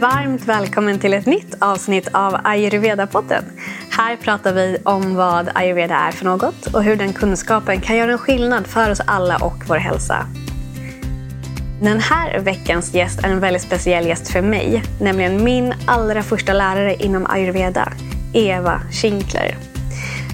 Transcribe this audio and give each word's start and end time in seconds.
Varmt 0.00 0.44
välkommen 0.44 0.98
till 0.98 1.14
ett 1.14 1.26
nytt 1.26 1.54
avsnitt 1.58 2.08
av 2.12 2.34
Ayurveda-podden. 2.34 3.44
Här 3.90 4.16
pratar 4.16 4.52
vi 4.52 4.78
om 4.84 5.14
vad 5.14 5.50
ayurveda 5.54 5.94
är 5.94 6.12
för 6.12 6.24
något 6.24 6.66
och 6.66 6.82
hur 6.82 6.96
den 6.96 7.12
kunskapen 7.12 7.80
kan 7.80 7.96
göra 7.96 8.12
en 8.12 8.18
skillnad 8.18 8.66
för 8.66 8.90
oss 8.90 9.00
alla 9.06 9.36
och 9.36 9.64
vår 9.68 9.76
hälsa. 9.76 10.26
Den 11.82 12.00
här 12.00 12.38
veckans 12.38 12.94
gäst 12.94 13.24
är 13.24 13.28
en 13.28 13.40
väldigt 13.40 13.62
speciell 13.62 14.06
gäst 14.06 14.28
för 14.28 14.42
mig, 14.42 14.82
nämligen 15.00 15.44
min 15.44 15.74
allra 15.86 16.22
första 16.22 16.52
lärare 16.52 16.94
inom 16.94 17.26
ayurveda, 17.26 17.92
Eva 18.34 18.80
Schinkler. 18.92 19.56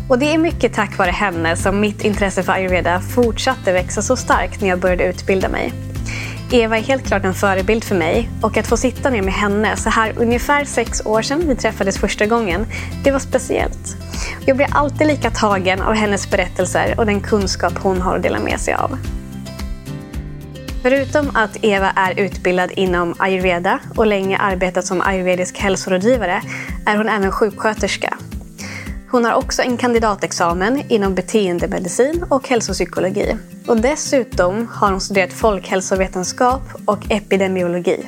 Och 0.09 0.19
det 0.19 0.35
är 0.35 0.39
mycket 0.39 0.75
tack 0.75 0.99
vare 0.99 1.11
henne 1.11 1.57
som 1.57 1.81
mitt 1.81 2.05
intresse 2.05 2.43
för 2.43 2.53
ayurveda 2.53 3.01
fortsatte 3.01 3.73
växa 3.73 4.03
så 4.03 4.17
starkt 4.17 4.61
när 4.61 4.69
jag 4.69 4.81
började 4.81 5.05
utbilda 5.05 5.49
mig. 5.49 5.73
Eva 6.53 6.79
är 6.79 6.83
helt 6.83 7.07
klart 7.07 7.25
en 7.25 7.35
förebild 7.35 7.85
för 7.85 7.95
mig 7.95 8.31
och 8.43 8.57
att 8.57 8.67
få 8.67 8.77
sitta 8.77 9.11
ner 9.11 9.23
med 9.23 9.35
henne 9.35 9.77
så 9.77 9.91
här 9.91 10.13
ungefär 10.17 10.65
sex 10.65 11.07
år 11.07 11.23
sedan 11.23 11.49
vi 11.49 11.57
träffades 11.57 11.99
första 11.99 12.27
gången, 12.27 12.67
det 13.05 13.11
var 13.11 13.19
speciellt. 13.19 13.97
Jag 14.47 14.57
blir 14.57 14.69
alltid 14.71 15.07
lika 15.07 15.31
tagen 15.31 15.83
av 15.83 15.95
hennes 15.95 16.31
berättelser 16.31 16.95
och 16.99 17.07
den 17.07 17.21
kunskap 17.21 17.73
hon 17.79 18.01
har 18.01 18.17
att 18.17 18.23
dela 18.23 18.41
med 18.41 18.61
sig 18.61 18.75
av. 18.75 18.99
Förutom 20.83 21.31
att 21.35 21.65
Eva 21.65 21.91
är 21.91 22.21
utbildad 22.21 22.71
inom 22.71 23.15
ayurveda 23.19 23.79
och 23.97 24.07
länge 24.07 24.39
arbetat 24.39 24.85
som 24.85 25.01
ayurvedisk 25.01 25.59
hälsorådgivare 25.59 26.43
är 26.87 26.97
hon 26.97 27.09
även 27.09 27.33
sjuksköterska. 27.33 28.19
Hon 29.15 29.25
har 29.25 29.35
också 29.35 29.63
en 29.63 29.77
kandidatexamen 29.77 30.83
inom 30.89 31.15
beteendemedicin 31.15 32.25
och 32.29 32.49
hälsopsykologi. 32.49 33.37
Och 33.67 33.77
dessutom 33.77 34.69
har 34.73 34.91
hon 34.91 35.01
studerat 35.01 35.33
folkhälsovetenskap 35.33 36.63
och 36.85 36.99
epidemiologi. 37.11 38.07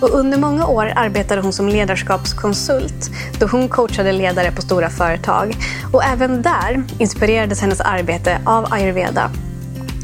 Och 0.00 0.10
under 0.10 0.38
många 0.38 0.66
år 0.66 0.92
arbetade 0.96 1.40
hon 1.40 1.52
som 1.52 1.68
ledarskapskonsult 1.68 3.10
då 3.40 3.46
hon 3.46 3.68
coachade 3.68 4.12
ledare 4.12 4.52
på 4.52 4.62
stora 4.62 4.90
företag. 4.90 5.54
Och 5.92 6.04
även 6.04 6.42
där 6.42 6.82
inspirerades 6.98 7.60
hennes 7.60 7.80
arbete 7.80 8.40
av 8.46 8.72
ayurveda 8.72 9.30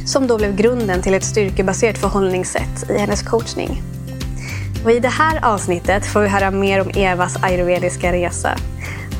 som 0.07 0.27
då 0.27 0.37
blev 0.37 0.57
grunden 0.57 1.03
till 1.03 1.15
ett 1.15 1.25
styrkebaserat 1.25 1.99
förhållningssätt 1.99 2.91
i 2.91 2.99
hennes 2.99 3.23
coachning. 3.23 3.83
Och 4.85 4.93
I 4.93 5.01
det 5.01 5.09
här 5.09 5.45
avsnittet 5.45 6.07
får 6.07 6.21
vi 6.21 6.29
höra 6.29 6.51
mer 6.51 6.81
om 6.81 6.91
Evas 6.95 7.37
ayurvediska 7.43 8.13
resa. 8.13 8.59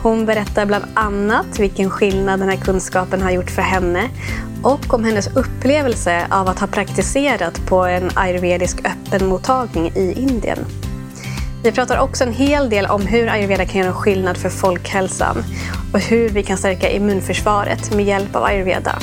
Hon 0.05 0.27
berättar 0.27 0.67
bland 0.67 0.85
annat 0.95 1.59
vilken 1.59 1.91
skillnad 1.91 2.41
den 2.41 2.49
här 2.49 2.57
kunskapen 2.57 3.23
har 3.23 3.31
gjort 3.31 3.51
för 3.51 3.63
henne 3.63 4.09
och 4.63 4.95
om 4.95 5.05
hennes 5.05 5.37
upplevelse 5.37 6.27
av 6.31 6.49
att 6.49 6.59
ha 6.59 6.67
praktiserat 6.67 7.67
på 7.67 7.85
en 7.85 8.11
ayurvedisk 8.15 8.79
öppenmottagning 8.85 9.93
i 9.95 10.13
Indien. 10.13 10.59
Vi 11.63 11.73
pratar 11.73 11.99
också 11.99 12.25
en 12.25 12.33
hel 12.33 12.71
del 12.71 12.87
om 12.87 13.07
hur 13.07 13.29
ayurveda 13.29 13.67
kan 13.67 13.81
göra 13.81 13.93
skillnad 13.93 14.37
för 14.37 14.49
folkhälsan 14.49 15.37
och 15.93 16.01
hur 16.01 16.29
vi 16.29 16.43
kan 16.43 16.57
stärka 16.57 16.91
immunförsvaret 16.91 17.95
med 17.95 18.05
hjälp 18.05 18.37
av 18.37 18.45
ayurveda. 18.45 18.99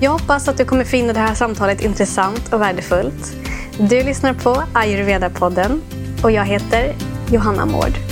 Jag 0.00 0.10
hoppas 0.10 0.48
att 0.48 0.58
du 0.58 0.64
kommer 0.64 0.84
finna 0.84 1.12
det 1.12 1.20
här 1.20 1.34
samtalet 1.34 1.80
intressant 1.80 2.52
och 2.52 2.60
värdefullt. 2.60 3.36
Du 3.78 4.02
lyssnar 4.02 4.34
på 4.34 4.62
Ayurveda-podden 4.72 5.80
och 6.22 6.30
jag 6.30 6.44
heter 6.44 6.94
Johanna 7.30 7.66
Mård. 7.66 8.11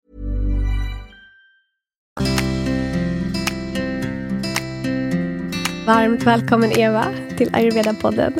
Varmt 5.85 6.23
välkommen 6.23 6.71
Eva 6.71 7.05
till 7.37 7.49
Ayurveda-podden. 7.49 8.33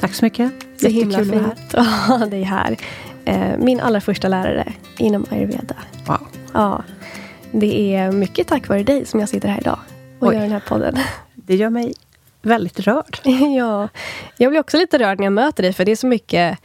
Tack 0.00 0.14
så 0.14 0.24
mycket. 0.24 0.52
Så 0.76 0.88
himla 0.88 1.24
fint 1.24 1.74
att 1.74 1.86
ha 1.86 2.26
dig 2.26 2.42
här. 2.42 2.76
Eh, 3.24 3.58
min 3.58 3.80
allra 3.80 4.00
första 4.00 4.28
lärare 4.28 4.72
inom 4.98 5.26
ayurveda. 5.30 5.76
Wow. 6.06 6.28
Ja, 6.52 6.82
det 7.52 7.94
är 7.94 8.12
mycket 8.12 8.46
tack 8.46 8.68
vare 8.68 8.82
dig 8.82 9.06
som 9.06 9.20
jag 9.20 9.28
sitter 9.28 9.48
här 9.48 9.60
idag 9.60 9.78
och 10.18 10.28
Oj. 10.28 10.34
gör 10.34 10.42
den 10.42 10.52
här 10.52 10.62
podden. 10.68 10.96
Det 11.34 11.56
gör 11.56 11.70
mig 11.70 11.94
väldigt 12.42 12.80
rörd. 12.80 13.18
ja, 13.58 13.88
jag 14.36 14.50
blir 14.50 14.60
också 14.60 14.76
lite 14.76 14.98
rörd 14.98 15.18
när 15.18 15.26
jag 15.26 15.32
möter 15.32 15.62
dig 15.62 15.72
för 15.72 15.84
det 15.84 15.92
är 15.92 15.96
så 15.96 16.06
mycket... 16.06 16.58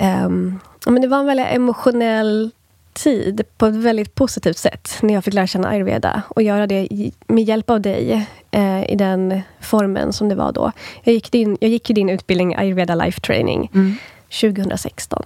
Um, 0.00 0.60
men 0.86 1.02
det 1.02 1.08
var 1.08 1.18
en 1.18 1.26
väldigt 1.26 1.46
emotionell 1.46 2.50
tid 2.92 3.42
på 3.58 3.66
ett 3.66 3.74
väldigt 3.74 4.14
positivt 4.14 4.58
sätt 4.58 4.98
när 5.02 5.14
jag 5.14 5.24
fick 5.24 5.34
lära 5.34 5.46
känna 5.46 5.68
ayurveda 5.68 6.22
och 6.28 6.42
göra 6.42 6.66
det 6.66 6.88
med 7.26 7.44
hjälp 7.44 7.70
av 7.70 7.80
dig 7.80 8.26
eh, 8.56 8.90
i 8.90 8.96
den 8.96 9.40
formen 9.60 10.12
som 10.12 10.28
det 10.28 10.34
var 10.34 10.52
då. 10.52 10.72
Jag 11.02 11.14
gick, 11.14 11.32
din, 11.32 11.56
jag 11.60 11.70
gick 11.70 11.88
din 11.88 12.08
utbildning 12.08 12.56
ayurveda 12.56 12.94
life 12.94 13.20
training 13.20 13.70
mm. 13.74 13.94
2016. 14.40 15.22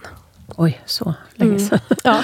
Oj, 0.56 0.80
så 0.86 1.14
länge 1.34 1.50
mm. 1.50 1.60
sedan. 1.60 1.78
Mm. 2.04 2.22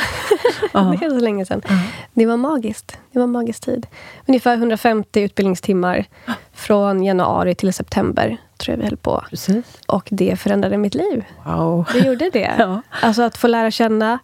Ja, 0.72 0.96
det 1.00 1.06
är 1.06 1.10
så 1.10 1.20
länge 1.20 1.46
sedan. 1.46 1.62
Mm. 1.68 1.82
Det 2.12 2.26
var 2.26 2.36
magiskt. 2.36 2.98
Det 3.12 3.18
var 3.18 3.26
magisk 3.26 3.64
tid. 3.64 3.86
Ungefär 4.26 4.54
150 4.56 5.20
utbildningstimmar 5.20 6.04
från 6.52 7.04
januari 7.04 7.54
till 7.54 7.72
september 7.72 8.36
tror 8.56 8.72
jag 8.72 8.78
vi 8.78 8.84
höll 8.84 8.96
på. 8.96 9.24
Precis. 9.30 9.64
Och 9.86 10.08
det 10.10 10.36
förändrade 10.36 10.76
mitt 10.76 10.94
liv. 10.94 11.24
Wow. 11.44 11.84
Det 11.92 11.98
gjorde 11.98 12.30
det. 12.32 12.54
ja. 12.58 12.82
Alltså 13.02 13.22
att 13.22 13.36
få 13.36 13.46
lära 13.46 13.70
känna 13.70 14.18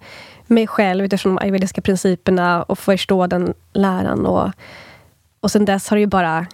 mig 0.47 0.67
själv 0.67 1.05
utifrån 1.05 1.35
de 1.35 1.43
ayurvediska 1.43 1.81
principerna 1.81 2.63
och 2.63 2.79
förstå 2.79 3.27
den 3.27 3.55
läran. 3.73 4.27
Och, 4.27 4.51
och 5.41 5.51
sen 5.51 5.65
dess 5.65 5.89
har 5.89 5.97
det 5.97 6.01
ju 6.01 6.07
bara 6.07 6.47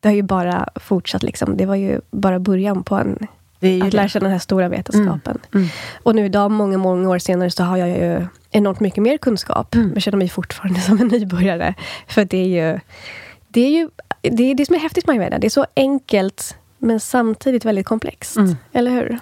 det 0.00 0.08
har 0.08 0.14
ju 0.14 0.22
bara 0.22 0.68
fortsatt. 0.74 1.22
Liksom. 1.22 1.56
Det 1.56 1.66
var 1.66 1.74
ju 1.74 2.00
bara 2.10 2.38
början 2.38 2.82
på 2.82 2.94
en, 2.94 3.18
att 3.82 3.92
lära 3.92 4.08
känna 4.08 4.24
den 4.24 4.32
här 4.32 4.38
stora 4.38 4.68
vetenskapen. 4.68 5.38
Mm. 5.52 5.64
Mm. 5.64 5.68
Och 6.02 6.14
nu 6.14 6.24
idag, 6.24 6.50
många, 6.50 6.78
många 6.78 7.08
år 7.08 7.18
senare, 7.18 7.50
så 7.50 7.64
har 7.64 7.76
jag 7.76 7.88
ju 7.88 8.26
enormt 8.50 8.80
mycket 8.80 9.02
mer 9.02 9.18
kunskap. 9.18 9.74
Mm. 9.74 9.88
Men 9.88 10.00
känner 10.00 10.18
mig 10.18 10.28
fortfarande 10.28 10.80
som 10.88 11.00
en 11.00 11.08
nybörjare. 11.08 11.74
För 12.08 12.24
det 12.24 12.38
är 12.38 12.72
ju 12.72 12.80
det, 13.48 13.60
är 13.60 13.70
ju, 13.70 13.88
det, 14.22 14.42
är 14.42 14.54
det 14.54 14.66
som 14.66 14.74
är 14.74 14.80
häftigt 14.80 15.06
med 15.06 15.14
ayurveda. 15.14 15.38
Det 15.38 15.46
är 15.46 15.50
så 15.50 15.66
enkelt, 15.76 16.56
men 16.78 17.00
samtidigt 17.00 17.64
väldigt 17.64 17.86
komplext. 17.86 18.36
Mm. 18.36 18.56
Eller 18.72 18.90
hur? 18.90 19.18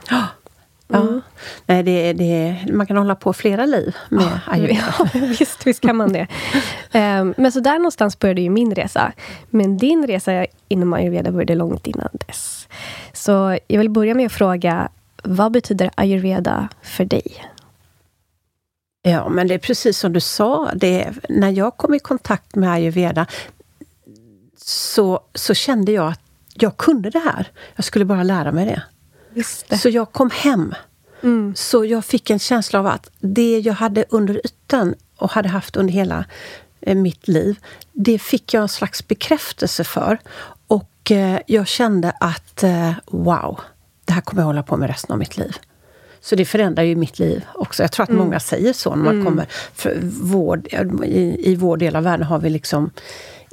Ja, 0.89 0.97
Ja. 0.97 1.01
Mm. 1.01 1.21
Nej, 1.67 1.83
det, 1.83 2.13
det, 2.13 2.57
man 2.73 2.87
kan 2.87 2.97
hålla 2.97 3.15
på 3.15 3.33
flera 3.33 3.67
liv 3.67 3.97
med 4.09 4.25
oh, 4.25 4.49
ayurveda. 4.49 4.95
Ja, 5.15 5.21
visst, 5.39 5.67
visst 5.67 5.81
kan 5.81 5.97
man 5.97 6.13
det. 6.13 6.27
um, 6.95 7.35
men 7.37 7.53
så 7.53 7.61
där 7.61 7.79
någonstans 7.79 8.19
började 8.19 8.41
ju 8.41 8.51
min 8.51 8.75
resa. 8.75 9.13
Men 9.51 9.77
din 9.77 10.07
resa 10.07 10.47
inom 10.69 10.93
ayurveda 10.93 11.33
började 11.33 11.55
långt 11.55 11.87
innan 11.87 12.09
dess. 12.13 12.69
Så 13.13 13.59
jag 13.67 13.79
vill 13.79 13.91
börja 13.91 14.15
med 14.15 14.27
att 14.27 14.33
fråga, 14.33 14.89
vad 15.23 15.53
betyder 15.53 15.91
ayurveda 15.95 16.69
för 16.83 17.05
dig? 17.05 17.45
Ja, 19.03 19.29
men 19.29 19.49
det 19.49 19.55
är 19.55 19.59
precis 19.59 19.99
som 19.99 20.13
du 20.13 20.21
sa. 20.21 20.71
Det, 20.75 21.13
när 21.29 21.51
jag 21.51 21.77
kom 21.77 21.95
i 21.95 21.99
kontakt 21.99 22.55
med 22.55 22.73
ayurveda 22.73 23.27
så, 24.57 25.21
så 25.35 25.55
kände 25.55 25.93
jag 25.93 26.09
att 26.09 26.21
jag 26.55 26.77
kunde 26.77 27.11
det 27.11 27.19
här. 27.19 27.47
Jag 27.77 27.85
skulle 27.85 28.05
bara 28.05 28.23
lära 28.23 28.53
mig 28.53 28.67
det. 28.67 28.83
Så 29.83 29.89
jag 29.89 30.13
kom 30.13 30.31
hem. 30.31 30.75
Mm. 31.23 31.55
Så 31.57 31.85
jag 31.85 32.05
fick 32.05 32.31
en 32.31 32.39
känsla 32.39 32.79
av 32.79 32.87
att 32.87 33.11
det 33.19 33.59
jag 33.59 33.75
hade 33.75 34.05
under 34.09 34.47
ytan 34.47 34.95
och 35.17 35.31
hade 35.31 35.49
haft 35.49 35.77
under 35.77 35.95
hela 35.95 36.25
eh, 36.81 36.95
mitt 36.95 37.29
liv, 37.29 37.59
det 37.93 38.19
fick 38.19 38.55
jag 38.55 38.63
en 38.63 38.69
slags 38.69 39.09
bekräftelse 39.09 39.85
för. 39.85 40.19
Och 40.67 41.11
eh, 41.11 41.39
jag 41.47 41.67
kände 41.67 42.11
att 42.21 42.63
eh, 42.63 42.93
wow, 43.07 43.61
det 44.05 44.13
här 44.13 44.21
kommer 44.21 44.43
jag 44.43 44.47
hålla 44.47 44.63
på 44.63 44.77
med 44.77 44.89
resten 44.89 45.13
av 45.13 45.19
mitt 45.19 45.37
liv. 45.37 45.57
Så 46.21 46.37
det 46.37 46.45
förändrar 46.45 46.83
ju 46.83 46.97
mitt 46.97 47.19
liv 47.19 47.45
också. 47.55 47.83
Jag 47.83 47.93
tror 47.93 48.05
att 48.05 48.09
mm. 48.09 48.25
många 48.25 48.41
säger 48.41 48.73
så 48.73 48.91
när 48.91 49.05
man 49.05 49.21
mm. 49.21 49.25
kommer... 49.25 49.47
Vår, 50.23 50.63
i, 51.05 51.51
I 51.53 51.57
vår 51.57 51.77
del 51.77 51.97
av 51.97 52.03
världen 52.03 52.27
har 52.27 52.39
vi 52.39 52.51
liksom 52.51 52.91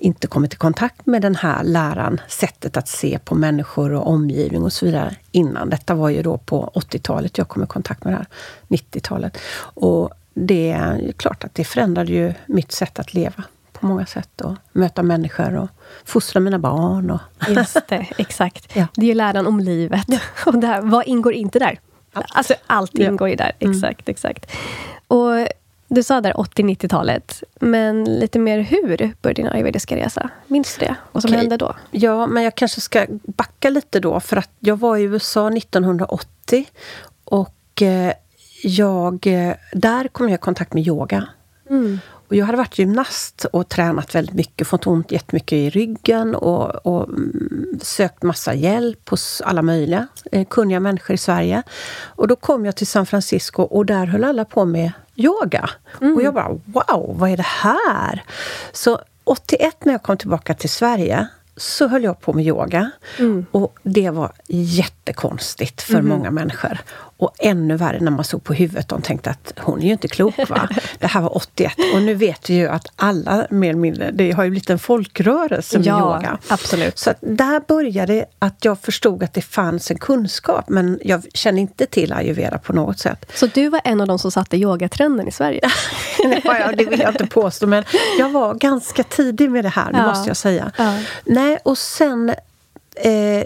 inte 0.04 0.28
kommit 0.28 0.54
i 0.54 0.58
kontakt 0.58 1.06
med 1.06 1.22
den 1.22 1.36
här 1.36 1.64
läran, 1.64 2.22
sättet 2.28 2.78
att 2.78 2.88
se 2.88 3.20
på 3.20 3.36
människor 3.36 3.94
och 3.94 4.08
omgivning 4.08 4.64
och 4.64 4.74
så 4.74 4.86
vidare 4.86 5.16
innan. 5.32 5.70
Detta 5.70 5.96
var 5.96 6.10
ju 6.10 6.22
då 6.22 6.38
på 6.38 6.72
80-talet 6.76 7.38
jag 7.38 7.48
kom 7.48 7.64
i 7.64 7.68
kontakt 7.68 8.04
med 8.04 8.14
det 8.14 8.18
här, 8.18 8.28
90-talet. 8.68 9.38
Och 9.60 10.10
det 10.34 10.72
är 10.72 11.12
klart 11.18 11.44
att 11.44 11.56
det 11.56 11.64
förändrade 11.64 12.12
ju 12.12 12.34
mitt 12.46 12.72
sätt 12.72 13.00
att 13.00 13.14
leva 13.14 13.44
på 13.74 13.86
många 13.86 14.06
sätt. 14.06 14.42
Och 14.42 14.56
möta 14.72 15.04
människor 15.04 15.56
och 15.56 15.70
fostra 16.06 16.40
mina 16.40 16.60
barn. 16.60 17.12
Och 17.12 17.22
Just 17.48 17.88
det, 17.88 18.08
exakt. 18.18 18.76
Ja. 18.76 18.88
Det 18.96 19.02
är 19.02 19.08
ju 19.08 19.14
läran 19.14 19.48
om 19.48 19.60
livet. 19.60 20.08
Och 20.46 20.58
det 20.58 20.68
här, 20.68 20.82
vad 20.82 21.08
ingår 21.08 21.34
inte 21.34 21.60
där? 21.60 21.80
Allt. 22.14 22.26
Alltså 22.30 22.54
allt 22.68 22.94
ingår 22.94 23.30
ju 23.30 23.36
där. 23.36 23.52
Mm. 23.60 23.72
Exakt, 23.72 24.10
exakt. 24.10 24.52
Och 25.08 25.48
du 25.94 26.04
sa 26.04 26.22
där 26.22 26.34
80-90-talet. 26.34 27.44
Men 27.60 28.04
lite 28.20 28.40
mer 28.40 28.60
hur 28.60 29.14
började 29.22 29.42
din 29.42 29.48
ayurvediska 29.48 29.96
resa? 29.96 30.30
Minns 30.48 30.78
du 30.78 30.86
det? 30.86 30.96
Vad 31.12 31.24
som 31.24 31.30
Okej. 31.30 31.40
hände 31.40 31.58
då? 31.58 31.76
Ja, 31.92 32.28
men 32.28 32.44
jag 32.44 32.56
kanske 32.56 32.82
ska 32.82 33.06
backa 33.24 33.70
lite 33.70 34.00
då. 34.00 34.20
För 34.20 34.38
att 34.38 34.50
jag 34.60 34.80
var 34.80 34.98
i 34.98 35.04
USA 35.04 35.50
1980. 35.50 36.66
Och 37.24 37.82
eh, 37.82 38.14
jag, 38.64 39.28
eh, 39.28 39.54
där 39.74 40.08
kom 40.08 40.30
jag 40.30 40.38
i 40.38 40.42
kontakt 40.42 40.74
med 40.74 40.88
yoga. 40.88 41.28
Och 42.34 42.38
jag 42.38 42.46
hade 42.46 42.58
varit 42.58 42.80
gymnast 42.80 43.46
och 43.46 43.70
tränat 43.70 44.16
väldigt 44.16 44.36
mycket, 44.36 44.68
fått 44.68 44.88
ont 44.88 45.12
jättemycket 45.12 45.54
i 45.54 45.70
ryggen 45.70 46.36
och, 46.36 46.86
och 46.86 47.08
mm, 47.08 47.80
sökt 47.82 48.24
massa 48.24 48.54
hjälp 48.54 49.10
hos 49.10 49.42
alla 49.42 49.62
möjliga 49.62 50.08
eh, 50.32 50.48
kunniga 50.48 50.80
människor 50.80 51.14
i 51.14 51.18
Sverige. 51.18 51.64
Och 52.06 52.28
då 52.28 52.36
kom 52.36 52.66
jag 52.66 52.76
till 52.76 52.88
San 52.88 53.06
Francisco 53.06 53.62
och 53.62 53.86
där 53.86 54.06
höll 54.06 54.24
alla 54.24 54.46
på 54.46 54.66
med 54.66 54.92
yoga. 55.16 55.70
Och 56.16 56.24
jag 56.24 56.34
bara 56.34 56.50
wow, 56.50 57.16
vad 57.20 57.30
är 57.30 57.38
det 57.38 57.46
här? 57.46 58.24
Så 58.72 59.00
81 59.24 59.86
när 59.86 59.94
jag 59.94 60.04
kom 60.04 60.18
tillbaka 60.18 60.54
till 60.54 60.70
Sverige 60.70 61.28
så 61.58 61.88
höll 61.88 62.04
jag 62.04 62.22
på 62.22 62.34
med 62.34 62.46
yoga. 62.46 62.92
Och 63.52 63.80
det 63.84 64.10
var 64.10 64.32
jättekonstigt 64.48 65.82
för 65.82 66.02
många 66.02 66.32
människor. 66.32 66.80
Och 67.24 67.36
ännu 67.40 67.78
värre 67.78 68.00
när 68.00 68.12
man 68.12 68.24
såg 68.24 68.44
på 68.44 68.54
huvudet. 68.54 68.88
De 68.88 69.02
tänkte 69.02 69.30
att 69.30 69.54
hon 69.60 69.80
är 69.82 69.86
ju 69.86 69.92
inte 69.92 70.08
klok 70.08 70.50
va? 70.50 70.70
Det 71.00 71.08
här 71.08 71.22
var 71.22 71.38
81. 71.38 71.74
Och 71.96 72.02
nu 72.02 72.14
vet 72.16 72.50
vi 72.50 72.54
ju 72.54 72.68
att 72.68 72.88
alla 72.96 73.48
mer 73.50 73.70
eller 73.70 73.80
mindre, 73.80 74.12
det 74.12 74.32
har 74.32 74.44
ju 74.44 74.50
blivit 74.50 74.70
en 74.70 74.80
folkrörelse 74.80 75.78
med 75.78 75.88
Ja, 75.88 76.00
yoga. 76.16 76.38
absolut. 76.48 77.00
Så 77.00 77.14
där 77.22 77.60
började 77.68 78.26
att 78.40 78.66
jag 78.66 78.80
förstod 78.80 79.24
att 79.24 79.34
det 79.34 79.42
fanns 79.42 79.92
en 79.92 79.98
kunskap. 79.98 80.70
Men 80.70 81.00
jag 81.04 81.24
kände 81.34 81.62
inte 81.62 81.86
till 81.86 82.14
ayurveda 82.14 82.58
på 82.58 82.74
något 82.74 83.00
sätt. 83.00 83.26
Så 83.34 83.46
du 83.48 83.70
var 83.70 83.82
en 83.84 84.02
av 84.02 84.08
de 84.08 84.20
som 84.20 84.32
satte 84.32 84.58
yogatrenden 84.58 85.28
i 85.28 85.32
Sverige? 85.32 85.62
Ja, 86.44 86.72
det 86.78 86.86
vill 86.86 87.00
jag 87.00 87.10
inte 87.10 87.28
påstå, 87.28 87.68
men 87.68 87.84
jag 88.20 88.30
var 88.30 88.54
ganska 88.54 89.04
tidig 89.04 89.52
med 89.52 89.66
det 89.66 89.70
här, 89.70 89.92
det 89.92 89.98
Ja. 89.98 90.08
måste 90.08 90.30
jag 90.30 90.38
säga. 90.38 90.72
Ja. 90.78 90.98
Nej, 91.26 91.58
och 91.64 91.78
sen 91.78 92.30
eh, 92.96 93.44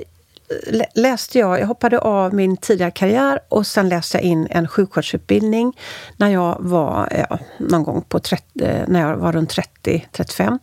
läste 0.96 1.40
jag, 1.40 1.60
jag 1.60 1.68
hoppade 1.68 2.00
av 2.00 2.34
min 2.34 2.58
tidigare 2.58 2.92
karriär 2.92 3.40
och 3.50 3.68
sen 3.68 3.90
läste 3.90 4.18
jag 4.18 4.24
in 4.24 4.48
en 4.50 4.68
sjuksköterskeutbildning 4.68 5.78
när 6.18 6.30
jag 6.30 6.58
var 6.60 7.26
ja, 7.30 7.40
någon 7.58 7.84
gång 7.84 8.02
på 8.02 8.20
30, 8.20 8.44
eh, 8.62 8.84
när 8.88 9.02
jag 9.02 9.18
var 9.18 9.32
runt 9.32 9.56
30-35. 9.84 10.60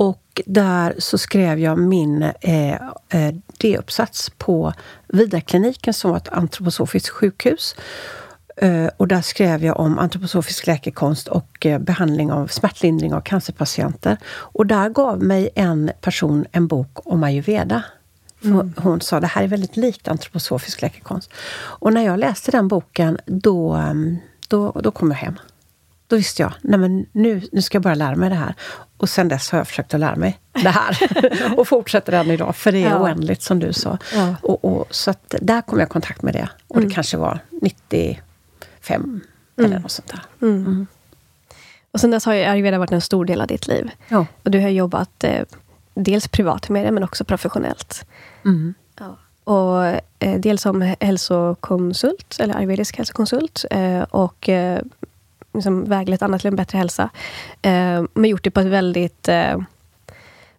Och 0.00 0.40
där 0.46 0.94
så 0.98 1.18
skrev 1.18 1.58
jag 1.58 1.78
min 1.78 2.22
eh, 2.22 2.72
eh, 3.08 3.34
D-uppsats 3.58 4.30
på 4.38 4.72
Vidarkliniken 5.08 5.94
som 5.94 6.10
var 6.10 6.16
ett 6.16 6.28
antroposofiskt 6.28 7.08
sjukhus. 7.08 7.76
Eh, 8.56 8.86
Och 8.96 9.08
där 9.08 9.22
skrev 9.22 9.64
jag 9.64 9.80
om 9.80 9.98
antroposofisk 9.98 10.66
läkekonst 10.66 11.28
och 11.28 11.66
eh, 11.66 11.78
behandling 11.78 12.32
av 12.32 12.46
smärtlindring 12.46 13.14
av 13.14 13.20
cancerpatienter. 13.20 14.16
Och 14.26 14.66
där 14.66 14.88
gav 14.88 15.22
mig 15.22 15.50
en 15.54 15.90
person 16.00 16.46
en 16.52 16.66
bok 16.66 17.06
om 17.06 17.22
ayurveda. 17.22 17.82
För 18.42 18.80
Hon 18.80 19.00
sa 19.00 19.20
det 19.20 19.26
här 19.26 19.42
är 19.42 19.48
väldigt 19.48 19.76
likt 19.76 20.08
antroposofisk 20.08 20.82
läkekonst. 20.82 21.30
Och 21.56 21.92
när 21.92 22.04
jag 22.04 22.18
läste 22.18 22.50
den 22.50 22.68
boken, 22.68 23.18
då, 23.26 23.72
ehm, 23.72 24.18
då, 24.48 24.80
då 24.82 24.90
kom 24.90 25.10
jag 25.10 25.18
hem. 25.18 25.38
Då 26.06 26.16
visste 26.16 26.42
jag, 26.42 26.52
nej 26.60 26.78
men 26.80 27.06
nu, 27.12 27.42
nu 27.52 27.62
ska 27.62 27.76
jag 27.76 27.82
börja 27.82 27.94
lära 27.94 28.16
mig 28.16 28.28
det 28.30 28.36
här. 28.36 28.54
Och 28.96 29.08
sen 29.08 29.28
dess 29.28 29.50
har 29.50 29.58
jag 29.58 29.68
försökt 29.68 29.94
att 29.94 30.00
lära 30.00 30.16
mig 30.16 30.38
det 30.52 30.68
här. 30.68 30.98
och 31.58 31.68
fortsätter 31.68 32.12
än 32.12 32.30
idag, 32.30 32.56
för 32.56 32.72
det 32.72 32.84
är 32.84 32.90
Ja. 32.90 33.02
oändligt 33.02 33.42
som 33.42 33.58
du 33.58 33.72
sa. 33.72 33.98
Ja. 34.14 34.34
Och, 34.42 34.64
och, 34.64 34.86
så 34.90 35.10
att 35.10 35.34
där 35.40 35.62
kom 35.62 35.78
jag 35.78 35.86
i 35.86 35.90
kontakt 35.90 36.22
med 36.22 36.34
det. 36.34 36.48
Och 36.68 36.80
det 36.80 36.90
kanske 36.90 37.16
var 37.16 37.38
95 37.62 39.20
eller 39.56 39.78
något 39.78 39.90
sånt 39.90 40.08
där. 40.12 40.20
Och 41.92 42.00
sen 42.00 42.10
dess 42.10 42.24
har 42.24 42.34
ju 42.34 42.44
ayurveda 42.44 42.78
varit 42.78 42.92
en 42.92 43.00
stor 43.00 43.24
del 43.24 43.40
av 43.40 43.46
ditt 43.46 43.66
liv. 43.66 43.90
Ja. 44.08 44.26
Och 44.44 44.50
du 44.50 44.60
har 44.60 44.68
jobbat 44.68 45.24
eh, 45.24 45.42
dels 45.94 46.28
privat 46.28 46.68
med 46.68 46.84
det, 46.84 46.90
men 46.90 47.04
också 47.04 47.24
professionellt. 47.24 48.04
Mm. 48.44 48.74
Ja. 48.98 49.16
Och 49.44 49.84
eh, 50.18 50.40
dels 50.40 50.62
som 50.62 50.94
hälsokonsult, 51.00 52.36
eller 52.40 52.56
ayurvedisk 52.56 52.96
hälsokonsult. 52.96 53.64
Eh, 53.70 54.02
och 54.02 54.48
eh, 54.48 54.82
liksom 55.54 55.84
väglett 55.84 56.22
andra 56.22 56.38
till 56.38 56.48
en 56.48 56.56
bättre 56.56 56.78
hälsa. 56.78 57.10
Eh, 57.62 58.02
men 58.14 58.30
gjort 58.30 58.44
det 58.44 58.50
på 58.50 58.60
ett 58.60 58.66
väldigt, 58.66 59.28
eh, 59.28 59.60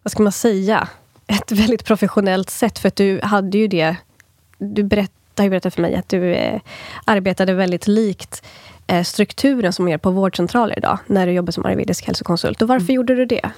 vad 0.02 0.12
ska 0.12 0.22
man 0.22 0.32
säga, 0.32 0.88
ett 1.26 1.52
väldigt 1.52 1.84
professionellt 1.84 2.50
sätt. 2.50 2.78
För 2.78 2.88
att 2.88 2.96
du 2.96 3.20
hade 3.22 3.58
ju 3.58 3.68
det, 3.68 3.96
du 4.58 4.82
berättade 4.82 5.44
ju 5.44 5.50
berättat 5.50 5.74
för 5.74 5.82
mig 5.82 5.94
att 5.94 6.08
du 6.08 6.34
eh, 6.34 6.60
arbetade 7.04 7.54
väldigt 7.54 7.86
likt 7.86 8.44
eh, 8.86 9.02
strukturen 9.02 9.72
som 9.72 9.88
är 9.88 9.98
på 9.98 10.10
vårdcentraler 10.10 10.78
idag, 10.78 10.98
när 11.06 11.26
du 11.26 11.32
jobbar 11.32 11.52
som 11.52 11.66
ayurvedisk 11.66 12.06
hälsokonsult. 12.06 12.62
Och 12.62 12.68
varför 12.68 12.92
gjorde 12.92 13.14
du 13.14 13.26
det? 13.26 13.50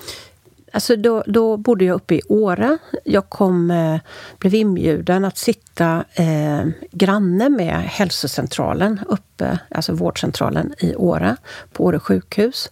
Alltså 0.75 0.97
då, 0.97 1.23
då 1.27 1.57
bodde 1.57 1.85
jag 1.85 1.95
uppe 1.95 2.15
i 2.15 2.23
Åre. 2.29 2.79
Jag 3.05 3.29
kom, 3.29 3.71
eh, 3.71 4.01
blev 4.39 4.55
inbjuden 4.55 5.25
att 5.25 5.39
sitta 5.39 6.05
eh, 6.15 6.67
granne 6.91 7.49
med 7.49 7.83
hälsocentralen 7.83 9.01
uppe, 9.09 9.59
alltså 9.71 9.93
vårdcentralen 9.93 10.75
i 10.79 10.95
Åre, 10.95 11.37
på 11.73 11.85
Åre 11.85 12.01
sjukhus. 12.01 12.71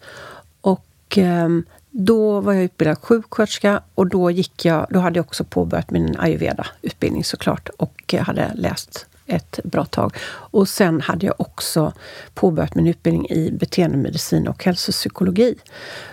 Och 0.60 1.18
eh, 1.18 1.48
då 1.90 2.40
var 2.40 2.52
jag 2.52 2.64
utbildad 2.64 2.98
sjuksköterska 2.98 3.80
och 3.94 4.06
då, 4.06 4.30
gick 4.30 4.64
jag, 4.64 4.86
då 4.90 4.98
hade 5.00 5.18
jag 5.18 5.26
också 5.26 5.44
påbörjat 5.44 5.90
min 5.90 6.16
ayurveda-utbildning 6.18 7.24
såklart 7.24 7.68
och 7.68 8.14
hade 8.20 8.52
läst 8.54 9.06
ett 9.26 9.60
bra 9.64 9.84
tag. 9.84 10.16
Och 10.26 10.68
sen 10.68 11.00
hade 11.00 11.26
jag 11.26 11.34
också 11.38 11.92
påbörjat 12.34 12.74
min 12.74 12.86
utbildning 12.86 13.30
i 13.30 13.50
beteendemedicin 13.52 14.48
och 14.48 14.64
hälsopsykologi. 14.64 15.54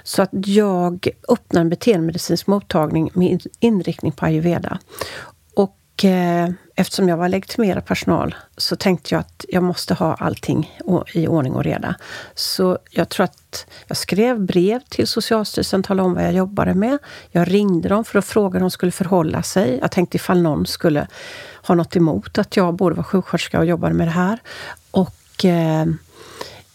Så 0.03 0.21
att 0.21 0.29
jag 0.31 1.07
öppnade 1.29 1.61
en 1.61 1.69
beteendemedicinsk 1.69 2.47
mottagning 2.47 3.11
med 3.13 3.41
inriktning 3.59 4.11
på 4.11 4.25
ayurveda. 4.25 4.79
Och 5.53 6.05
eh, 6.05 6.49
eftersom 6.79 7.09
jag 7.09 7.17
var 7.17 7.29
legitimerad 7.29 7.85
personal 7.85 8.35
så 8.57 8.75
tänkte 8.75 9.15
jag 9.15 9.19
att 9.19 9.45
jag 9.49 9.63
måste 9.63 9.93
ha 9.93 10.13
allting 10.13 10.79
i 11.13 11.27
ordning 11.27 11.53
och 11.53 11.63
reda. 11.63 11.95
Så 12.35 12.77
jag 12.89 13.09
tror 13.09 13.23
att 13.23 13.65
jag 13.87 13.97
skrev 13.97 14.39
brev 14.39 14.79
till 14.89 15.07
Socialstyrelsen, 15.07 15.83
talade 15.83 16.07
om 16.07 16.13
vad 16.13 16.23
jag 16.23 16.33
jobbade 16.33 16.73
med. 16.73 16.97
Jag 17.31 17.53
ringde 17.53 17.89
dem 17.89 18.05
för 18.05 18.19
att 18.19 18.25
fråga 18.25 18.53
hur 18.53 18.59
de 18.59 18.71
skulle 18.71 18.91
förhålla 18.91 19.43
sig. 19.43 19.79
Jag 19.81 19.91
tänkte 19.91 20.17
ifall 20.17 20.41
någon 20.41 20.65
skulle 20.65 21.07
ha 21.67 21.75
något 21.75 21.95
emot 21.95 22.37
att 22.37 22.57
jag 22.57 22.73
både 22.73 22.95
var 22.95 23.03
sjuksköterska 23.03 23.59
och 23.59 23.65
jobbade 23.65 23.93
med 23.93 24.07
det 24.07 24.11
här. 24.11 24.39
Och 24.91 25.45
eh, 25.45 25.85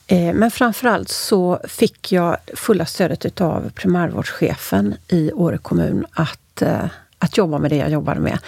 Eh, 0.06 0.34
Men 0.34 0.50
framförallt 0.50 1.08
så 1.08 1.60
fick 1.68 2.12
jag 2.12 2.36
fulla 2.54 2.86
stödet 2.86 3.24
utav 3.26 3.70
primärvårdschefen 3.74 4.94
i 5.08 5.32
Åre 5.32 5.58
kommun 5.58 6.06
att, 6.12 6.62
eh, 6.62 6.86
att 7.18 7.36
jobba 7.36 7.58
med 7.58 7.70
det 7.70 7.76
jag 7.76 7.90
jobbade 7.90 8.20
med. 8.20 8.38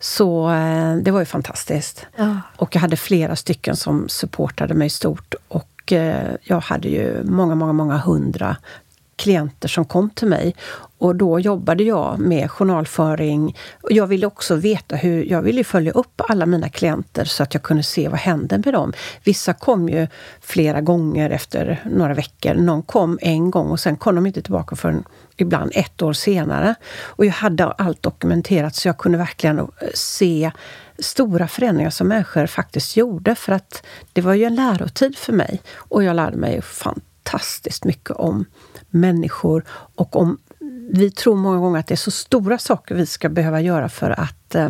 Så 0.00 0.50
eh, 0.50 0.96
det 0.96 1.10
var 1.10 1.20
ju 1.20 1.26
fantastiskt. 1.26 2.06
Ja. 2.16 2.40
Och 2.56 2.74
jag 2.74 2.80
hade 2.80 2.96
flera 2.96 3.36
stycken 3.36 3.76
som 3.76 4.08
supportade 4.08 4.74
mig 4.74 4.90
stort. 4.90 5.34
Och 5.48 5.92
eh, 5.92 6.34
jag 6.42 6.60
hade 6.60 6.88
ju 6.88 7.24
många, 7.24 7.54
många, 7.54 7.72
många 7.72 7.96
hundra 7.96 8.56
klienter 9.16 9.68
som 9.68 9.84
kom 9.84 10.10
till 10.10 10.28
mig. 10.28 10.54
Och 10.98 11.16
då 11.16 11.40
jobbade 11.40 11.82
jag 11.84 12.18
med 12.18 12.50
journalföring. 12.50 13.56
Och 13.82 13.92
jag 13.92 14.06
ville 14.06 14.26
också 14.26 14.54
veta 14.54 14.96
hur... 14.96 15.24
Jag 15.24 15.42
ville 15.42 15.64
följa 15.64 15.92
upp 15.92 16.20
alla 16.28 16.46
mina 16.46 16.68
klienter 16.68 17.24
så 17.24 17.42
att 17.42 17.54
jag 17.54 17.62
kunde 17.62 17.82
se 17.82 18.08
vad 18.08 18.18
hände 18.20 18.62
med 18.64 18.74
dem. 18.74 18.92
Vissa 19.24 19.54
kom 19.54 19.88
ju 19.88 20.06
flera 20.40 20.80
gånger 20.80 21.30
efter 21.30 21.82
några 21.90 22.14
veckor. 22.14 22.54
Någon 22.54 22.82
kom 22.82 23.18
en 23.22 23.50
gång 23.50 23.70
och 23.70 23.80
sen 23.80 23.96
kom 23.96 24.14
de 24.14 24.26
inte 24.26 24.42
tillbaka 24.42 24.76
förrän 24.76 25.04
ibland 25.36 25.70
ett 25.74 26.02
år 26.02 26.12
senare. 26.12 26.74
Och 27.02 27.26
jag 27.26 27.32
hade 27.32 27.64
allt 27.64 28.02
dokumenterat 28.02 28.74
så 28.74 28.88
jag 28.88 28.98
kunde 28.98 29.18
verkligen 29.18 29.58
eh, 29.58 29.66
se 29.94 30.50
stora 30.98 31.48
förändringar 31.48 31.90
som 31.90 32.08
människor 32.08 32.46
faktiskt 32.46 32.96
gjorde. 32.96 33.34
För 33.34 33.52
att 33.52 33.86
det 34.12 34.20
var 34.20 34.34
ju 34.34 34.44
en 34.44 34.54
lärotid 34.54 35.16
för 35.16 35.32
mig. 35.32 35.62
Och 35.76 36.04
jag 36.04 36.16
lärde 36.16 36.36
mig 36.36 36.62
fantastiskt 36.62 37.84
mycket 37.84 38.10
om 38.10 38.44
människor 38.96 39.64
och 39.94 40.16
om 40.16 40.38
vi 40.90 41.10
tror 41.10 41.36
många 41.36 41.58
gånger 41.58 41.80
att 41.80 41.86
det 41.86 41.94
är 41.94 41.96
så 41.96 42.10
stora 42.10 42.58
saker 42.58 42.94
vi 42.94 43.06
ska 43.06 43.28
behöva 43.28 43.60
göra 43.60 43.88
för 43.88 44.10
att 44.10 44.54
eh, 44.54 44.68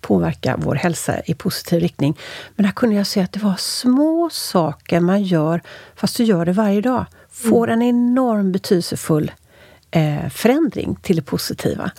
påverka 0.00 0.56
vår 0.58 0.74
hälsa 0.74 1.20
i 1.20 1.34
positiv 1.34 1.80
riktning. 1.80 2.18
Men 2.56 2.66
här 2.66 2.72
kunde 2.72 2.96
jag 2.96 3.06
se 3.06 3.20
att 3.20 3.32
det 3.32 3.40
var 3.40 3.54
små 3.58 4.30
saker 4.32 5.00
man 5.00 5.22
gör, 5.22 5.60
fast 5.96 6.16
du 6.16 6.24
gör 6.24 6.44
det 6.44 6.52
varje 6.52 6.80
dag, 6.80 7.06
får 7.30 7.70
en 7.70 7.82
enorm 7.82 8.52
betydelsefull 8.52 9.32
eh, 9.90 10.28
förändring 10.28 10.96
till 11.02 11.16
det 11.16 11.22
positiva. 11.22 11.90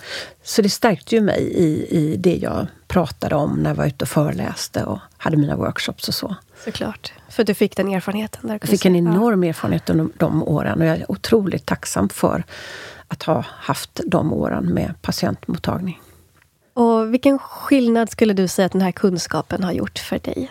Så 0.42 0.62
det 0.62 0.70
stärkte 0.70 1.14
ju 1.14 1.20
mig 1.20 1.40
i, 1.40 1.86
i 1.90 2.16
det 2.16 2.36
jag 2.36 2.66
pratade 2.88 3.34
om 3.34 3.62
när 3.62 3.70
jag 3.70 3.76
var 3.76 3.86
ute 3.86 4.04
och 4.04 4.08
föreläste 4.08 4.84
och 4.84 4.98
hade 5.16 5.36
mina 5.36 5.56
workshops 5.56 6.08
och 6.08 6.14
så. 6.14 6.36
Såklart. 6.64 7.12
För 7.28 7.44
du 7.44 7.54
fick 7.54 7.76
den 7.76 7.88
erfarenheten. 7.88 8.46
Där 8.46 8.58
jag 8.60 8.68
fick 8.68 8.84
en 8.84 8.96
enorm 8.96 9.44
erfarenhet 9.44 9.90
under 9.90 10.08
de 10.18 10.42
åren 10.42 10.80
och 10.80 10.86
jag 10.86 10.96
är 10.96 11.10
otroligt 11.10 11.66
tacksam 11.66 12.08
för 12.08 12.44
att 13.08 13.22
ha 13.22 13.44
haft 13.48 14.00
de 14.06 14.32
åren 14.32 14.64
med 14.64 14.94
patientmottagning. 15.02 16.00
Och 16.74 17.14
vilken 17.14 17.38
skillnad 17.38 18.10
skulle 18.10 18.32
du 18.32 18.48
säga 18.48 18.66
att 18.66 18.72
den 18.72 18.80
här 18.80 18.92
kunskapen 18.92 19.64
har 19.64 19.72
gjort 19.72 19.98
för 19.98 20.18
dig? 20.18 20.50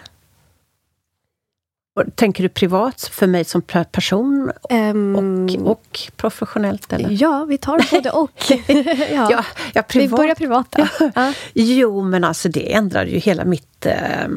Tänker 2.15 2.43
du 2.43 2.49
privat, 2.49 3.01
för 3.01 3.27
mig 3.27 3.43
som 3.45 3.61
person 3.91 4.51
um, 4.69 5.15
och, 5.15 5.71
och 5.71 5.99
professionellt? 6.15 6.93
Eller? 6.93 7.09
Ja, 7.11 7.45
vi 7.49 7.57
tar 7.57 7.91
både 7.91 8.11
och. 8.11 8.31
ja. 9.11 9.31
ja, 9.31 9.45
ja 9.73 9.81
privat. 9.81 10.11
Vi 10.11 10.17
börjar 10.17 10.35
privat. 10.35 10.75
Ja. 11.15 11.33
Jo, 11.53 12.01
men 12.01 12.23
alltså 12.23 12.49
det 12.49 12.73
ändrade 12.73 13.09
ju 13.09 13.17
hela 13.17 13.45
mitt... 13.45 13.85
Eh, 13.85 14.27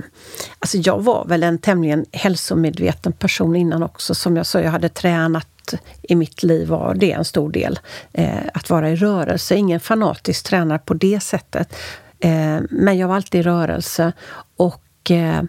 alltså 0.58 0.78
jag 0.78 1.02
var 1.02 1.24
väl 1.24 1.42
en 1.42 1.58
tämligen 1.58 2.06
hälsomedveten 2.12 3.12
person 3.12 3.56
innan 3.56 3.82
också. 3.82 4.14
Som 4.14 4.36
jag 4.36 4.46
sa, 4.46 4.60
jag 4.60 4.70
hade 4.70 4.88
tränat 4.88 5.74
i 6.02 6.14
mitt 6.14 6.42
liv 6.42 6.68
var 6.68 6.94
det 6.94 7.12
en 7.12 7.24
stor 7.24 7.50
del. 7.50 7.78
Eh, 8.12 8.38
att 8.54 8.70
vara 8.70 8.90
i 8.90 8.96
rörelse. 8.96 9.56
Ingen 9.56 9.80
fanatisk 9.80 10.46
tränare 10.46 10.78
på 10.78 10.94
det 10.94 11.20
sättet. 11.20 11.76
Eh, 12.20 12.58
men 12.70 12.98
jag 12.98 13.08
var 13.08 13.16
alltid 13.16 13.40
i 13.40 13.42
rörelse. 13.42 14.12
Och 14.56 15.10
eh, 15.10 15.42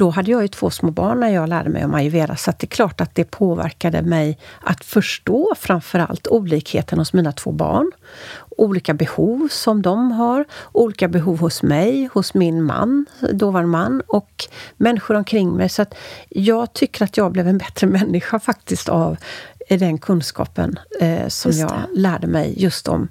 då 0.00 0.10
hade 0.10 0.30
jag 0.30 0.42
ju 0.42 0.48
två 0.48 0.70
små 0.70 0.90
barn 0.90 1.20
när 1.20 1.28
jag 1.28 1.48
lärde 1.48 1.70
mig 1.70 1.84
om 1.84 1.94
ayurveda, 1.94 2.36
så 2.36 2.50
det 2.50 2.64
är 2.64 2.66
klart 2.66 3.00
att 3.00 3.14
det 3.14 3.24
påverkade 3.24 4.02
mig 4.02 4.38
att 4.60 4.84
förstå 4.84 5.54
framförallt 5.56 6.26
olikheten 6.26 6.98
hos 6.98 7.12
mina 7.12 7.32
två 7.32 7.52
barn. 7.52 7.92
Olika 8.48 8.94
behov 8.94 9.48
som 9.50 9.82
de 9.82 10.12
har, 10.12 10.44
olika 10.72 11.08
behov 11.08 11.38
hos 11.38 11.62
mig, 11.62 12.08
hos 12.12 12.34
min 12.34 12.62
man, 12.62 13.06
dåvarande 13.32 13.70
man 13.70 14.02
och 14.06 14.44
människor 14.76 15.14
omkring 15.14 15.50
mig. 15.56 15.68
Så 15.68 15.84
jag 16.28 16.72
tycker 16.72 17.04
att 17.04 17.16
jag 17.16 17.32
blev 17.32 17.48
en 17.48 17.58
bättre 17.58 17.86
människa 17.98 18.40
faktiskt 18.40 18.88
av 18.88 19.16
den 19.68 19.98
kunskapen 19.98 20.78
eh, 21.00 21.28
som 21.28 21.52
jag 21.52 21.72
lärde 21.94 22.26
mig 22.26 22.54
just 22.62 22.88
om 22.88 23.08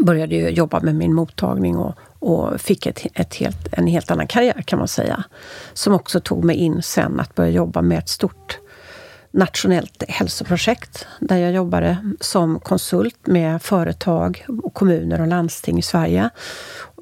började 0.00 0.34
ju 0.34 0.48
jobba 0.48 0.80
med 0.80 0.94
min 0.94 1.14
mottagning 1.14 1.76
och, 1.76 1.98
och 2.18 2.60
fick 2.60 2.86
ett, 2.86 3.06
ett 3.14 3.34
helt, 3.34 3.68
en 3.72 3.86
helt 3.86 4.10
annan 4.10 4.26
karriär 4.26 4.62
kan 4.66 4.78
man 4.78 4.88
säga. 4.88 5.24
Som 5.72 5.94
också 5.94 6.20
tog 6.20 6.44
mig 6.44 6.56
in 6.56 6.82
sen 6.82 7.20
att 7.20 7.34
börja 7.34 7.50
jobba 7.50 7.82
med 7.82 7.98
ett 7.98 8.08
stort 8.08 8.58
nationellt 9.36 10.02
hälsoprojekt 10.08 11.06
där 11.20 11.36
jag 11.36 11.52
jobbade 11.52 11.96
som 12.20 12.60
konsult 12.60 13.26
med 13.26 13.62
företag, 13.62 14.46
och 14.62 14.74
kommuner 14.74 15.20
och 15.20 15.26
landsting 15.26 15.78
i 15.78 15.82
Sverige. 15.82 16.30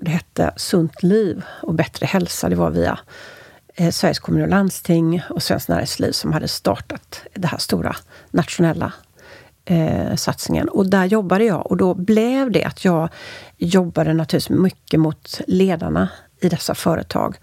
Det 0.00 0.11
hette 0.11 0.52
Sunt 0.56 1.02
liv 1.02 1.42
och 1.62 1.75
bättre 1.75 2.06
hälsa. 2.06 2.49
Det 2.49 2.56
var 2.56 2.71
via 2.71 2.99
eh, 3.75 3.90
Sveriges 3.90 4.18
kommuner 4.18 4.44
och 4.44 4.50
landsting 4.50 5.23
och 5.30 5.42
Svenskt 5.42 5.68
Näringsliv 5.68 6.12
som 6.12 6.33
hade 6.33 6.49
startat 6.49 7.23
den 7.35 7.50
här 7.50 7.59
stora 7.59 7.97
nationella 8.30 8.92
eh, 9.64 10.14
satsningen. 10.14 10.68
Och 10.68 10.87
där 10.87 11.04
jobbade 11.04 11.44
jag 11.44 11.66
och 11.66 11.76
då 11.76 11.94
blev 11.94 12.50
det 12.50 12.64
att 12.64 12.85
jag 12.85 13.09
jobbade 13.64 14.14
naturligtvis 14.14 14.59
mycket 14.59 15.00
mot 15.00 15.40
ledarna 15.47 16.09
i 16.40 16.49
dessa 16.49 16.75
företag. 16.75 17.37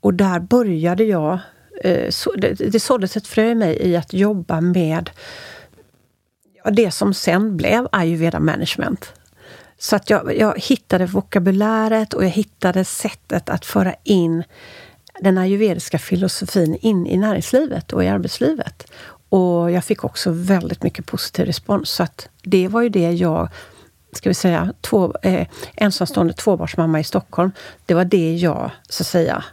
Och 0.00 0.14
där 0.14 0.40
började 0.40 1.04
jag, 1.04 1.38
eh, 1.84 2.10
så, 2.10 2.32
det, 2.32 2.52
det 2.54 2.80
såddes 2.80 3.16
ett 3.16 3.26
frö 3.26 3.50
i 3.50 3.54
mig 3.54 3.78
i 3.80 3.96
att 3.96 4.12
jobba 4.12 4.60
med 4.60 5.10
det 6.72 6.90
som 6.90 7.14
sen 7.14 7.56
blev 7.56 7.88
ayurveda 7.92 8.40
management. 8.40 9.12
Så 9.78 9.96
att 9.96 10.10
jag, 10.10 10.38
jag 10.38 10.58
hittade 10.58 11.06
vokabuläret 11.06 12.14
och 12.14 12.24
jag 12.24 12.30
hittade 12.30 12.84
sättet 12.84 13.48
att 13.48 13.66
föra 13.66 13.94
in 14.04 14.44
den 15.20 15.38
ayurvediska 15.38 15.98
filosofin 15.98 16.78
in 16.80 17.06
i 17.06 17.16
näringslivet 17.16 17.92
och 17.92 18.04
i 18.04 18.08
arbetslivet. 18.08 18.90
Och 19.28 19.70
jag 19.70 19.84
fick 19.84 20.04
också 20.04 20.30
väldigt 20.30 20.82
mycket 20.82 21.06
positiv 21.06 21.46
respons. 21.46 21.90
Så 21.90 22.02
att 22.02 22.28
det 22.42 22.68
var 22.68 22.82
ju 22.82 22.88
det 22.88 23.12
jag, 23.12 23.48
ska 24.12 24.30
vi 24.30 24.34
säga, 24.34 24.72
två, 24.80 25.14
eh, 25.22 25.46
ensamstående 25.74 26.32
tvåbarnsmamma 26.32 27.00
i 27.00 27.04
Stockholm. 27.04 27.52
Det 27.86 27.94
var 27.94 28.04
det 28.04 28.34
jag, 28.36 28.70
så 28.88 29.02
att 29.02 29.06
säga, 29.06 29.44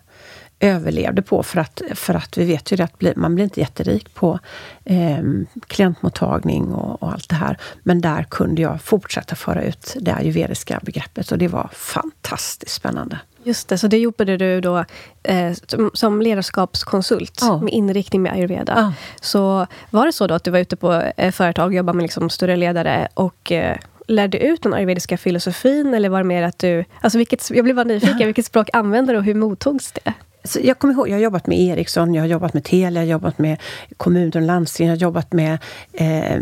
överlevde 0.59 1.21
på. 1.21 1.43
För 1.43 1.59
att, 1.59 1.81
för 1.95 2.13
att 2.13 2.37
vi 2.37 2.45
vet 2.45 2.71
ju 2.71 2.83
att 2.83 3.15
man 3.15 3.35
blir 3.35 3.43
inte 3.43 3.59
jätterik 3.59 4.13
på 4.13 4.39
eh, 4.85 5.23
klientmottagning 5.67 6.73
och, 6.73 7.03
och, 7.03 7.11
allt 7.11 7.29
det 7.29 7.35
här. 7.35 7.57
Men 7.83 8.01
där 8.01 8.23
kunde 8.23 8.61
jag 8.61 8.81
fortsätta 8.81 9.35
föra 9.35 9.63
ut 9.63 9.95
det 9.99 10.13
ayurvediska 10.13 10.79
begreppet 10.83 11.31
och 11.31 11.37
det 11.37 11.47
var 11.47 11.69
fantastiskt 11.73 12.75
spännande. 12.75 13.19
Just 13.43 13.67
det, 13.67 13.77
så 13.77 13.87
det 13.87 13.97
jobbade 13.97 14.37
du 14.37 14.61
då 14.61 14.85
eh, 15.23 15.53
som, 15.67 15.91
som 15.93 16.21
ledarskapskonsult 16.21 17.39
ja. 17.41 17.57
med 17.61 17.73
inriktning 17.73 18.21
med 18.21 18.33
ayurveda. 18.33 18.73
Ja. 18.75 18.93
Så 19.21 19.67
var 19.89 20.05
det 20.05 20.13
så 20.13 20.27
då 20.27 20.35
att 20.35 20.43
du 20.43 20.51
var 20.51 20.59
ute 20.59 20.75
på 20.75 20.93
eh, 21.17 21.31
företag 21.31 21.67
och 21.67 21.73
jobbade 21.73 21.95
med 21.95 22.03
liksom 22.03 22.29
större 22.29 22.55
ledare 22.55 23.07
och 23.13 23.51
eh, 23.51 23.77
lärde 24.09 24.37
ut 24.37 24.61
den 24.61 24.73
ayurvediska 24.73 25.17
filosofin? 25.17 25.93
Eller 25.93 26.09
var 26.09 26.17
det 26.17 26.23
mer 26.23 26.43
att 26.43 26.59
du... 26.59 26.85
Alltså 27.01 27.17
vilket, 27.17 27.49
jag 27.49 27.63
blev 27.63 27.75
bara 27.75 27.83
nyfiken, 27.83 28.25
vilket 28.25 28.45
språk 28.45 28.69
använde 28.73 29.13
du 29.13 29.17
och 29.17 29.23
hur 29.23 29.35
mottogs 29.35 29.91
det? 29.91 30.13
Så 30.43 30.59
jag 30.63 30.79
kommer 30.79 30.93
ihåg, 30.93 31.09
jag 31.09 31.15
har 31.15 31.21
jobbat 31.21 31.47
med 31.47 31.59
Ericsson, 31.59 32.13
jag 32.13 32.23
har 32.23 32.27
jobbat 32.27 32.53
med 32.53 32.63
Telia, 32.63 33.01
jag 33.01 33.07
har 33.07 33.11
jobbat 33.11 33.37
med 33.37 33.57
kommuner 33.97 34.35
och 34.35 34.41
landsting, 34.41 34.87
jag 34.87 34.95
har 34.95 35.01
jobbat 35.01 35.33
med 35.33 35.57
eh, 35.93 36.41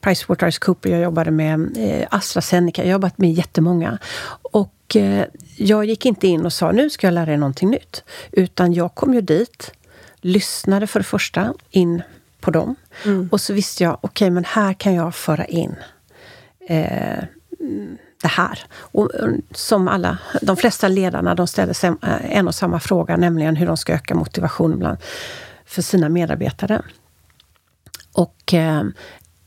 PricewaterhouseCoopers, 0.00 0.90
jag 0.90 1.00
jobbade 1.00 1.30
med 1.30 1.76
eh, 1.76 2.08
AstraZeneca, 2.10 2.82
jag 2.82 2.88
har 2.88 2.92
jobbat 2.92 3.18
med 3.18 3.32
jättemånga. 3.32 3.98
Och 4.42 4.96
eh, 4.96 5.24
jag 5.56 5.84
gick 5.84 6.06
inte 6.06 6.26
in 6.26 6.46
och 6.46 6.52
sa 6.52 6.72
nu 6.72 6.90
ska 6.90 7.06
jag 7.06 7.14
lära 7.14 7.26
dig 7.26 7.36
någonting 7.36 7.70
nytt. 7.70 8.04
Utan 8.32 8.72
jag 8.72 8.94
kom 8.94 9.14
ju 9.14 9.20
dit, 9.20 9.72
lyssnade 10.20 10.86
för 10.86 11.00
det 11.00 11.04
första 11.04 11.54
in 11.70 12.02
på 12.40 12.50
dem. 12.50 12.76
Mm. 13.04 13.28
Och 13.32 13.40
så 13.40 13.52
visste 13.52 13.84
jag, 13.84 13.94
okej 13.94 14.08
okay, 14.08 14.30
men 14.30 14.44
här 14.44 14.74
kan 14.74 14.94
jag 14.94 15.14
föra 15.14 15.44
in 15.44 15.74
eh, 16.68 17.24
det 18.22 18.28
här. 18.28 18.58
Och 18.74 19.10
som 19.50 19.88
alla, 19.88 20.18
de 20.42 20.56
flesta 20.56 20.88
ledarna 20.88 21.34
de 21.34 21.46
ställer 21.46 21.72
sig 21.72 21.90
eh, 22.02 22.38
en 22.38 22.48
och 22.48 22.54
samma 22.54 22.80
fråga, 22.80 23.16
nämligen 23.16 23.56
hur 23.56 23.66
de 23.66 23.76
ska 23.76 23.92
öka 23.92 24.14
motivationen 24.14 24.78
bland, 24.78 24.98
för 25.64 25.82
sina 25.82 26.08
medarbetare. 26.08 26.82
Och 28.12 28.54
eh, 28.54 28.82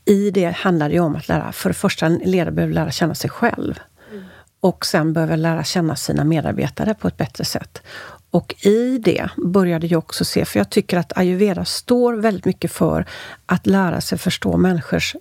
i 0.04 0.30
det 0.30 0.50
handlar 0.50 0.88
det 0.88 1.00
om 1.00 1.16
att 1.16 1.28
lära, 1.28 1.52
för 1.52 1.70
det 1.70 1.74
första, 1.74 2.06
en 2.06 2.20
ledare 2.24 2.50
behöver 2.50 2.74
lära 2.74 2.90
känna 2.90 3.14
sig 3.14 3.30
själv. 3.30 3.80
Mm. 4.12 4.24
Och 4.60 4.86
sen 4.86 5.12
behöver 5.12 5.36
lära 5.36 5.64
känna 5.64 5.96
sina 5.96 6.24
medarbetare 6.24 6.94
på 6.94 7.08
ett 7.08 7.16
bättre 7.16 7.44
sätt. 7.44 7.82
Och 8.30 8.54
i 8.66 8.98
det 8.98 9.28
började 9.36 9.86
jag 9.86 9.98
också 9.98 10.24
se, 10.24 10.44
för 10.44 10.58
jag 10.58 10.70
tycker 10.70 10.98
att 10.98 11.18
ayurveda 11.18 11.64
står 11.64 12.14
väldigt 12.14 12.44
mycket 12.44 12.72
för 12.72 13.06
att 13.46 13.66
lära 13.66 14.00
sig 14.00 14.18
förstå 14.18 14.56
människors 14.56 15.16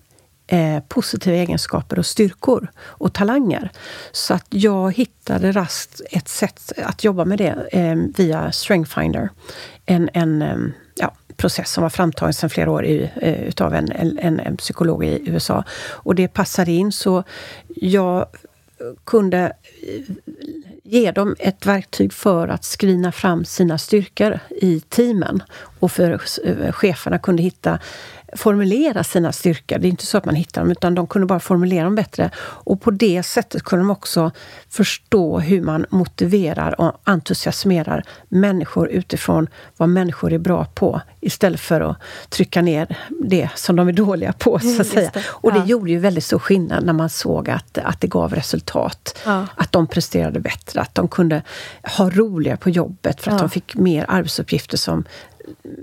eh, 0.47 0.79
positiva 0.87 1.35
egenskaper 1.35 1.99
och 1.99 2.05
styrkor 2.05 2.67
och 2.77 3.13
talanger. 3.13 3.71
Så 4.11 4.33
att 4.33 4.45
jag 4.49 4.95
hittade 4.95 5.51
raskt 5.51 6.01
ett 6.11 6.27
sätt 6.27 6.71
att 6.77 7.03
jobba 7.03 7.25
med 7.25 7.37
det 7.37 7.67
eh, 7.71 7.95
via 8.17 8.51
Strengthfinder. 8.51 9.29
En, 9.85 10.09
en 10.13 10.41
eh, 10.41 10.57
ja, 10.95 11.13
process 11.37 11.71
som 11.71 11.81
var 11.81 11.89
framtagen 11.89 12.33
sedan 12.33 12.49
flera 12.49 12.71
år 12.71 12.85
i, 12.85 13.11
eh, 13.21 13.43
utav 13.43 13.73
en, 13.73 13.91
en, 13.91 14.39
en, 14.39 14.57
psykolog 14.57 15.05
i 15.05 15.21
USA. 15.25 15.63
Och 15.91 16.15
det 16.15 16.27
passade 16.27 16.71
in 16.71 16.91
så 16.91 17.23
jag 17.67 18.25
kunde 19.03 19.53
eh, 19.87 20.15
ge 20.83 21.11
dem 21.11 21.35
ett 21.39 21.65
verktyg 21.65 22.13
för 22.13 22.47
att 22.47 22.63
skrina 22.63 23.11
fram 23.11 23.45
sina 23.45 23.77
styrkor 23.77 24.39
i 24.49 24.79
teamen. 24.79 25.43
Och 25.79 25.91
för 25.91 26.11
eh, 26.43 26.71
cheferna 26.71 27.19
kunde 27.19 27.43
hitta 27.43 27.79
formulera 28.35 29.03
sina 29.03 29.31
styrkor. 29.31 29.77
Det 29.79 29.87
är 29.87 29.89
inte 29.89 30.05
så 30.05 30.17
att 30.17 30.25
man 30.25 30.35
hittar 30.35 30.61
dem, 30.61 30.71
utan 30.71 30.95
de 30.95 31.07
kunde 31.07 31.25
bara 31.25 31.39
formulera 31.39 31.83
dem 31.83 31.95
bättre. 31.95 32.31
Och 32.37 32.81
på 32.81 32.91
det 32.91 33.23
sättet 33.23 33.63
kunde 33.63 33.85
de 33.85 33.91
också 33.91 34.31
förstå 34.69 35.39
hur 35.39 35.61
man 35.61 35.85
motiverar 35.89 36.81
och 36.81 37.01
entusiasmerar 37.03 38.03
människor 38.29 38.89
utifrån 38.89 39.47
vad 39.77 39.89
människor 39.89 40.33
är 40.33 40.37
bra 40.37 40.65
på, 40.65 41.01
istället 41.21 41.59
för 41.59 41.81
att 41.81 41.97
trycka 42.29 42.61
ner 42.61 42.97
det 43.23 43.49
som 43.55 43.75
de 43.75 43.87
är 43.87 43.93
dåliga 43.93 44.33
på, 44.33 44.59
så 44.59 44.67
att 44.67 44.73
mm, 44.73 44.85
säga. 44.85 45.11
Det. 45.13 45.23
Och 45.29 45.53
det 45.53 45.65
gjorde 45.65 45.91
ju 45.91 45.99
väldigt 45.99 46.23
stor 46.23 46.39
skillnad 46.39 46.85
när 46.85 46.93
man 46.93 47.09
såg 47.09 47.49
att, 47.49 47.77
att 47.77 48.01
det 48.01 48.07
gav 48.07 48.35
resultat. 48.35 49.17
Ja. 49.25 49.47
Att 49.55 49.71
de 49.71 49.87
presterade 49.87 50.39
bättre, 50.39 50.81
att 50.81 50.95
de 50.95 51.07
kunde 51.07 51.41
ha 51.97 52.09
roligare 52.09 52.57
på 52.57 52.69
jobbet 52.69 53.21
för 53.21 53.31
att 53.31 53.37
ja. 53.37 53.41
de 53.41 53.49
fick 53.49 53.75
mer 53.75 54.05
arbetsuppgifter 54.07 54.77
som 54.77 55.05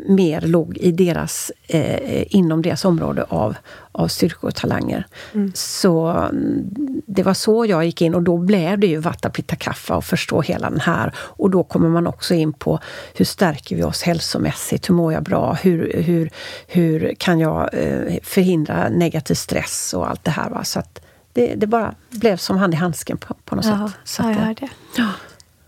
mer 0.09 0.41
låg 0.41 0.77
i 0.77 0.93
deras, 0.93 1.53
eh, 1.67 2.37
inom 2.37 2.63
deras 2.63 2.85
område 2.85 3.25
av, 3.29 3.57
av 3.93 4.09
styrkor 4.09 4.49
och 4.49 4.55
talanger. 4.55 5.07
Mm. 5.33 5.53
Så 5.55 6.09
mm, 6.09 6.71
det 7.07 7.23
var 7.23 7.35
så 7.35 7.67
jag 7.67 7.85
gick 7.85 8.03
in 8.03 8.15
och 8.15 8.23
då 8.23 8.37
blev 8.37 8.79
det 8.79 8.87
ju 8.87 8.99
Vata 8.99 9.31
Pitta 9.31 9.57
Kaffa 9.57 9.97
och 9.97 10.05
förstå 10.05 10.43
hela 10.43 10.71
den 10.71 10.81
här. 10.81 11.13
Och 11.17 11.51
då 11.51 11.63
kommer 11.63 11.89
man 11.89 12.07
också 12.07 12.35
in 12.35 12.53
på 12.53 12.79
hur 13.15 13.25
stärker 13.25 13.77
vi 13.77 13.83
oss 13.83 14.03
hälsomässigt? 14.03 14.89
Hur 14.89 14.95
mår 14.95 15.13
jag 15.13 15.23
bra? 15.23 15.53
Hur, 15.53 16.03
hur, 16.03 16.31
hur 16.67 17.15
kan 17.19 17.39
jag 17.39 17.71
eh, 17.73 18.19
förhindra 18.23 18.89
negativ 18.89 19.35
stress 19.35 19.95
och 19.95 20.11
allt 20.11 20.25
det 20.25 20.31
här. 20.31 20.51
Va? 20.51 20.65
Så 20.65 20.79
att 20.79 21.01
det, 21.33 21.55
det 21.55 21.67
bara 21.67 21.95
blev 22.11 22.37
som 22.37 22.57
hand 22.57 22.75
i 22.75 22.77
handsken 22.77 23.19
på, 23.19 23.35
på 23.45 23.57
något 23.57 23.65
Jaha, 23.65 23.89
sätt. 23.89 23.97
Så 24.05 24.23
ja, 24.23 24.29
jag 24.29 24.37
hör 24.37 24.55
det. 24.55 24.69
Ja. 24.97 25.09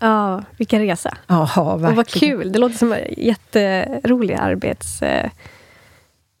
Ja, 0.05 0.43
vilken 0.57 0.79
resa. 0.79 1.17
Jaha, 1.27 1.77
verkligen. 1.77 1.89
Och 1.89 1.95
vad 1.95 2.07
kul! 2.07 2.51
Det 2.51 2.59
låter 2.59 2.77
som 2.77 2.93
en 2.93 2.99
jätterolig 3.17 4.33
arbets... 4.33 5.01
Eh, 5.01 5.29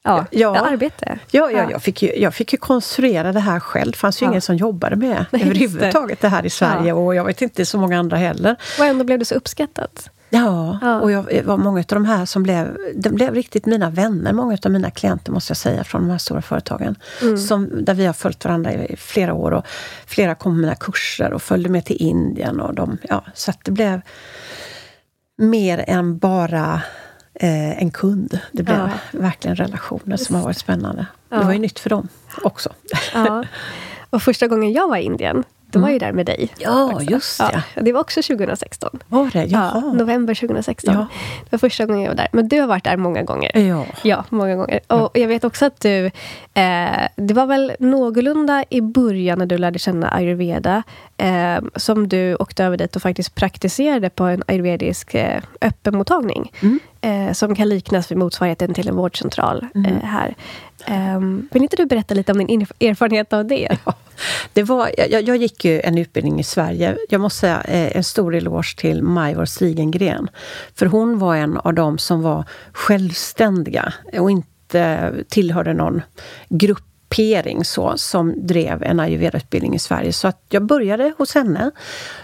ja, 0.03 0.25
ja, 0.31 0.59
arbete. 0.59 1.19
Ja, 1.31 1.51
ja, 1.51 1.71
Jag, 1.71 1.83
fick 1.83 2.03
ju, 2.03 2.15
jag 2.15 2.33
fick 2.33 2.53
ju 2.53 2.57
konstruera 2.57 3.31
det 3.31 3.39
här 3.39 3.59
själv. 3.59 3.91
Det 3.91 3.97
fanns 3.97 4.21
ju 4.21 4.25
ja. 4.25 4.31
ingen 4.31 4.41
som 4.41 4.55
jobbade 4.55 4.95
med 4.95 5.25
Nej, 5.31 5.41
överhuvudtaget 5.41 6.21
det 6.21 6.29
här 6.29 6.45
i 6.45 6.49
Sverige. 6.49 6.87
Ja. 6.87 6.95
Och 6.95 7.15
jag 7.15 7.25
vet 7.25 7.41
inte 7.41 7.65
så 7.65 7.77
många 7.77 7.99
andra 7.99 8.17
heller. 8.17 8.55
Och 8.79 8.85
ändå 8.85 9.03
blev 9.03 9.19
det 9.19 9.25
så 9.25 9.35
uppskattat. 9.35 10.09
Ja, 10.29 10.79
ja, 10.81 10.99
och 10.99 11.11
jag 11.11 11.43
var 11.43 11.57
många 11.57 11.79
av 11.79 11.85
de 11.85 12.05
här 12.05 12.25
som 12.25 12.43
blev, 12.43 12.77
de 12.95 13.09
blev 13.09 13.33
riktigt 13.33 13.65
mina 13.65 13.89
vänner. 13.89 14.33
Många 14.33 14.57
av 14.65 14.71
mina 14.71 14.91
klienter 14.91 15.31
måste 15.31 15.51
jag 15.51 15.57
säga 15.57 15.83
från 15.83 16.01
de 16.01 16.11
här 16.11 16.17
stora 16.17 16.41
företagen. 16.41 16.95
Mm. 17.21 17.37
Som, 17.37 17.85
där 17.85 17.93
vi 17.93 18.05
har 18.05 18.13
följt 18.13 18.45
varandra 18.45 18.73
i 18.73 18.95
flera 18.97 19.33
år 19.33 19.51
och 19.51 19.65
flera 20.05 20.35
kom 20.35 20.53
med 20.53 20.61
mina 20.61 20.75
kurser 20.75 21.33
och 21.33 21.41
följde 21.41 21.69
med 21.69 21.85
till 21.85 21.97
Indien. 22.01 22.59
Och 22.59 22.73
de, 22.73 22.97
ja, 23.09 23.23
så 23.33 23.51
det 23.63 23.71
blev 23.71 24.01
mer 25.37 25.83
än 25.87 26.17
bara 26.17 26.81
eh, 27.33 27.81
en 27.81 27.91
kund. 27.91 28.39
Det 28.51 28.63
blev 28.63 28.77
ja. 28.77 29.19
verkligen 29.19 29.55
relationer 29.55 30.17
som 30.17 30.35
har 30.35 30.43
varit 30.43 30.57
spännande. 30.57 31.05
Ja. 31.29 31.37
Det 31.37 31.45
var 31.45 31.53
ju 31.53 31.59
nytt 31.59 31.79
för 31.79 31.89
dem 31.89 32.07
också. 32.43 32.73
Och 34.09 34.21
första 34.21 34.47
gången 34.47 34.73
jag 34.73 34.87
var 34.87 34.97
i 34.97 35.01
Indien, 35.01 35.43
då 35.75 35.81
var 35.81 35.89
ju 35.89 35.99
där 35.99 36.11
med 36.11 36.25
dig. 36.25 36.49
Ja, 36.57 36.93
också. 36.93 37.11
just 37.11 37.37
det. 37.37 37.63
Ja, 37.73 37.81
det 37.81 37.91
var 37.91 38.01
också 38.01 38.21
2016. 38.21 38.99
Var 39.07 39.29
det? 39.33 39.45
Jaha. 39.45 39.71
Ja, 39.73 39.93
november 39.93 40.35
2016. 40.35 40.93
Ja. 40.93 41.07
Det 41.43 41.51
var 41.51 41.59
första 41.59 41.85
gången 41.85 42.01
jag 42.01 42.09
var 42.09 42.15
där. 42.15 42.27
Men 42.31 42.47
du 42.47 42.59
har 42.59 42.67
varit 42.67 42.83
där 42.83 42.97
många 42.97 43.23
gånger. 43.23 43.57
Ja. 43.57 43.85
Ja, 44.03 44.23
många 44.29 44.55
gånger. 44.55 44.79
Och 44.87 45.17
jag 45.17 45.27
vet 45.27 45.43
också 45.43 45.65
att 45.65 45.79
du... 45.79 46.05
Eh, 46.53 47.07
det 47.15 47.33
var 47.33 47.45
väl 47.45 47.73
någorlunda 47.79 48.63
i 48.69 48.81
början 48.81 49.39
när 49.39 49.45
du 49.45 49.57
lärde 49.57 49.79
känna 49.79 50.09
ayurveda 50.09 50.83
eh, 51.17 51.57
som 51.75 52.07
du 52.07 52.35
åkte 52.35 52.63
över 52.63 52.77
dit 52.77 52.95
och 52.95 53.01
faktiskt 53.01 53.35
praktiserade 53.35 54.09
på 54.09 54.23
en 54.23 54.43
ayurvedisk 54.47 55.15
eh, 55.15 55.41
öppenmottagning. 55.61 56.51
Mm. 56.61 56.79
Eh, 57.01 57.33
som 57.33 57.55
kan 57.55 57.69
liknas 57.69 58.11
vid 58.11 58.17
motsvarigheten 58.17 58.73
till 58.73 58.87
en 58.87 58.95
vårdcentral 58.95 59.65
mm. 59.75 59.91
eh, 59.91 60.03
här. 60.03 60.35
Um, 61.15 61.49
vill 61.51 61.63
inte 61.63 61.75
du 61.75 61.85
berätta 61.85 62.13
lite 62.13 62.31
om 62.31 62.45
din 62.45 62.61
erfarenhet 62.79 63.33
av 63.33 63.45
det? 63.45 63.77
Ja, 63.85 63.93
det 64.53 64.63
var, 64.63 64.91
jag, 64.97 65.23
jag, 65.23 65.37
gick 65.37 65.65
ju 65.65 65.81
en 65.81 65.97
utbildning 65.97 66.39
i 66.39 66.43
Sverige. 66.43 66.97
Jag 67.09 67.21
måste 67.21 67.39
säga 67.39 67.61
eh, 67.61 67.97
en 67.97 68.03
stor 68.03 68.35
eloge 68.35 68.75
till 68.77 69.03
Majvor 69.03 69.45
Stigengren. 69.45 70.29
För 70.75 70.85
hon 70.85 71.19
var 71.19 71.35
en 71.35 71.57
av 71.57 71.73
dem 71.73 71.97
som 71.97 72.21
var 72.21 72.43
självständiga 72.71 73.93
och 74.19 74.31
inte 74.31 75.13
tillhörde 75.29 75.73
någon 75.73 76.01
grupp 76.49 76.94
så, 77.63 77.97
som 77.97 78.47
drev 78.47 78.83
en 78.83 78.99
ayurveda-utbildning 78.99 79.75
i 79.75 79.79
Sverige. 79.79 80.13
Så 80.13 80.27
att 80.27 80.41
jag 80.49 80.63
började 80.63 81.13
hos 81.17 81.35
henne. 81.35 81.71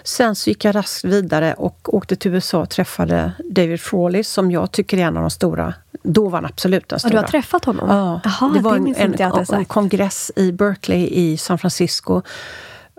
Sen 0.04 0.36
så 0.36 0.50
gick 0.50 0.66
jag 0.66 0.76
raskt 0.76 1.04
vidare 1.04 1.54
och 1.54 1.94
åkte 1.94 2.16
till 2.16 2.34
USA 2.34 2.62
och 2.62 2.70
träffade 2.70 3.32
David 3.50 3.82
Frawley 3.82 4.24
som 4.24 4.52
jag 4.52 4.72
tycker 4.72 4.98
är 4.98 5.02
en 5.02 5.18
av 5.18 5.24
de 5.24 5.30
stora 5.30 5.74
då 6.04 6.30
var 6.30 6.38
han 6.38 6.46
absolut 6.46 6.90
den 6.90 7.00
stora. 7.00 7.10
Och 7.10 7.12
du 7.12 7.18
har 7.18 7.28
träffat 7.28 7.66
honom? 7.66 7.90
Ja. 7.90 8.22
Aha, 8.26 8.52
det 8.54 8.60
var 8.60 8.80
det 8.80 9.00
en, 9.00 9.14
en, 9.20 9.46
en 9.54 9.66
kongress 9.66 10.32
i 10.36 10.52
Berkeley 10.52 11.08
i 11.12 11.38
San 11.38 11.58
Francisco. 11.58 12.22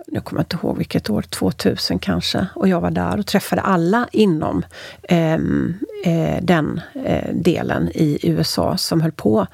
Nu 0.07 0.21
kommer 0.21 0.39
jag 0.39 0.43
inte 0.43 0.67
ihåg 0.67 0.77
vilket 0.77 1.09
år, 1.09 1.21
2000 1.21 1.99
kanske. 1.99 2.47
Och 2.55 2.67
jag 2.67 2.81
var 2.81 2.91
där 2.91 3.19
och 3.19 3.25
träffade 3.25 3.61
alla 3.61 4.07
inom 4.11 4.65
eh, 5.03 5.33
eh, 5.33 6.41
den 6.41 6.81
eh, 7.05 7.33
delen 7.33 7.89
i 7.93 8.19
USA 8.23 8.77
som 8.77 9.01
höll 9.01 9.11
på. 9.11 9.47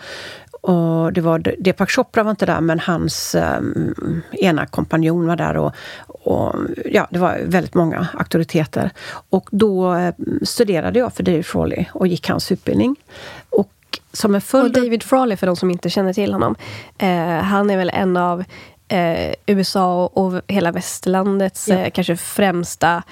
Och 0.61 1.13
det 1.13 1.21
var, 1.21 1.39
Deepak 1.39 1.91
Chopra 1.91 2.23
var 2.23 2.31
inte 2.31 2.45
där, 2.45 2.61
men 2.61 2.79
hans 2.79 3.35
um, 3.35 4.21
ena 4.31 4.65
kompanjon 4.65 5.27
var 5.27 5.35
där. 5.35 5.57
Och, 5.57 5.73
och, 6.07 6.55
ja, 6.85 7.07
det 7.09 7.19
var 7.19 7.39
väldigt 7.45 7.73
många 7.73 8.07
auktoriteter. 8.13 8.91
Och 9.29 9.47
då 9.51 9.93
um, 9.93 10.39
studerade 10.43 10.99
jag 10.99 11.13
för 11.13 11.23
David 11.23 11.45
Frawley 11.45 11.85
och 11.93 12.07
gick 12.07 12.29
hans 12.29 12.51
utbildning. 12.51 12.95
Och 13.49 13.71
som 14.13 14.35
en 14.35 14.41
följd... 14.41 14.77
Och 14.77 14.83
David 14.83 15.03
Frawley, 15.03 15.37
för 15.37 15.47
de 15.47 15.55
som 15.55 15.71
inte 15.71 15.89
känner 15.89 16.13
till 16.13 16.33
honom, 16.33 16.55
eh, 16.97 17.27
han 17.27 17.69
är 17.69 17.77
väl 17.77 17.91
en 17.93 18.17
av 18.17 18.43
eh, 18.87 19.33
USA 19.45 20.05
och 20.13 20.41
hela 20.47 20.71
västerlandets 20.71 21.67
ja. 21.67 21.75
eh, 21.75 21.89
kanske 21.89 22.17
främsta, 22.17 23.03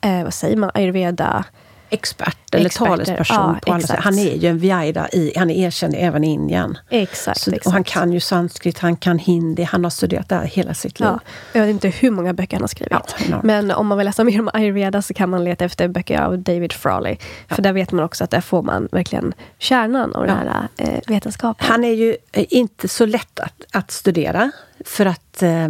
eh, 0.00 0.22
vad 0.22 0.34
säger 0.34 0.56
man, 0.56 0.70
ayurveda 0.74 1.44
expert 1.90 2.54
eller 2.54 2.66
Experter. 2.66 2.96
talesperson. 2.96 3.36
Ja, 3.36 3.58
på 3.66 3.72
alla 3.72 4.00
Han 4.00 4.18
är 4.18 4.34
ju 4.36 4.48
en 4.48 4.58
Vyaida, 4.58 5.08
i, 5.08 5.32
han 5.36 5.50
är 5.50 5.66
erkänd 5.66 5.94
även 5.98 6.24
i 6.24 6.32
Indien. 6.32 6.78
Exakt, 6.90 7.40
så, 7.40 7.50
exakt. 7.50 7.66
Och 7.66 7.72
han 7.72 7.84
kan 7.84 8.12
ju 8.12 8.20
sanskrit, 8.20 8.78
han 8.78 8.96
kan 8.96 9.18
hindi, 9.18 9.62
han 9.62 9.84
har 9.84 9.90
studerat 9.90 10.28
det 10.28 10.34
här 10.34 10.44
hela 10.44 10.74
sitt 10.74 11.00
liv. 11.00 11.08
Ja, 11.08 11.20
jag 11.52 11.60
vet 11.60 11.70
inte 11.70 11.88
hur 11.88 12.10
många 12.10 12.32
böcker 12.32 12.56
han 12.56 12.62
har 12.62 12.68
skrivit. 12.68 13.14
Ja, 13.30 13.40
Men 13.42 13.70
om 13.70 13.86
man 13.86 13.98
vill 13.98 14.04
läsa 14.04 14.24
mer 14.24 14.40
om 14.40 14.50
ayurveda 14.52 15.02
så 15.02 15.14
kan 15.14 15.30
man 15.30 15.44
leta 15.44 15.64
efter 15.64 15.88
böcker 15.88 16.20
av 16.20 16.38
David 16.38 16.72
Frawley. 16.72 17.16
För 17.48 17.62
där 17.62 17.72
vet 17.72 17.92
man 17.92 18.04
också 18.04 18.24
att 18.24 18.30
där 18.30 18.40
får 18.40 18.62
man 18.62 18.88
verkligen 18.92 19.34
kärnan 19.58 20.14
av 20.14 20.26
den 20.26 20.36
här 20.36 20.68
eh, 20.76 21.00
vetenskapen. 21.06 21.66
Han 21.68 21.84
är 21.84 21.92
ju 21.94 22.16
eh, 22.32 22.44
inte 22.50 22.88
så 22.88 23.06
lätt 23.06 23.40
att, 23.40 23.64
att 23.72 23.90
studera 23.90 24.50
för 24.84 25.06
att 25.06 25.42
eh, 25.42 25.68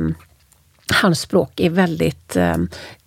hans 0.93 1.21
språk 1.21 1.61
är 1.61 1.71
väldigt 1.71 2.37
eh, 2.37 2.57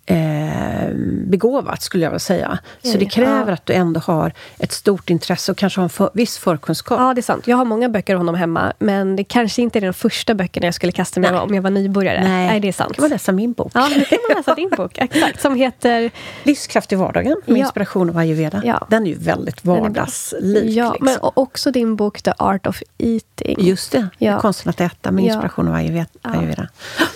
eh, 0.06 0.94
begåvat, 1.26 1.82
skulle 1.82 2.04
jag 2.04 2.10
vilja 2.10 2.18
säga. 2.18 2.58
Så 2.82 2.98
det 2.98 3.06
kräver 3.06 3.46
ja. 3.46 3.52
att 3.52 3.66
du 3.66 3.72
ändå 3.72 4.00
har 4.00 4.32
ett 4.58 4.72
stort 4.72 5.10
intresse 5.10 5.52
och 5.52 5.58
kanske 5.58 5.80
har 5.80 5.84
en 5.84 5.90
för, 5.90 6.10
viss 6.14 6.38
förkunskap. 6.38 7.00
Ja, 7.00 7.14
det 7.14 7.20
är 7.20 7.22
sant. 7.22 7.46
Jag 7.46 7.56
har 7.56 7.64
många 7.64 7.88
böcker 7.88 8.14
av 8.14 8.18
honom 8.18 8.34
hemma, 8.34 8.72
men 8.78 9.16
det 9.16 9.24
kanske 9.24 9.62
inte 9.62 9.78
är 9.78 9.80
de 9.80 9.92
första 9.92 10.34
böckerna 10.34 10.66
jag 10.66 10.74
skulle 10.74 10.92
kasta 10.92 11.20
mig 11.20 11.34
om 11.34 11.54
jag 11.54 11.62
var 11.62 11.70
nybörjare. 11.70 12.24
Nej. 12.24 12.46
Nej, 12.46 12.60
det 12.60 12.68
är 12.68 12.72
sant. 12.72 12.94
kan 12.94 13.02
man 13.02 13.10
läsa 13.10 13.32
min 13.32 13.52
bok. 13.52 13.72
Ja, 13.74 13.88
nu 13.96 14.04
kan 14.04 14.18
man 14.28 14.36
läsa 14.36 14.54
din 14.54 14.70
bok. 14.76 14.98
Exakt. 14.98 15.42
Som 15.42 15.54
heter... 15.54 16.10
Livskraft 16.42 16.92
i 16.92 16.94
vardagen, 16.94 17.36
med 17.46 17.56
ja. 17.56 17.64
inspiration 17.64 18.10
av 18.10 18.16
ayurveda. 18.16 18.62
Ja. 18.64 18.86
Den 18.90 19.06
är 19.06 19.10
ju 19.10 19.18
väldigt 19.18 19.64
vardagslik. 19.64 20.76
Ja, 20.76 20.92
liksom. 20.92 21.04
men 21.04 21.18
också 21.20 21.70
din 21.70 21.96
bok 21.96 22.22
The 22.22 22.32
Art 22.38 22.66
of 22.66 22.82
Eating. 22.98 23.56
Just 23.66 23.92
det, 23.92 24.08
ja. 24.18 24.40
konsten 24.40 24.70
att 24.70 24.80
äta 24.80 25.10
med 25.10 25.24
inspiration 25.24 25.68
av 25.68 25.74
ayurveda. 25.74 26.68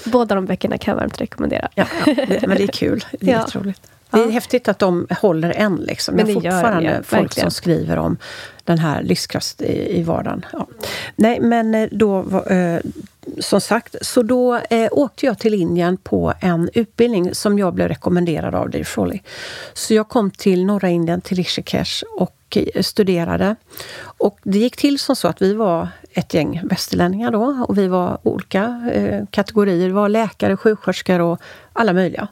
Båda 0.04 0.34
de 0.34 0.46
böckerna 0.46 0.78
kan 0.78 0.92
jag 0.92 1.00
varmt 1.00 1.20
rekommendera. 1.20 1.68
Ja, 1.74 1.86
men 2.46 2.56
det 2.56 2.66
kul. 2.78 3.04
Det 3.12 3.26
är 3.26 3.32
ja. 3.32 3.40
jätteroligt. 3.40 3.82
Det 4.10 4.18
är 4.18 4.24
ja. 4.24 4.30
häftigt 4.30 4.68
att 4.68 4.78
de 4.78 5.06
håller 5.20 5.50
än. 5.50 5.76
Liksom. 5.76 6.14
Men 6.14 6.26
det 6.26 6.32
är 6.32 6.34
fortfarande 6.34 6.82
gör, 6.82 6.94
ja, 6.96 7.02
folk 7.02 7.22
verkligen. 7.22 7.50
som 7.50 7.50
skriver 7.50 7.96
om 7.96 8.16
den 8.64 8.78
här 8.78 9.02
livskraft 9.02 9.62
i, 9.62 9.98
i 9.98 10.02
vardagen. 10.02 10.46
Ja. 10.52 10.66
Nej, 11.16 11.40
men 11.40 11.74
eh, 11.74 11.88
då... 11.92 12.40
Eh, 12.40 12.80
som 13.38 13.60
sagt, 13.60 13.96
så 14.00 14.22
då 14.22 14.56
eh, 14.56 14.88
åkte 14.92 15.26
jag 15.26 15.38
till 15.38 15.54
Indien 15.54 15.96
på 15.96 16.34
en 16.40 16.70
utbildning 16.74 17.34
som 17.34 17.58
jag 17.58 17.74
blev 17.74 17.88
rekommenderad 17.88 18.54
av 18.54 18.70
Dave 18.70 18.84
Frawley. 18.84 19.20
Så 19.72 19.94
jag 19.94 20.08
kom 20.08 20.30
till 20.30 20.64
norra 20.64 20.88
Indien, 20.88 21.20
till 21.20 21.36
Rishikesh 21.36 22.04
och 22.18 22.58
studerade. 22.80 23.56
Och 24.00 24.38
det 24.42 24.58
gick 24.58 24.76
till 24.76 24.98
som 24.98 25.16
så 25.16 25.28
att 25.28 25.42
vi 25.42 25.54
var 25.54 25.88
ett 26.18 26.34
gäng 26.34 26.60
västerlänningar 26.64 27.30
då 27.30 27.64
och 27.68 27.78
vi 27.78 27.88
var 27.88 28.18
olika 28.22 28.90
eh, 28.92 29.24
kategorier. 29.30 29.88
Det 29.88 29.94
var 29.94 30.08
läkare, 30.08 30.56
sjuksköterskor 30.56 31.20
och 31.20 31.40
alla 31.72 31.92
möjliga. 31.92 32.28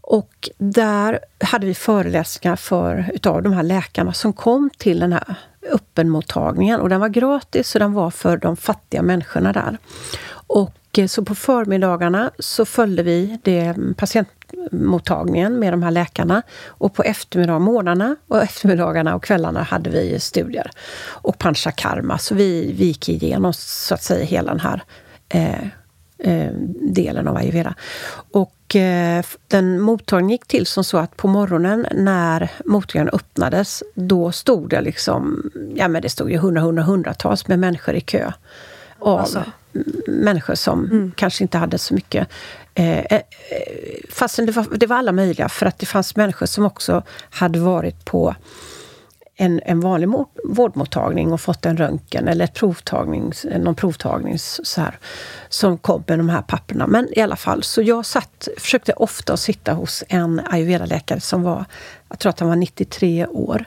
Och 0.00 0.50
där 0.58 1.18
hade 1.40 1.66
vi 1.66 1.74
föreläsningar 1.74 2.56
för, 2.56 3.10
utav 3.14 3.42
de 3.42 3.52
här 3.52 3.62
läkarna 3.62 4.12
som 4.12 4.32
kom 4.32 4.70
till 4.78 5.00
den 5.00 5.12
här 5.12 5.34
öppenmottagningen. 5.72 6.80
Och 6.80 6.88
den 6.88 7.00
var 7.00 7.08
gratis 7.08 7.74
och 7.74 7.78
den 7.78 7.92
var 7.92 8.10
för 8.10 8.36
de 8.36 8.56
fattiga 8.56 9.02
människorna 9.02 9.52
där. 9.52 9.78
Och 10.46 10.98
eh, 10.98 11.06
så 11.06 11.24
på 11.24 11.34
förmiddagarna 11.34 12.30
så 12.38 12.64
följde 12.64 13.02
vi 13.02 13.38
det 13.42 13.60
mm, 13.60 13.94
patient 13.94 14.28
patientmottagningen 14.54 15.58
med 15.58 15.72
de 15.72 15.82
här 15.82 15.90
läkarna. 15.90 16.42
Och 16.66 16.94
på 16.94 17.02
eftermiddag, 17.02 17.58
morgnarna 17.58 18.16
och 18.28 18.42
eftermiddagarna 18.42 19.14
och 19.14 19.24
kvällarna 19.24 19.62
hade 19.62 19.90
vi 19.90 20.20
studier. 20.20 20.70
Och 21.22 21.38
panchakarma. 21.38 22.18
Så 22.18 22.34
vi, 22.34 22.74
vi 22.78 22.84
gick 22.84 23.08
igenom 23.08 23.52
så 23.52 23.94
att 23.94 24.02
säga 24.02 24.24
hela 24.24 24.50
den 24.50 24.60
här 24.60 24.82
eh, 25.28 25.66
eh, 26.18 26.52
delen 26.80 27.28
av 27.28 27.36
ayurveda. 27.36 27.74
Och 28.32 28.76
eh, 28.76 29.24
den 29.48 29.80
mottagningen 29.80 30.30
gick 30.30 30.46
till 30.46 30.66
som 30.66 30.84
så 30.84 30.98
att 30.98 31.16
på 31.16 31.28
morgonen 31.28 31.86
när 31.92 32.50
mottagningen 32.64 33.14
öppnades, 33.14 33.82
då 33.94 34.32
stod 34.32 34.70
det 34.70 34.80
liksom, 34.80 35.50
ja 35.74 35.88
men 35.88 36.02
det 36.02 36.08
stod 36.08 36.30
ju 36.30 36.38
hundra, 36.38 36.60
hundra, 36.60 36.82
hundratals 36.82 37.48
med 37.48 37.58
människor 37.58 37.94
i 37.94 38.00
kö. 38.00 38.32
Av 38.98 39.20
alltså. 39.20 39.44
människor 40.06 40.54
som 40.54 40.84
mm. 40.84 41.12
kanske 41.16 41.44
inte 41.44 41.58
hade 41.58 41.78
så 41.78 41.94
mycket 41.94 42.28
Eh, 42.74 42.98
eh, 42.98 43.22
fastän 44.10 44.46
det 44.46 44.52
var, 44.52 44.66
det 44.76 44.86
var 44.86 44.96
alla 44.96 45.12
möjliga, 45.12 45.48
för 45.48 45.66
att 45.66 45.78
det 45.78 45.86
fanns 45.86 46.16
människor 46.16 46.46
som 46.46 46.66
också 46.66 47.02
hade 47.30 47.58
varit 47.58 48.04
på 48.04 48.34
en, 49.36 49.60
en 49.64 49.80
vanlig 49.80 50.08
vårdmottagning 50.44 51.32
och 51.32 51.40
fått 51.40 51.66
en 51.66 51.76
röntgen 51.76 52.28
eller 52.28 52.44
ett 52.44 52.54
provtagning, 52.54 53.32
någon 53.58 53.74
provtagning 53.74 54.38
så 54.38 54.80
här, 54.80 54.98
som 55.48 55.78
kom 55.78 56.04
med 56.06 56.18
de 56.18 56.28
här 56.28 56.42
papperna. 56.42 56.86
Men 56.86 57.08
i 57.18 57.20
alla 57.20 57.36
fall, 57.36 57.62
så 57.62 57.82
jag 57.82 58.06
satt, 58.06 58.48
försökte 58.58 58.92
ofta 58.92 59.36
sitta 59.36 59.72
hos 59.72 60.04
en 60.08 60.40
ayurveda-läkare 60.40 61.20
som 61.20 61.42
var, 61.42 61.64
jag 62.08 62.18
tror 62.18 62.30
att 62.30 62.40
han 62.40 62.48
var 62.48 62.56
93 62.56 63.26
år. 63.26 63.64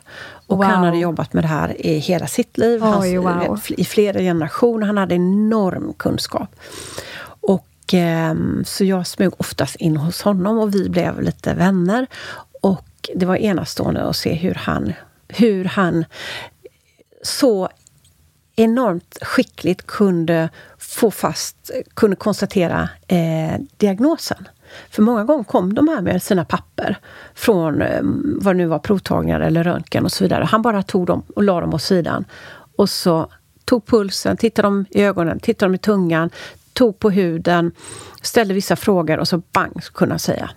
Och 0.48 0.58
wow. 0.58 0.65
han 0.65 0.84
hade 0.84 0.98
jobbat 0.98 1.34
med 1.34 1.43
det 1.43 1.48
här 1.48 1.86
i 1.86 1.98
hela 1.98 2.28
sitt 2.28 2.58
liv, 2.58 2.84
Oj, 2.84 3.17
wow. 3.17 3.60
i 3.67 3.86
flera 3.86 4.20
generationer. 4.20 4.88
Han 4.88 4.98
hade 4.98 5.15
enorm 5.15 5.93
kunskap. 5.98 6.56
Och, 7.88 7.93
ehm, 7.93 8.63
så 8.65 8.84
jag 8.84 9.08
smög 9.08 9.34
oftast 9.38 9.76
in 9.76 9.97
hos 9.97 10.21
honom 10.21 10.60
och 10.60 10.76
vi 10.76 10.89
blev 10.89 11.21
lite 11.21 11.54
vänner. 11.54 12.08
Och 12.62 13.10
det 13.15 13.26
var 13.26 13.36
enastående 13.36 14.04
att 14.04 14.15
se 14.15 14.34
hur 14.34 14.54
han 14.54 14.93
hur 15.28 15.65
han 15.65 16.06
så 17.21 17.69
enormt 18.56 19.17
skickligt 19.21 19.88
kunde 19.88 20.50
få 20.78 21.12
fast, 21.12 21.71
kunde 21.93 22.15
konstatera 22.15 22.89
eh, 23.08 23.62
diagnosen. 23.78 24.47
För 24.89 25.02
många 25.02 25.23
gånger 25.23 25.43
kom 25.43 25.73
de 25.73 25.88
här 25.88 26.02
med 26.02 26.23
sina 26.23 26.45
papper 26.45 26.97
från 27.36 27.82
eh, 27.82 28.02
vad 28.41 28.56
det 28.56 28.58
nu 28.58 28.65
var, 28.65 28.80
provtagningar 28.80 29.39
eller 29.39 29.63
röntgen 29.63 30.06
och 30.06 30.12
så 30.12 30.23
vidare. 30.23 30.43
Han 30.43 30.62
bara 30.62 30.84
tog 30.84 31.06
dem 31.06 31.23
och 31.36 31.43
la 31.43 31.62
dem 31.62 31.73
åt 31.73 31.82
sidan. 31.82 32.26
Och 32.76 32.89
så 32.89 33.30
tog 33.65 33.86
pulsen, 33.86 34.38
tittade 34.38 34.67
dem 34.67 34.86
i 34.89 35.04
ögonen, 35.04 35.39
tittade 35.39 35.67
dem 35.67 35.76
i 35.76 35.78
tungan, 35.78 36.30
tog 36.78 37.00
på 37.00 37.10
huden, 37.10 37.72
ställde 38.22 38.54
vissa 38.54 38.76
frågor 38.76 39.20
och 39.20 39.28
så 39.28 39.38
bang, 39.38 39.84
kunna 39.94 40.12
han 40.12 40.20
säga 40.20 40.50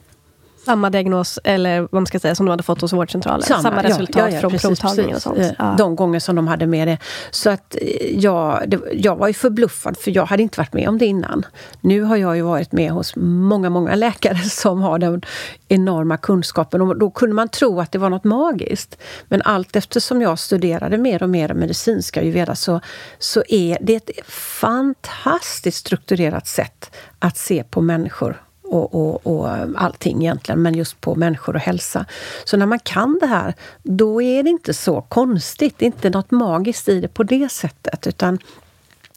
samma 0.64 0.90
diagnos, 0.90 1.38
eller 1.44 1.80
vad 1.80 1.92
man 1.92 2.06
ska 2.06 2.18
säga, 2.18 2.34
som 2.34 2.46
de 2.46 2.50
hade 2.50 2.62
fått 2.62 2.80
hos 2.80 2.92
vårdcentralen? 2.92 3.42
Samma, 3.42 3.62
samma 3.62 3.82
resultat 3.82 4.16
ja, 4.16 4.30
ja, 4.30 4.40
från 4.40 4.50
precis, 4.50 4.80
provtagningen 4.80 5.16
och 5.16 5.22
sånt? 5.22 5.38
Ja. 5.58 5.74
De 5.78 5.96
gånger 5.96 6.20
som 6.20 6.36
de 6.36 6.48
hade 6.48 6.66
med 6.66 6.88
det. 6.88 6.98
Så 7.30 7.50
att 7.50 7.76
eh, 7.80 8.18
jag, 8.18 8.64
det, 8.66 8.80
jag 8.92 9.16
var 9.16 9.28
ju 9.28 9.34
förbluffad, 9.34 9.96
för 9.96 10.10
jag 10.10 10.26
hade 10.26 10.42
inte 10.42 10.60
varit 10.60 10.72
med 10.72 10.88
om 10.88 10.98
det 10.98 11.06
innan. 11.06 11.46
Nu 11.80 12.02
har 12.02 12.16
jag 12.16 12.36
ju 12.36 12.42
varit 12.42 12.72
med 12.72 12.90
hos 12.90 13.16
många, 13.16 13.70
många 13.70 13.94
läkare 13.94 14.38
som 14.44 14.82
har 14.82 14.98
den 14.98 15.22
enorma 15.68 16.16
kunskapen. 16.16 16.80
Och 16.80 16.98
då 16.98 17.10
kunde 17.10 17.34
man 17.34 17.48
tro 17.48 17.80
att 17.80 17.92
det 17.92 17.98
var 17.98 18.10
något 18.10 18.24
magiskt. 18.24 18.98
Men 19.28 19.42
allt 19.42 19.76
eftersom 19.76 20.22
jag 20.22 20.38
studerade 20.38 20.98
mer 20.98 21.22
och 21.22 21.30
mer 21.30 21.54
medicinska 21.54 22.20
ayurveda 22.20 22.54
så, 22.54 22.80
så 23.18 23.42
är 23.48 23.78
det 23.80 23.94
ett 23.94 24.10
fantastiskt 24.28 25.78
strukturerat 25.78 26.46
sätt 26.46 26.96
att 27.18 27.36
se 27.36 27.64
på 27.64 27.80
människor 27.80 28.42
och, 28.70 28.94
och, 28.94 29.26
och 29.26 29.48
allting 29.76 30.22
egentligen, 30.22 30.62
men 30.62 30.74
just 30.74 31.00
på 31.00 31.14
människor 31.14 31.54
och 31.54 31.60
hälsa. 31.60 32.06
Så 32.44 32.56
när 32.56 32.66
man 32.66 32.78
kan 32.78 33.18
det 33.20 33.26
här, 33.26 33.54
då 33.82 34.22
är 34.22 34.42
det 34.42 34.50
inte 34.50 34.74
så 34.74 35.00
konstigt. 35.00 35.74
Det 35.78 35.84
är 35.84 35.86
inte 35.86 36.10
något 36.10 36.30
magiskt 36.30 36.88
i 36.88 37.00
det 37.00 37.08
på 37.08 37.22
det 37.22 37.52
sättet, 37.52 38.06
utan 38.06 38.38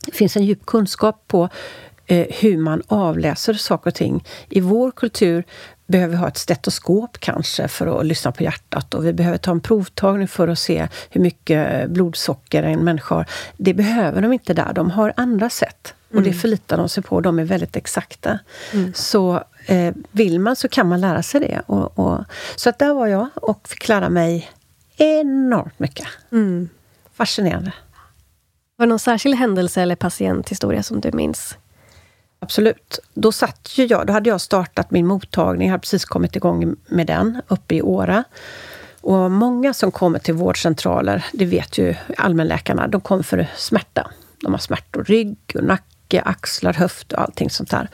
det 0.05 0.11
finns 0.11 0.37
en 0.37 0.45
djup 0.45 0.65
kunskap 0.65 1.23
på 1.27 1.49
eh, 2.05 2.27
hur 2.29 2.57
man 2.57 2.81
avläser 2.87 3.53
saker 3.53 3.89
och 3.89 3.95
ting. 3.95 4.23
I 4.49 4.59
vår 4.59 4.91
kultur 4.91 5.43
behöver 5.93 6.15
ha 6.15 6.27
ett 6.27 6.37
stetoskop 6.37 7.17
kanske 7.19 7.67
för 7.67 7.99
att 7.99 8.05
lyssna 8.05 8.31
på 8.31 8.43
hjärtat 8.43 8.93
och 8.93 9.05
vi 9.05 9.13
behöver 9.13 9.37
ta 9.37 9.51
en 9.51 9.61
provtagning 9.61 10.27
för 10.27 10.47
att 10.47 10.59
se 10.59 10.87
hur 11.09 11.21
mycket 11.21 11.89
blodsocker 11.89 12.63
en 12.63 12.79
människa 12.79 13.15
har. 13.15 13.25
Det 13.57 13.73
behöver 13.73 14.21
de 14.21 14.33
inte 14.33 14.53
där, 14.53 14.73
de 14.73 14.91
har 14.91 15.13
andra 15.17 15.49
sätt. 15.49 15.93
Och 16.09 16.21
det 16.21 16.29
mm. 16.29 16.39
förlitar 16.39 16.77
de 16.77 16.89
sig 16.89 17.03
på, 17.03 17.21
de 17.21 17.39
är 17.39 17.43
väldigt 17.43 17.75
exakta. 17.75 18.39
Mm. 18.73 18.93
Så 18.93 19.43
eh, 19.65 19.93
vill 20.11 20.39
man 20.39 20.55
så 20.55 20.67
kan 20.67 20.87
man 20.87 21.01
lära 21.01 21.23
sig 21.23 21.41
det. 21.41 21.61
Och, 21.65 21.99
och, 21.99 22.23
så 22.55 22.69
att 22.69 22.79
där 22.79 22.93
var 22.93 23.07
jag 23.07 23.27
och 23.35 23.67
fick 23.67 23.87
lära 23.87 24.09
mig 24.09 24.51
enormt 24.97 25.79
mycket. 25.79 26.07
Mm. 26.31 26.69
Fascinerande. 27.13 27.73
Var 28.75 28.85
det 28.85 28.89
någon 28.89 28.99
särskild 28.99 29.35
händelse 29.35 29.81
eller 29.81 29.95
patienthistoria 29.95 30.83
som 30.83 31.01
du 31.01 31.11
minns? 31.11 31.57
Absolut. 32.43 32.99
Då 33.13 33.31
satt 33.31 33.71
ju 33.75 33.85
jag, 33.85 34.07
då 34.07 34.13
hade 34.13 34.29
jag 34.29 34.41
startat 34.41 34.91
min 34.91 35.07
mottagning, 35.07 35.67
jag 35.67 35.71
hade 35.71 35.81
precis 35.81 36.05
kommit 36.05 36.35
igång 36.35 36.75
med 36.87 37.07
den 37.07 37.41
uppe 37.47 37.75
i 37.75 37.81
Åre. 37.81 38.23
Och 39.01 39.31
många 39.31 39.73
som 39.73 39.91
kommer 39.91 40.19
till 40.19 40.33
vårdcentraler, 40.33 41.25
det 41.33 41.45
vet 41.45 41.77
ju 41.77 41.95
allmänläkarna, 42.17 42.87
de 42.87 43.01
kommer 43.01 43.23
för 43.23 43.47
smärta. 43.55 44.11
De 44.41 44.51
har 44.53 44.59
smärtor, 44.59 45.03
rygg 45.03 45.37
och 45.55 45.63
nacke 45.63 46.21
axlar, 46.21 46.73
höft 46.73 47.13
och 47.13 47.21
allting 47.21 47.49
sånt 47.49 47.69
där. 47.69 47.89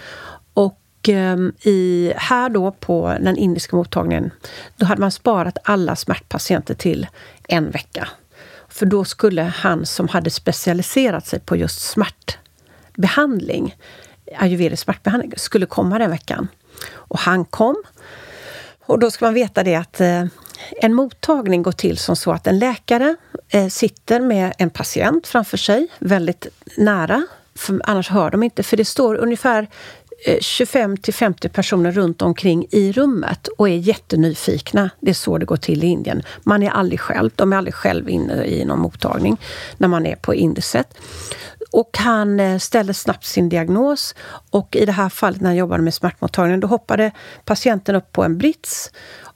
Och 0.54 0.80
ehm, 1.08 1.54
i, 1.62 2.14
här 2.16 2.50
då 2.50 2.72
på 2.72 3.18
den 3.22 3.38
indiska 3.38 3.76
mottagningen, 3.76 4.32
då 4.78 4.86
hade 4.86 5.02
man 5.02 5.12
sparat 5.12 5.58
alla 5.64 5.96
smärtpatienter 5.96 6.74
till 6.74 7.08
en 7.48 7.72
vecka. 7.72 8.08
För 8.70 8.86
då 8.86 9.06
skulle 9.06 9.42
han 9.42 9.86
som 9.86 10.08
hade 10.08 10.30
specialiserat 10.30 11.28
sig 11.28 11.40
på 11.40 11.56
just 11.56 11.82
smärtbehandling, 11.82 13.76
ayurvedisk 14.38 14.84
smärtbehandling, 14.84 15.34
skulle 15.38 15.66
komma 15.66 16.00
den 16.00 16.12
veckan. 16.12 16.48
Och 16.92 17.20
han 17.20 17.46
kom. 17.46 17.76
Och 18.86 19.00
då 19.00 19.12
ska 19.12 19.26
man 19.26 19.34
veta 19.34 19.64
det 19.64 19.76
att 19.76 20.02
eh, 20.02 20.26
en 20.82 20.94
mottagning 20.94 21.64
går 21.64 21.72
till 21.72 21.98
som 21.98 22.16
så 22.16 22.32
att 22.32 22.48
en 22.48 22.60
läkare 22.60 23.16
eh, 23.50 23.68
sitter 23.68 24.20
med 24.20 24.54
en 24.58 24.70
patient 24.70 25.28
framför 25.28 25.58
sig, 25.58 25.88
väldigt 26.00 26.48
nära 26.78 27.28
för 27.60 27.82
annars 27.84 28.10
hör 28.10 28.32
de 28.32 28.44
inte. 28.44 28.64
För 28.64 28.78
det 28.78 28.86
står 28.86 29.16
ungefär 29.16 29.68
eh, 30.26 30.40
25 30.40 30.98
till 30.98 31.14
50 31.14 31.50
personer 31.50 31.92
runt 31.92 32.22
omkring 32.22 32.66
i 32.72 32.92
rummet 32.92 33.48
och 33.48 33.70
är 33.70 33.76
jättenyfikna. 33.76 34.90
Det 35.00 35.10
är 35.10 35.14
så 35.14 35.38
det 35.38 35.46
går 35.46 35.58
till 35.58 35.84
i 35.84 35.88
Indien. 35.88 36.24
Man 36.44 36.64
är 36.64 36.70
aldrig 36.70 37.00
själv. 37.00 37.32
De 37.36 37.54
är 37.54 37.58
aldrig 37.58 37.74
själv 37.74 38.10
inne 38.10 38.44
i 38.46 38.66
någon 38.66 38.80
mottagning 38.80 39.38
när 39.78 39.88
man 39.88 40.06
är 40.06 40.16
på 40.16 40.36
indiset. 40.36 40.98
Och 41.72 41.98
han 41.98 42.40
eh, 42.40 42.58
ställde 42.58 42.94
snabbt 42.94 43.26
sin 43.26 43.50
diagnos 43.50 44.16
och 44.50 44.76
i 44.76 44.86
det 44.86 44.92
här 44.92 45.10
fallet 45.10 45.42
när 45.42 45.50
han 45.50 45.58
jobbade 45.58 45.84
med 45.84 45.94
smärtmottagningen, 45.94 46.60
då 46.60 46.68
hoppade 46.68 47.12
patienten 47.46 47.96
upp 47.96 48.12
på 48.12 48.24
en 48.24 48.38
brits 48.38 48.92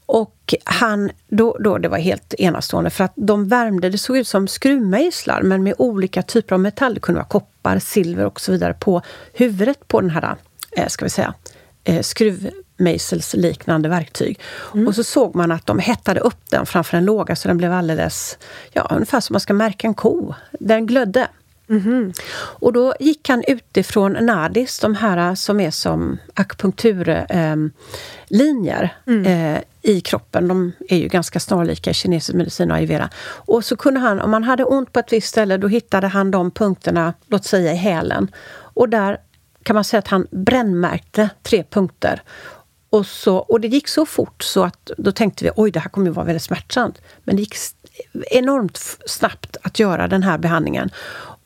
och 0.05 0.53
han, 0.63 1.11
då, 1.27 1.57
då, 1.59 1.77
det 1.77 1.89
var 1.89 1.97
helt 1.97 2.33
enastående 2.33 2.89
för 2.89 3.03
att 3.03 3.13
de 3.15 3.47
värmde, 3.47 3.89
det 3.89 3.97
såg 3.97 4.17
ut 4.17 4.27
som 4.27 4.47
skruvmejslar 4.47 5.41
men 5.41 5.63
med 5.63 5.73
olika 5.77 6.21
typer 6.21 6.55
av 6.55 6.59
metall. 6.59 6.93
Det 6.93 6.99
kunde 6.99 7.19
vara 7.19 7.27
koppar, 7.27 7.79
silver 7.79 8.25
och 8.25 8.41
så 8.41 8.51
vidare 8.51 8.73
på 8.73 9.01
huvudet 9.33 9.87
på 9.87 10.01
den 10.01 10.09
här, 10.09 10.35
eh, 10.71 10.87
ska 10.87 11.05
vi 11.05 11.09
säga, 11.09 11.33
eh, 11.83 12.01
skruvmejselsliknande 12.01 13.89
verktyg. 13.89 14.39
Mm. 14.73 14.87
Och 14.87 14.95
så 14.95 15.03
såg 15.03 15.35
man 15.35 15.51
att 15.51 15.65
de 15.65 15.79
hettade 15.79 16.19
upp 16.19 16.49
den 16.49 16.65
framför 16.65 16.97
en 16.97 17.05
låga 17.05 17.35
så 17.35 17.47
den 17.47 17.57
blev 17.57 17.73
alldeles, 17.73 18.37
ja 18.71 18.87
ungefär 18.91 19.19
som 19.19 19.33
man 19.33 19.39
ska 19.39 19.53
märka 19.53 19.87
en 19.87 19.93
ko. 19.93 20.33
Den 20.51 20.85
glödde. 20.85 21.27
Mm. 21.69 22.13
Och 22.35 22.73
då 22.73 22.93
gick 22.99 23.29
han 23.29 23.43
utifrån 23.47 24.13
Nadis, 24.13 24.79
de 24.79 24.95
här 24.95 25.35
som 25.35 25.59
är 25.59 25.71
som 25.71 26.17
akupunkturlinjer 26.33 28.95
eh, 29.07 29.13
mm. 29.13 29.25
eh, 29.25 29.61
i 29.81 30.01
kroppen. 30.01 30.47
De 30.47 30.71
är 30.89 30.97
ju 30.97 31.07
ganska 31.07 31.39
snarlika 31.39 31.93
kinesisk 31.93 32.33
medicin 32.33 32.71
och 32.71 32.77
ayurveda. 32.77 33.09
Och 33.25 33.65
så 33.65 33.75
kunde 33.75 33.99
han, 33.99 34.19
om 34.19 34.31
man 34.31 34.43
hade 34.43 34.63
ont 34.63 34.93
på 34.93 34.99
ett 34.99 35.13
visst 35.13 35.27
ställe, 35.27 35.57
då 35.57 35.67
hittade 35.67 36.07
han 36.07 36.31
de 36.31 36.51
punkterna, 36.51 37.13
låt 37.27 37.45
säga 37.45 37.73
i 37.73 37.75
hälen. 37.75 38.31
Och 38.53 38.89
där 38.89 39.17
kan 39.63 39.73
man 39.73 39.83
säga 39.83 39.99
att 39.99 40.07
han 40.07 40.27
brännmärkte 40.31 41.29
tre 41.43 41.63
punkter. 41.63 42.21
Och, 42.89 43.05
så, 43.05 43.37
och 43.37 43.61
det 43.61 43.67
gick 43.67 43.87
så 43.87 44.05
fort 44.05 44.43
så 44.43 44.63
att 44.63 44.91
då 44.97 45.11
tänkte 45.11 45.45
vi 45.45 45.51
oj, 45.55 45.71
det 45.71 45.79
här 45.79 45.89
kommer 45.89 46.07
ju 46.07 46.13
vara 46.13 46.25
väldigt 46.25 46.43
smärtsamt. 46.43 47.01
Men 47.23 47.35
det 47.35 47.41
gick 47.41 47.55
enormt 48.31 48.79
snabbt 49.05 49.57
att 49.61 49.79
göra 49.79 50.07
den 50.07 50.23
här 50.23 50.37
behandlingen. 50.37 50.89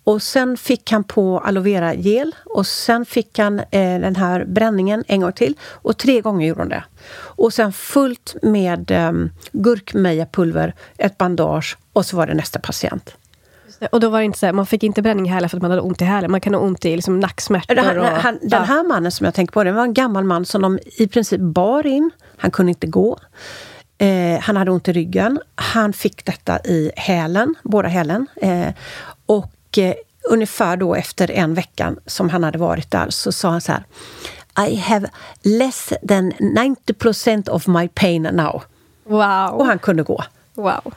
Och 0.08 0.22
sen 0.22 0.58
fick 0.58 0.91
han 0.91 1.04
på 1.04 1.39
aloe 1.39 1.63
vera 1.63 1.93
gel 1.93 2.36
och 2.46 2.67
sen 2.67 3.06
fick 3.06 3.39
han 3.39 3.60
eh, 3.60 4.00
den 4.00 4.15
här 4.15 4.46
bränningen 4.46 5.04
en 5.08 5.22
gång 5.22 5.32
till. 5.32 5.56
Och 5.62 5.98
tre 5.98 6.22
gånger 6.22 6.48
gjorde 6.48 6.62
hon 6.62 6.70
det. 6.70 6.84
Och 7.17 7.54
sen 7.54 7.74
fullt 7.74 8.36
med 8.41 8.91
eh, 8.91 9.12
gurkmejapulver, 9.52 10.76
ett 10.98 11.17
bandage 11.17 11.78
och 11.93 12.06
så 12.06 12.17
var 12.17 12.28
det 12.28 12.34
nästa 12.34 12.60
patient. 12.60 13.15
Och 13.91 14.00
då 14.00 14.10
var 14.10 14.20
det 14.20 14.26
inte 14.26 14.39
så 14.39 14.46
här, 14.46 14.54
man 14.54 14.65
fick 14.65 14.84
inte 14.84 15.02
bränning 15.02 15.26
i 15.26 15.30
hälen 15.30 15.50
för 15.50 15.58
att 15.58 15.62
man 15.62 15.72
hade 15.72 15.82
ont 15.82 16.02
i 16.02 16.06
hälen. 16.06 16.32
Man 16.32 16.41
kan 16.41 16.54
ha 16.54 16.62
ont 16.62 16.86
i 16.86 16.96
liksom 16.96 17.20
nacksmärtor. 17.20 17.76
Den, 17.76 18.00
och, 18.00 18.06
han, 18.06 18.39
den 18.41 18.63
här 18.63 18.84
mannen 18.84 19.12
som 19.12 19.26
jag 19.26 19.34
tänker 19.34 19.54
på, 19.54 19.63
det 19.63 19.72
var 19.72 19.84
en 19.84 19.93
gammal 19.93 20.24
man 20.24 20.46
som 20.46 20.62
de 20.62 20.80
i 20.98 21.08
princip 21.08 21.41
bar 21.41 21.88
in. 21.88 22.12
Han 22.38 22.52
kunde 22.52 22.70
inte 22.70 22.88
gå. 22.88 23.20
Eh, 23.98 24.39
han 24.41 24.58
hade 24.58 24.72
ont 24.72 24.88
i 24.88 24.93
ryggen. 24.93 25.39
Han 25.56 25.93
fick 25.93 26.26
detta 26.26 26.60
i 26.60 26.91
hälen, 26.96 27.56
båda 27.63 27.88
hälen. 27.88 28.28
Eh, 28.36 28.70
och 29.26 29.52
eh, 29.78 29.94
ungefär 30.30 30.78
då 30.78 30.96
efter 30.96 31.32
en 31.32 31.54
vecka 31.54 31.96
som 32.06 32.30
han 32.30 32.44
hade 32.44 32.58
varit 32.58 32.92
där 32.92 33.10
så 33.10 33.32
sa 33.32 33.50
han 33.50 33.62
så 33.62 33.72
här 33.72 33.84
I 34.68 34.76
have 34.76 35.10
less 35.42 35.94
than 36.08 36.32
90% 36.32 37.50
of 37.50 37.68
my 37.68 37.88
pain 37.88 38.22
now. 38.24 38.63
Wow. 39.04 39.50
Och 39.54 39.66
han 39.66 39.80
kunde 39.80 40.04
gå. 40.04 40.24
Wow. 40.54 40.94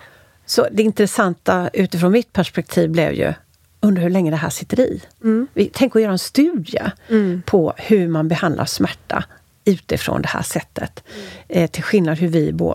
Så 0.46 0.66
det 0.72 0.82
intressanta 0.82 1.70
utifrån 1.72 2.12
mitt 2.12 2.32
perspektiv 2.32 2.90
blev 2.90 3.12
ju 3.12 3.34
undrar 3.80 4.02
hur 4.02 4.10
länge 4.10 4.30
det 4.30 4.36
här 4.36 4.50
sitter 4.50 4.80
i. 4.80 5.02
Mm. 5.24 5.48
Tänk 5.72 5.96
att 5.96 6.02
göra 6.02 6.12
en 6.12 6.18
studie 6.18 6.92
mm. 7.08 7.42
på 7.46 7.74
hur 7.76 8.08
man 8.08 8.28
behandlar 8.28 8.64
smärta 8.64 9.24
utifrån 9.70 10.22
det 10.22 10.28
här 10.28 10.42
sättet. 10.42 11.04
Mm. 11.14 11.64
Eh, 11.64 11.70
till 11.70 11.82
skillnad 11.82 12.18
hur 12.18 12.28
vi, 12.28 12.52
bo, 12.52 12.74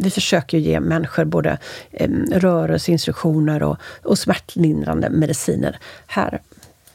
vi 0.00 0.10
försöker 0.10 0.58
ge 0.58 0.80
människor 0.80 1.24
både 1.24 1.58
eh, 1.90 2.10
rörelseinstruktioner 2.30 3.62
och, 3.62 3.76
och 4.02 4.18
smärtlindrande 4.18 5.10
mediciner. 5.10 5.78
Här 6.06 6.40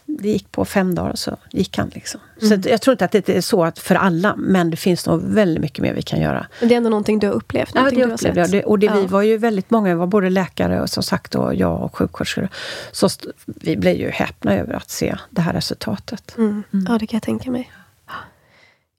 det 0.05 0.29
gick 0.29 0.51
på 0.51 0.65
fem 0.65 0.95
dagar 0.95 1.15
så 1.15 1.37
gick 1.51 1.77
han. 1.77 1.91
Liksom. 1.93 2.21
Mm. 2.41 2.63
Så 2.63 2.69
jag 2.69 2.81
tror 2.81 2.91
inte 2.91 3.05
att 3.05 3.11
det 3.11 3.29
är 3.29 3.41
så 3.41 3.63
att 3.63 3.79
för 3.79 3.95
alla, 3.95 4.35
men 4.37 4.69
det 4.69 4.77
finns 4.77 5.05
nog 5.05 5.21
väldigt 5.23 5.61
mycket 5.61 5.79
mer 5.79 5.93
vi 5.93 6.01
kan 6.01 6.21
göra. 6.21 6.47
Men 6.59 6.69
det 6.69 6.75
är 6.75 6.77
ändå 6.77 6.89
någonting 6.89 7.19
du 7.19 7.27
har 7.27 7.33
upplevt? 7.33 7.71
Ja, 7.75 7.89
det 7.91 8.05
upplevde 8.05 8.39
jag. 8.41 8.51
Det, 8.51 8.63
och 8.63 8.79
det, 8.79 8.85
ja. 8.85 8.95
vi 8.95 9.05
var 9.05 9.21
ju 9.21 9.37
väldigt 9.37 9.69
många, 9.69 9.95
var 9.95 10.07
både 10.07 10.29
läkare 10.29 10.81
och 10.81 10.89
som 10.89 11.03
sagt 11.03 11.35
och 11.35 11.55
jag 11.55 11.81
och 11.81 11.95
sjuksköterskor. 11.95 12.49
Så 12.91 13.09
vi 13.45 13.77
blev 13.77 13.95
ju 13.95 14.09
häpna 14.09 14.57
över 14.57 14.73
att 14.73 14.89
se 14.89 15.15
det 15.29 15.41
här 15.41 15.53
resultatet. 15.53 16.35
Mm. 16.37 16.63
Mm. 16.73 16.85
Ja, 16.89 16.97
det 16.97 17.07
kan 17.07 17.17
jag 17.17 17.23
tänka 17.23 17.51
mig. 17.51 17.71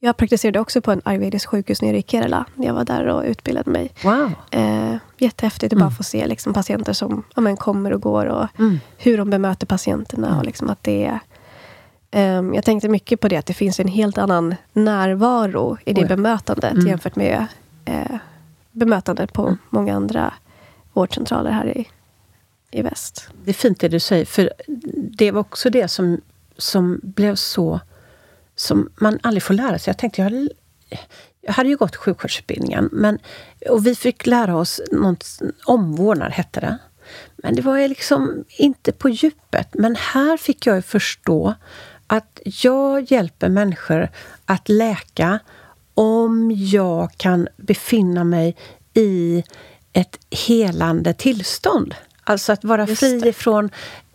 Jag 0.05 0.17
praktiserade 0.17 0.61
också 0.61 0.81
på 0.81 0.93
en 0.93 1.01
ayurvedisk 1.05 1.49
sjukhus 1.49 1.83
nere 1.83 1.99
i 1.99 2.03
Kerala. 2.03 2.45
Jag 2.55 2.75
var 2.75 2.85
där 2.85 3.07
och 3.07 3.25
utbildade 3.25 3.71
mig. 3.71 3.93
Wow. 4.05 4.33
Eh, 4.51 4.97
jättehäftigt 5.19 5.73
att 5.73 5.77
mm. 5.77 5.89
bara 5.89 5.95
få 5.95 6.03
se 6.03 6.27
liksom, 6.27 6.55
patienter 6.55 6.93
som 6.93 7.25
ja, 7.35 7.41
men, 7.41 7.57
kommer 7.57 7.93
och 7.93 8.01
går 8.01 8.27
och 8.27 8.47
mm. 8.59 8.81
hur 8.99 9.19
de 9.19 9.31
bemöter 9.31 9.67
patienterna. 9.67 10.27
Mm. 10.27 10.39
Och 10.39 10.45
liksom 10.45 10.71
att 10.71 10.83
det 10.83 11.05
är, 11.05 11.21
eh, 12.11 12.55
jag 12.55 12.65
tänkte 12.65 12.89
mycket 12.89 13.21
på 13.21 13.29
det, 13.29 13.37
att 13.37 13.47
det 13.47 13.55
finns 13.55 13.81
en 13.81 13.89
helt 13.89 14.19
annan 14.19 14.55
närvaro 14.73 15.77
i 15.85 15.93
det 15.93 16.01
oh 16.01 16.05
ja. 16.11 16.17
bemötandet 16.17 16.73
mm. 16.73 16.87
jämfört 16.87 17.17
med 17.17 17.47
eh, 17.85 18.17
bemötandet 18.73 19.33
på 19.33 19.43
mm. 19.43 19.59
många 19.71 19.95
andra 19.97 20.35
vårdcentraler 20.93 21.51
här 21.51 21.79
i, 21.79 21.89
i 22.71 22.83
väst. 22.83 23.29
Det 23.45 23.51
är 23.51 23.55
fint 23.55 23.81
det 23.81 23.89
du 23.89 24.01
säger, 24.01 24.25
för 24.25 24.51
det 25.19 25.31
var 25.31 25.41
också 25.41 25.71
det 25.71 25.89
som, 25.89 26.21
som 26.57 27.01
blev 27.03 27.35
så 27.35 27.81
som 28.57 28.89
man 28.97 29.19
aldrig 29.23 29.43
får 29.43 29.55
lära 29.55 29.79
sig. 29.79 29.91
Jag 29.91 29.99
tänkte, 29.99 30.21
jag 30.23 30.31
hade, 30.31 30.49
jag 31.41 31.53
hade 31.53 31.69
ju 31.69 31.77
gått 31.77 31.97
sjuksköterskeutbildningen, 31.97 32.89
men, 32.93 33.19
och 33.69 33.87
vi 33.87 33.95
fick 33.95 34.27
lära 34.27 34.57
oss 34.57 34.81
något, 34.93 35.27
omvårdnad, 35.65 36.33
hette 36.33 36.61
det. 36.61 36.79
Men 37.37 37.55
det 37.55 37.63
var 37.63 37.89
liksom 37.89 38.45
inte 38.49 38.93
på 38.93 39.09
djupet. 39.09 39.69
Men 39.73 39.97
här 39.97 40.37
fick 40.37 40.67
jag 40.67 40.85
förstå 40.85 41.55
att 42.07 42.41
jag 42.45 43.13
hjälper 43.13 43.49
människor 43.49 44.09
att 44.45 44.69
läka 44.69 45.39
om 45.95 46.53
jag 46.55 47.13
kan 47.17 47.49
befinna 47.57 48.25
mig 48.25 48.57
i 48.95 49.45
ett 49.93 50.19
helande 50.31 51.15
tillstånd. 51.15 51.95
Alltså 52.25 52.53
att 52.53 52.65
vara 52.65 52.87
fri 52.87 53.33
från 53.33 53.71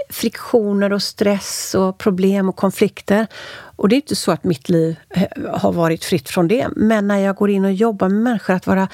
friktioner 0.10 0.94
och 0.94 1.04
stress 1.04 1.76
och 1.76 1.98
problem 1.98 2.50
och 2.50 2.56
konflikter. 2.56 3.28
Och 3.76 3.90
det 3.90 3.96
är 3.96 3.98
inte 3.98 4.16
så 4.16 4.32
att 4.32 4.44
mitt 4.44 4.70
liv 4.70 4.96
eh, 5.10 5.28
har 5.54 5.72
varit 5.72 6.06
fritt 6.06 6.30
från 6.30 6.48
det. 6.48 6.68
Men 6.76 7.08
när 7.08 7.18
jag 7.18 7.36
går 7.36 7.50
in 7.50 7.66
och 7.66 7.74
jobbar 7.74 8.10
med 8.10 8.22
människor, 8.22 8.54
att 8.54 8.68
vara, 8.68 8.88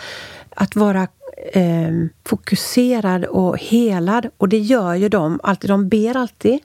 att 0.49 0.75
vara 0.75 1.08
eh, 1.54 1.91
fokuserad 2.25 3.25
och 3.25 3.58
helad. 3.58 4.28
Och 4.38 4.49
det 4.49 4.60
gör 4.60 4.95
ju 4.95 5.10
de 5.10 5.39
alltid. 5.43 5.69
De 5.69 5.89
ber 5.89 6.17
alltid 6.17 6.60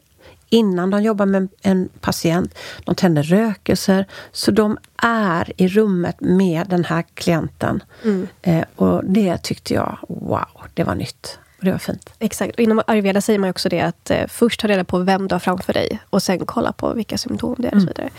innan 0.49 0.91
de 0.91 1.03
jobbar 1.03 1.27
med 1.27 1.49
en 1.63 1.89
patient. 2.01 2.55
De 2.85 2.95
tänder 2.95 3.23
rökelser. 3.23 4.07
Så 4.33 4.51
de 4.51 4.79
är 5.03 5.53
i 5.57 5.69
rummet 5.69 6.17
med 6.21 6.67
den 6.69 6.85
här 6.85 7.05
klienten. 7.15 7.83
Mm. 8.05 8.29
Eh, 8.43 8.65
och 8.77 9.05
det 9.05 9.43
tyckte 9.43 9.75
jag, 9.75 9.99
wow, 10.09 10.65
det 10.75 10.85
var 10.85 10.95
nytt. 10.95 11.39
Och 11.61 11.67
det 11.67 11.73
var 11.73 11.79
fint. 11.79 12.15
Exakt. 12.19 12.55
Och 12.55 12.61
inom 12.61 12.83
ayurveda 12.87 13.21
säger 13.21 13.39
man 13.39 13.51
också 13.51 13.69
det 13.69 13.81
att 13.81 14.11
eh, 14.11 14.27
först 14.27 14.61
ta 14.61 14.69
reda 14.69 14.85
på 14.85 14.99
vem 14.99 15.29
du 15.29 15.35
har 15.35 15.41
framför 15.41 15.73
dig 15.73 16.01
och 16.11 16.23
sen 16.23 16.47
kolla 16.47 16.73
på 16.73 16.95
vilka 16.95 17.19
symptom 17.19 17.55
det 17.59 17.69
är. 17.69 17.75
Och 17.75 17.83
så 17.83 17.89
mm. 17.89 17.95
vidare. 17.97 18.11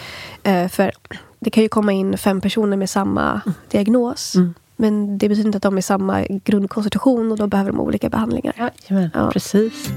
Eh, 0.63 0.69
för 0.69 0.91
det 1.39 1.49
kan 1.49 1.63
ju 1.63 1.69
komma 1.69 1.91
in 1.91 2.17
fem 2.17 2.41
personer 2.41 2.77
med 2.77 2.89
samma 2.89 3.32
mm. 3.32 3.54
diagnos. 3.69 4.36
Mm. 4.36 4.54
Men 4.75 5.17
det 5.17 5.30
betyder 5.30 5.47
inte 5.47 5.58
att 5.58 5.63
de 5.63 5.77
är 5.77 5.82
samma 5.82 6.21
grundkonstitution 6.23 7.32
och 7.32 7.38
då 7.38 7.47
behöver 7.47 7.71
de 7.71 7.80
olika 7.80 8.10
behandlingar. 8.10 8.54
Ja, 8.58 8.69
ja. 9.13 9.30
precis. 9.34 9.89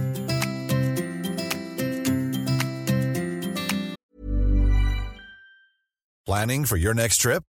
Planning 6.26 6.66
for 6.66 6.78
your 6.78 6.94
next 6.94 7.20
trip? 7.20 7.42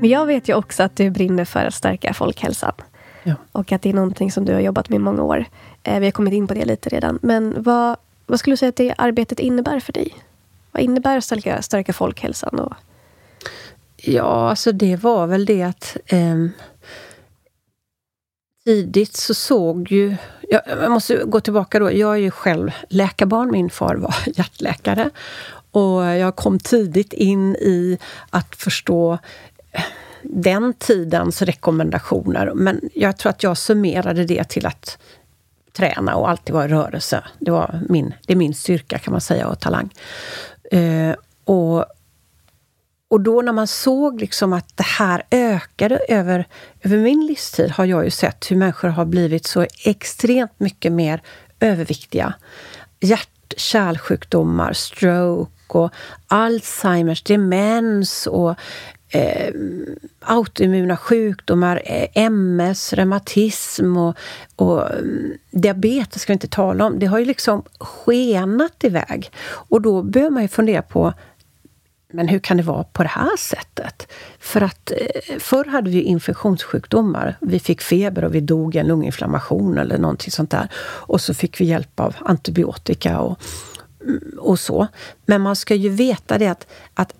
Men 0.00 0.10
jag 0.10 0.26
vet 0.26 0.48
ju 0.48 0.54
också 0.54 0.82
att 0.82 0.96
du 0.96 1.10
brinner 1.10 1.44
för 1.44 1.64
att 1.64 1.74
stärka 1.74 2.14
folkhälsan. 2.14 2.72
Ja. 3.22 3.34
Och 3.52 3.72
att 3.72 3.82
det 3.82 3.88
är 3.88 3.94
någonting 3.94 4.32
som 4.32 4.44
du 4.44 4.52
har 4.52 4.60
jobbat 4.60 4.88
med 4.88 4.96
i 4.96 4.98
många 4.98 5.22
år. 5.22 5.44
Eh, 5.82 6.00
vi 6.00 6.06
har 6.06 6.10
kommit 6.10 6.34
in 6.34 6.46
på 6.46 6.54
det 6.54 6.64
lite 6.64 6.88
redan. 6.88 7.18
Men 7.22 7.62
vad, 7.62 7.96
vad 8.26 8.40
skulle 8.40 8.52
du 8.52 8.56
säga 8.56 8.68
att 8.68 8.76
det 8.76 8.94
arbetet 8.98 9.40
innebär 9.40 9.80
för 9.80 9.92
dig? 9.92 10.14
Vad 10.72 10.82
innebär 10.82 11.18
att 11.18 11.24
stärka, 11.24 11.62
stärka 11.62 11.92
folkhälsan? 11.92 12.58
Och... 12.58 12.72
Ja, 13.96 14.50
alltså 14.50 14.72
det 14.72 14.96
var 14.96 15.26
väl 15.26 15.44
det 15.44 15.62
att 15.62 15.96
eh, 16.06 16.46
tidigt 18.64 19.16
så 19.16 19.34
såg 19.34 19.92
ju... 19.92 20.16
Jag, 20.50 20.62
jag 20.66 20.90
måste 20.90 21.22
gå 21.24 21.40
tillbaka 21.40 21.78
då. 21.78 21.92
Jag 21.92 22.12
är 22.12 22.18
ju 22.18 22.30
själv 22.30 22.70
läkarbarn. 22.88 23.50
Min 23.50 23.70
far 23.70 23.94
var 23.94 24.14
hjärtläkare. 24.26 25.10
Och 25.70 26.04
jag 26.04 26.36
kom 26.36 26.58
tidigt 26.58 27.12
in 27.12 27.56
i 27.56 27.98
att 28.30 28.56
förstå 28.56 29.18
den 30.22 30.74
tidens 30.74 31.42
rekommendationer. 31.42 32.52
Men 32.54 32.80
jag 32.94 33.16
tror 33.16 33.30
att 33.30 33.42
jag 33.42 33.56
summerade 33.58 34.24
det 34.24 34.44
till 34.44 34.66
att 34.66 34.98
träna 35.72 36.14
och 36.14 36.30
alltid 36.30 36.54
vara 36.54 36.64
i 36.64 36.68
rörelse. 36.68 37.24
Det, 37.38 37.50
var 37.50 37.80
min, 37.88 38.14
det 38.26 38.32
är 38.32 38.36
min 38.36 38.54
styrka 38.54 38.98
kan 38.98 39.12
man 39.12 39.20
säga 39.20 39.48
och 39.48 39.60
talang. 39.60 39.90
Eh, 40.72 41.14
och 41.44 41.86
och 43.10 43.20
då 43.20 43.42
när 43.42 43.52
man 43.52 43.66
såg 43.66 44.20
liksom 44.20 44.52
att 44.52 44.76
det 44.76 44.86
här 44.86 45.22
ökade 45.30 45.98
över, 46.08 46.46
över 46.82 46.96
min 46.96 47.26
livstid 47.26 47.70
har 47.70 47.84
jag 47.84 48.04
ju 48.04 48.10
sett 48.10 48.50
hur 48.50 48.56
människor 48.56 48.88
har 48.88 49.04
blivit 49.04 49.46
så 49.46 49.66
extremt 49.84 50.60
mycket 50.60 50.92
mer 50.92 51.22
överviktiga. 51.60 52.34
Hjärt-kärlsjukdomar, 53.00 54.72
stroke 54.72 55.78
och 55.78 55.92
Alzheimers, 56.26 57.22
demens 57.22 58.26
och 58.26 58.54
eh, 59.10 59.54
autoimmuna 60.20 60.96
sjukdomar, 60.96 61.82
eh, 61.84 62.08
MS, 62.14 62.92
reumatism 62.92 63.96
och, 63.96 64.16
och 64.56 64.90
mm, 64.90 65.32
diabetes 65.50 66.22
ska 66.22 66.32
vi 66.32 66.34
inte 66.34 66.48
tala 66.48 66.86
om. 66.86 66.98
Det 66.98 67.06
har 67.06 67.18
ju 67.18 67.24
liksom 67.24 67.62
skenat 67.78 68.84
iväg. 68.84 69.30
Och 69.46 69.82
då 69.82 70.02
bör 70.02 70.30
man 70.30 70.42
ju 70.42 70.48
fundera 70.48 70.82
på 70.82 71.12
men 72.12 72.28
hur 72.28 72.38
kan 72.38 72.56
det 72.56 72.62
vara 72.62 72.84
på 72.84 73.02
det 73.02 73.08
här 73.08 73.36
sättet? 73.36 74.12
För 74.38 74.60
att 74.60 74.90
eh, 74.90 75.38
förr 75.38 75.64
hade 75.64 75.90
vi 75.90 76.02
infektionssjukdomar. 76.02 77.36
Vi 77.40 77.60
fick 77.60 77.80
feber 77.80 78.24
och 78.24 78.34
vi 78.34 78.40
dog 78.40 78.74
i 78.74 78.78
en 78.78 78.86
lunginflammation 78.86 79.78
eller 79.78 79.98
någonting 79.98 80.30
sånt 80.30 80.50
där. 80.50 80.68
Och 80.80 81.20
så 81.20 81.34
fick 81.34 81.60
vi 81.60 81.64
hjälp 81.64 82.00
av 82.00 82.16
antibiotika 82.20 83.20
och, 83.20 83.40
mm, 84.02 84.38
och 84.38 84.58
så. 84.58 84.86
Men 85.26 85.40
man 85.40 85.56
ska 85.56 85.74
ju 85.74 85.88
veta 85.88 86.38
det 86.38 86.46
att, 86.46 86.66
att 86.94 87.14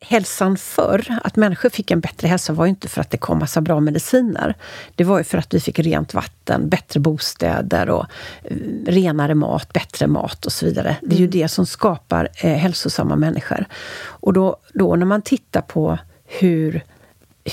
hälsan 0.00 0.56
förr, 0.56 1.18
att 1.24 1.36
människor 1.36 1.68
fick 1.68 1.90
en 1.90 2.00
bättre 2.00 2.28
hälsa 2.28 2.52
var 2.52 2.64
ju 2.64 2.70
inte 2.70 2.88
för 2.88 3.00
att 3.00 3.10
det 3.10 3.18
kom 3.18 3.38
massa 3.38 3.60
bra 3.60 3.80
mediciner. 3.80 4.54
Det 4.94 5.04
var 5.04 5.18
ju 5.18 5.24
för 5.24 5.38
att 5.38 5.54
vi 5.54 5.60
fick 5.60 5.78
rent 5.78 6.14
vatten, 6.14 6.68
bättre 6.68 7.00
bostäder 7.00 7.90
och 7.90 8.06
eh, 8.42 8.56
renare 8.86 9.34
mat, 9.34 9.72
bättre 9.72 10.06
mat 10.06 10.46
och 10.46 10.52
så 10.52 10.66
vidare. 10.66 10.96
Det 11.02 11.14
är 11.14 11.18
ju 11.18 11.24
mm. 11.24 11.30
det 11.30 11.48
som 11.48 11.66
skapar 11.66 12.28
eh, 12.42 12.52
hälsosamma 12.52 13.16
människor. 13.16 13.64
Och 13.98 14.32
då, 14.32 14.56
då 14.74 14.96
när 14.96 15.06
man 15.06 15.22
tittar 15.22 15.60
på 15.60 15.98
hur 16.24 16.82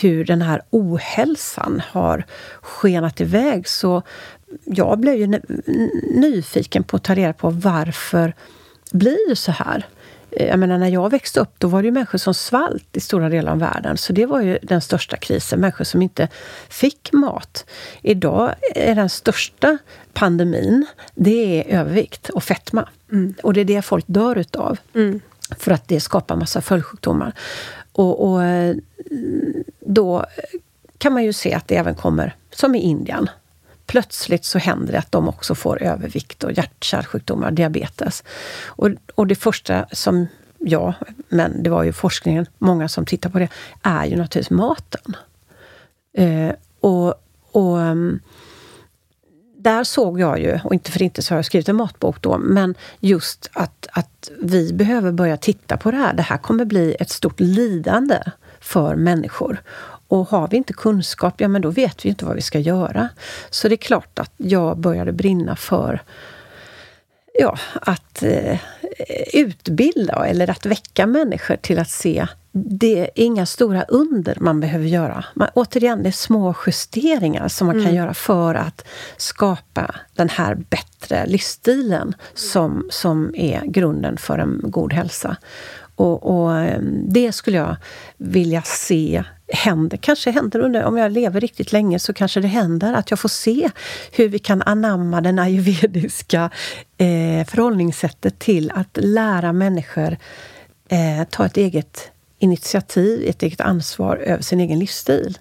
hur 0.01 0.25
den 0.25 0.41
här 0.41 0.61
ohälsan 0.69 1.81
har 1.91 2.25
skenat 2.61 3.21
iväg 3.21 3.67
så 3.67 4.01
jag 4.65 4.99
blev 4.99 5.15
ju 5.15 5.39
nyfiken 6.15 6.83
på 6.83 6.95
att 6.95 7.03
ta 7.03 7.15
reda 7.15 7.33
på 7.33 7.49
varför 7.49 8.33
blir 8.91 9.29
det 9.29 9.35
så 9.35 9.51
här? 9.51 9.87
Eh, 10.35 10.47
jag 10.47 10.59
menar, 10.59 10.77
när 10.77 10.87
jag 10.87 11.09
växte 11.09 11.39
upp 11.39 11.53
då 11.57 11.67
var 11.67 11.81
det 11.81 11.85
ju 11.85 11.91
människor 11.91 12.17
som 12.17 12.33
svalt 12.33 12.97
i 12.97 12.99
stora 12.99 13.29
delar 13.29 13.51
av 13.51 13.59
världen. 13.59 13.97
Så 13.97 14.13
det 14.13 14.25
var 14.25 14.41
ju 14.41 14.59
den 14.61 14.81
största 14.81 15.17
krisen. 15.17 15.59
Människor 15.59 15.85
som 15.85 16.01
inte 16.01 16.27
fick 16.69 17.13
mat. 17.13 17.65
Idag 18.01 18.55
är 18.75 18.95
den 18.95 19.09
största 19.09 19.77
pandemin, 20.13 20.85
det 21.15 21.61
är 21.61 21.79
övervikt 21.79 22.29
och 22.29 22.43
fetma. 22.43 22.89
Mm. 23.11 23.33
Och 23.43 23.53
det 23.53 23.61
är 23.61 23.65
det 23.65 23.81
folk 23.81 24.05
dör 24.07 24.35
utav. 24.35 24.77
Mm. 24.95 25.19
För 25.57 25.71
att 25.71 25.87
det 25.87 25.99
skapar 25.99 26.35
massa 26.35 26.61
följdsjukdomar. 26.61 27.33
Och, 27.91 28.29
och 28.29 28.43
eh, 28.43 28.75
då 29.79 30.25
kan 30.97 31.13
man 31.13 31.23
ju 31.23 31.33
se 31.33 31.53
att 31.53 31.67
det 31.67 31.75
även 31.75 31.95
kommer, 31.95 32.35
som 32.51 32.75
i 32.75 32.79
Indien, 32.79 33.29
plötsligt 33.85 34.45
så 34.45 34.59
händer 34.59 34.91
det 34.91 34.99
att 34.99 35.11
de 35.11 35.29
också 35.29 35.55
får 35.55 35.83
övervikt 35.83 36.43
och 36.43 36.51
hjärt-kärlsjukdomar, 36.51 37.51
diabetes. 37.51 38.23
Och, 38.65 38.89
och 39.15 39.27
det 39.27 39.35
första 39.35 39.85
som 39.91 40.27
jag, 40.59 40.93
men 41.29 41.63
det 41.63 41.69
var 41.69 41.83
ju 41.83 41.93
forskningen, 41.93 42.45
många 42.57 42.89
som 42.89 43.05
tittar 43.05 43.29
på 43.29 43.39
det, 43.39 43.49
är 43.81 44.05
ju 44.05 44.15
naturligtvis 44.15 44.49
maten. 44.49 45.15
Eh, 46.17 46.51
och, 46.79 47.13
och 47.51 47.77
um, 47.77 48.19
där 49.57 49.83
såg 49.83 50.19
jag 50.19 50.39
ju, 50.39 50.59
och 50.63 50.73
inte 50.73 50.91
för 50.91 51.01
inte 51.01 51.21
så 51.21 51.33
har 51.33 51.37
jag 51.37 51.45
skrivit 51.45 51.69
en 51.69 51.75
matbok 51.75 52.21
då, 52.21 52.37
men 52.37 52.75
just 52.99 53.49
att, 53.53 53.87
att 53.91 54.31
vi 54.41 54.73
behöver 54.73 55.11
börja 55.11 55.37
titta 55.37 55.77
på 55.77 55.91
det 55.91 55.97
här. 55.97 56.13
Det 56.13 56.23
här 56.23 56.37
kommer 56.37 56.65
bli 56.65 56.95
ett 56.99 57.09
stort 57.09 57.39
lidande 57.39 58.19
för 58.59 58.95
människor. 58.95 59.61
Och 60.13 60.29
har 60.29 60.47
vi 60.47 60.57
inte 60.57 60.73
kunskap, 60.73 61.41
ja 61.41 61.47
men 61.47 61.61
då 61.61 61.69
vet 61.69 62.05
vi 62.05 62.09
inte 62.09 62.25
vad 62.25 62.35
vi 62.35 62.41
ska 62.41 62.59
göra. 62.59 63.09
Så 63.49 63.67
det 63.67 63.75
är 63.75 63.77
klart 63.77 64.19
att 64.19 64.31
jag 64.37 64.77
började 64.77 65.11
brinna 65.11 65.55
för 65.55 66.01
ja, 67.39 67.57
att 67.73 68.23
eh, 68.23 68.59
utbilda 69.33 70.25
eller 70.25 70.49
att 70.49 70.65
väcka 70.65 71.07
människor 71.07 71.55
till 71.55 71.79
att 71.79 71.89
se 71.89 72.27
det 72.51 72.99
är 72.99 73.09
inga 73.15 73.45
stora 73.45 73.83
under 73.83 74.37
man 74.39 74.59
behöver 74.59 74.85
göra. 74.85 75.25
Man, 75.33 75.49
återigen, 75.53 76.03
det 76.03 76.09
är 76.09 76.11
små 76.11 76.55
justeringar 76.65 77.47
som 77.47 77.67
man 77.67 77.75
mm. 77.75 77.85
kan 77.85 77.95
göra 77.95 78.13
för 78.13 78.55
att 78.55 78.85
skapa 79.17 79.95
den 80.15 80.29
här 80.29 80.55
bättre 80.55 81.25
livsstilen 81.25 82.13
som, 82.33 82.87
som 82.89 83.35
är 83.35 83.61
grunden 83.65 84.17
för 84.17 84.39
en 84.39 84.61
god 84.63 84.93
hälsa. 84.93 85.37
Och, 85.95 86.35
och, 86.35 86.55
ehm, 86.55 87.13
det 87.13 87.31
skulle 87.31 87.57
jag 87.57 87.75
vilja 88.17 88.61
se 88.61 89.23
händer. 89.53 89.97
Kanske 89.97 90.31
händer 90.31 90.59
under, 90.59 90.83
om 90.83 90.97
jag 90.97 91.11
lever 91.11 91.41
riktigt 91.41 91.71
länge 91.71 91.99
så 91.99 92.13
kanske 92.13 92.39
det 92.39 92.47
händer 92.47 92.93
att 92.93 93.09
jag 93.09 93.19
får 93.19 93.29
se 93.29 93.69
hur 94.11 94.29
vi 94.29 94.39
kan 94.39 94.61
anamma 94.61 95.21
den 95.21 95.39
ayurvediska 95.39 96.49
eh, 96.97 97.47
förhållningssättet 97.47 98.39
till 98.39 98.71
att 98.71 98.97
lära 99.01 99.53
människor 99.53 100.17
eh, 100.89 101.27
ta 101.29 101.45
ett 101.45 101.57
eget 101.57 102.11
initiativ, 102.39 103.29
ett 103.29 103.43
eget 103.43 103.61
ansvar 103.61 104.17
över 104.17 104.43
sin 104.43 104.59
egen 104.59 104.79
livsstil. 104.79 105.37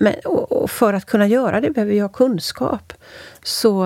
Men, 0.00 0.14
och, 0.24 0.52
och 0.52 0.70
för 0.70 0.94
att 0.94 1.06
kunna 1.06 1.26
göra 1.26 1.60
det 1.60 1.70
behöver 1.70 1.94
jag 1.94 2.12
kunskap. 2.12 2.92
Så 3.42 3.84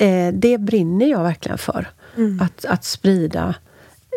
eh, 0.00 0.28
det 0.32 0.58
brinner 0.58 1.06
jag 1.06 1.22
verkligen 1.22 1.58
för. 1.58 1.90
Mm. 2.16 2.40
Att, 2.40 2.64
att 2.64 2.84
sprida 2.84 3.54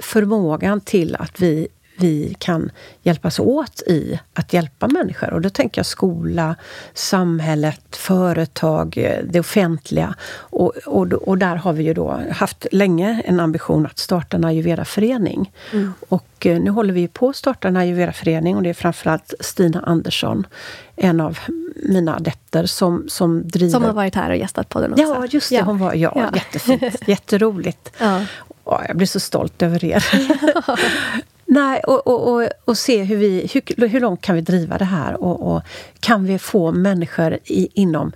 förmågan 0.04 0.82
till 0.82 1.16
att 1.16 1.40
vi, 1.42 1.68
vi 2.02 2.36
kan 2.40 2.72
hjälpas 3.04 3.40
åt 3.40 3.82
i 3.82 4.20
att 4.34 4.54
hjälpa 4.54 4.88
människor. 4.88 5.34
Och 5.34 5.42
då 5.42 5.50
tänker 5.50 5.80
jag 5.80 5.86
skola, 5.86 6.56
samhället, 6.94 7.96
företag, 7.96 9.20
det 9.24 9.40
offentliga. 9.40 10.16
Och, 10.34 10.74
och, 10.86 11.14
och 11.14 11.38
där 11.38 11.56
har 11.56 11.74
vi 11.74 11.84
ju 11.84 11.94
då 11.94 12.22
haft 12.32 12.66
länge 12.72 13.22
en 13.26 13.40
ambition 13.40 13.86
att 13.86 13.98
starta 14.00 14.38
en 14.38 14.46
ayurveda-förening. 14.46 15.52
Mm. 15.72 15.94
Och 16.10 16.46
eh, 16.46 16.62
nu 16.62 16.72
håller 16.72 16.94
vi 16.94 17.08
på 17.08 17.30
att 17.30 17.36
starta 17.36 17.68
en 17.68 17.78
ayurveda-förening 17.78 18.56
och 18.56 18.64
det 18.64 18.70
är 18.70 18.74
framförallt 18.74 19.34
Stina 19.40 19.80
Andersson, 19.80 20.48
en 20.96 21.22
av 21.22 21.40
mina 21.76 22.16
adepter 22.16 22.66
som, 22.66 23.06
som 23.08 23.48
driver... 23.48 23.72
Som 23.72 23.84
har 23.84 23.94
varit 23.94 24.16
här 24.16 24.30
och 24.30 24.38
gästat 24.38 24.70
podden 24.70 24.92
också. 24.94 25.04
Ja, 25.04 25.26
just 25.30 25.50
det. 25.50 25.56
Ja. 25.56 25.64
Hon 25.64 25.78
var, 25.78 25.94
ja, 25.94 26.12
ja. 26.16 26.32
Jättefint. 26.36 26.96
Jätteroligt. 27.08 27.92
Ja. 27.98 28.26
Oh, 28.64 28.82
jag 28.88 28.98
blir 28.98 29.08
så 29.08 29.20
stolt 29.20 29.62
över 29.62 29.86
er. 29.86 30.06
Nej, 31.54 31.80
och, 31.80 32.08
och, 32.08 32.34
och, 32.34 32.50
och, 32.66 32.78
se 32.78 33.04
hur, 33.04 33.18
vi, 33.18 33.50
hur, 33.54 33.88
hur 33.88 34.00
långt 34.00 34.22
kan 34.22 34.36
vi 34.36 34.42
driva 34.42 34.78
det 34.78 34.86
här 34.86 35.24
och, 35.24 35.56
och 35.56 35.62
kan 36.00 36.26
vi 36.26 36.40
få 36.40 36.72
människor 36.72 37.38
i, 37.44 37.70
inom 37.74 38.12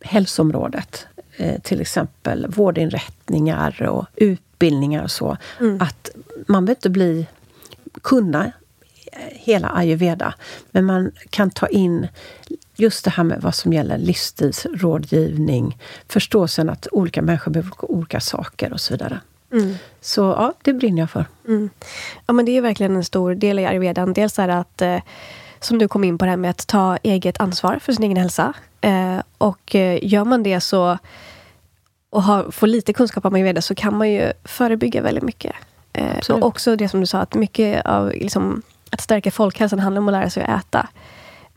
hälsoområdet, 0.00 1.06
eh, 1.36 1.60
till 1.60 1.80
exempel 1.80 2.46
vårdinrättningar 2.48 3.82
och 3.82 4.06
utbildningar 4.16 5.02
och 5.02 5.10
så, 5.10 5.36
mm. 5.60 5.80
att 5.80 6.10
man 6.46 6.64
behöver 6.64 6.78
inte 6.78 6.90
bli, 6.90 7.26
kunna 8.02 8.52
hela 9.30 9.68
ayurveda, 9.68 10.34
men 10.70 10.84
man 10.84 11.12
kan 11.30 11.50
ta 11.50 11.66
in 11.66 12.08
just 12.76 13.04
det 13.04 13.10
här 13.10 13.24
med 13.24 13.40
vad 13.40 13.54
som 13.54 13.72
gäller 13.72 13.98
livsstilsrådgivning, 13.98 15.78
förståelsen 16.08 16.70
att 16.70 16.86
olika 16.92 17.22
människor 17.22 17.52
behöver 17.52 17.90
olika 17.90 18.20
saker 18.20 18.72
och 18.72 18.80
så 18.80 18.94
vidare. 18.94 19.20
Mm. 19.52 19.74
Så 20.00 20.20
ja, 20.20 20.52
det 20.62 20.72
brinner 20.72 21.02
jag 21.02 21.10
för. 21.10 21.26
Mm. 21.48 21.70
Ja, 22.26 22.32
men 22.32 22.44
det 22.44 22.56
är 22.56 22.60
verkligen 22.60 22.96
en 22.96 23.04
stor 23.04 23.34
del 23.34 23.58
i 23.58 23.66
ayurvedan. 23.66 24.12
Dels 24.12 24.38
är 24.38 24.48
det 24.48 24.58
att, 24.58 24.82
eh, 24.82 24.98
som 25.60 25.78
du 25.78 25.88
kom 25.88 26.04
in 26.04 26.18
på 26.18 26.24
det 26.24 26.30
här 26.30 26.36
med 26.36 26.50
att 26.50 26.66
ta 26.66 26.96
eget 27.02 27.40
ansvar 27.40 27.78
för 27.78 27.92
sin 27.92 28.04
egen 28.04 28.16
hälsa. 28.16 28.52
Eh, 28.80 29.18
och 29.38 29.74
eh, 29.74 29.98
gör 30.02 30.24
man 30.24 30.42
det 30.42 30.60
så 30.60 30.98
och 32.10 32.22
har, 32.22 32.50
får 32.50 32.66
lite 32.66 32.92
kunskap 32.92 33.24
om 33.24 33.34
ayurveda 33.34 33.62
så 33.62 33.74
kan 33.74 33.96
man 33.96 34.10
ju 34.10 34.32
förebygga 34.44 35.02
väldigt 35.02 35.24
mycket. 35.24 35.52
Eh, 35.92 36.30
och 36.30 36.42
också 36.42 36.76
det 36.76 36.88
som 36.88 37.00
du 37.00 37.06
sa, 37.06 37.18
att 37.18 37.34
mycket 37.34 37.86
av 37.86 38.10
liksom, 38.10 38.62
att 38.90 39.00
stärka 39.00 39.30
folkhälsan 39.30 39.78
handlar 39.78 40.00
om 40.00 40.08
att 40.08 40.12
lära 40.12 40.30
sig 40.30 40.42
att 40.42 40.60
äta. 40.60 40.88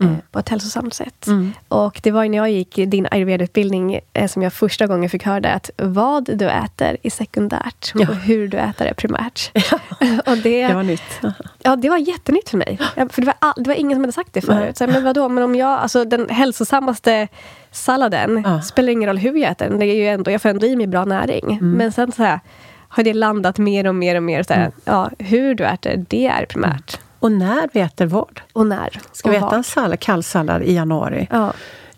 Eh, 0.01 0.07
mm. 0.07 0.21
på 0.31 0.39
ett 0.39 0.49
hälsosamt 0.49 0.93
sätt. 0.93 1.27
Mm. 1.27 1.53
Och 1.67 1.99
det 2.03 2.11
var 2.11 2.25
när 2.25 2.37
jag 2.37 2.51
gick 2.51 2.75
din 2.75 3.07
ayurveda-utbildning 3.11 3.99
eh, 4.13 4.27
som 4.27 4.41
jag 4.41 4.53
första 4.53 4.87
gången 4.87 5.09
fick 5.09 5.23
höra 5.23 5.53
att 5.53 5.69
vad 5.77 6.37
du 6.37 6.49
äter 6.49 6.97
är 7.03 7.09
sekundärt 7.09 7.91
ja. 7.95 8.09
och 8.09 8.15
hur 8.15 8.47
du 8.47 8.57
äter 8.57 8.87
är 8.87 8.93
primärt. 8.93 9.51
Ja. 9.53 9.79
och 10.31 10.37
det, 10.37 10.67
det 10.67 10.73
var 10.73 10.83
nytt. 10.83 11.21
Ja, 11.63 11.75
det 11.75 11.89
var 11.89 11.97
jättenytt 11.97 12.49
för 12.49 12.57
mig. 12.57 12.79
För 12.95 13.21
det 13.21 13.25
var, 13.25 13.35
all, 13.39 13.53
det 13.57 13.67
var 13.67 13.75
ingen 13.75 13.95
som 13.95 14.03
hade 14.03 14.13
sagt 14.13 14.33
det 14.33 14.41
förut. 14.41 14.77
Så, 14.77 14.87
men 14.87 15.03
vadå, 15.03 15.29
men 15.29 15.43
om 15.43 15.55
jag, 15.55 15.79
alltså 15.79 16.05
den 16.05 16.29
hälsosammaste 16.29 17.27
salladen, 17.71 18.43
ja. 18.45 18.61
spelar 18.61 18.89
ingen 18.89 19.09
roll 19.09 19.17
hur 19.17 19.35
jag 19.35 19.51
äter 19.51 19.69
den. 19.69 19.79
Det 19.79 19.85
är 19.85 19.95
ju 19.95 20.07
ändå, 20.07 20.31
jag 20.31 20.41
får 20.41 20.49
ändå 20.49 20.65
i 20.65 20.75
mig 20.75 20.87
bra 20.87 21.05
näring. 21.05 21.51
Mm. 21.51 21.71
Men 21.71 21.91
sen 21.91 22.11
så 22.11 22.23
här, 22.23 22.39
har 22.87 23.03
det 23.03 23.13
landat 23.13 23.57
mer 23.57 23.87
och 23.87 23.95
mer 23.95 24.15
och 24.15 24.23
mer. 24.23 24.43
Så 24.43 24.53
här, 24.53 24.61
mm. 24.61 24.73
ja, 24.85 25.09
hur 25.19 25.55
du 25.55 25.65
äter, 25.65 26.05
det 26.09 26.27
är 26.27 26.45
primärt. 26.45 26.99
Och 27.25 27.31
när 27.31 27.69
vi 27.73 27.79
äter 27.79 28.05
vad. 28.05 28.41
Och 28.53 28.67
när. 28.67 28.99
Ska 29.11 29.29
vi 29.29 29.35
äta 29.35 29.55
en 29.55 29.63
sallad, 29.63 29.99
kall 29.99 30.23
sallad 30.23 30.61
i 30.63 30.73
januari? 30.73 31.27
Ja. 31.31 31.53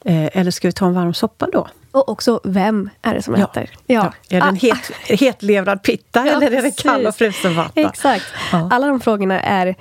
Eh, 0.06 0.38
eller 0.40 0.52
ska 0.52 0.68
vi 0.68 0.72
ta 0.72 0.86
en 0.86 0.94
varm 0.94 1.14
soppa 1.14 1.48
då? 1.52 1.68
Och 1.92 2.10
också, 2.10 2.40
vem 2.44 2.90
är 3.02 3.14
det 3.14 3.22
som 3.22 3.36
Ja. 3.36 3.44
äter? 3.44 3.70
Ja. 3.88 4.14
Är 4.30 4.40
det 4.42 4.48
en 4.48 4.54
Ah, 4.56 4.58
het, 4.62 4.92
hetlevrad 5.22 5.84
pitta 5.84 6.26
Ja, 6.28 6.32
eller 6.34 6.52
är 6.52 6.62
det 6.62 6.78
kall 6.84 7.06
och 7.08 7.16
frusen 7.16 7.56
vatten? 7.56 7.86
Exakt. 7.86 8.26
Ja. 8.52 8.70
Alla 8.72 8.88
de 8.88 9.00
frågorna 9.00 9.42
är 9.42 9.76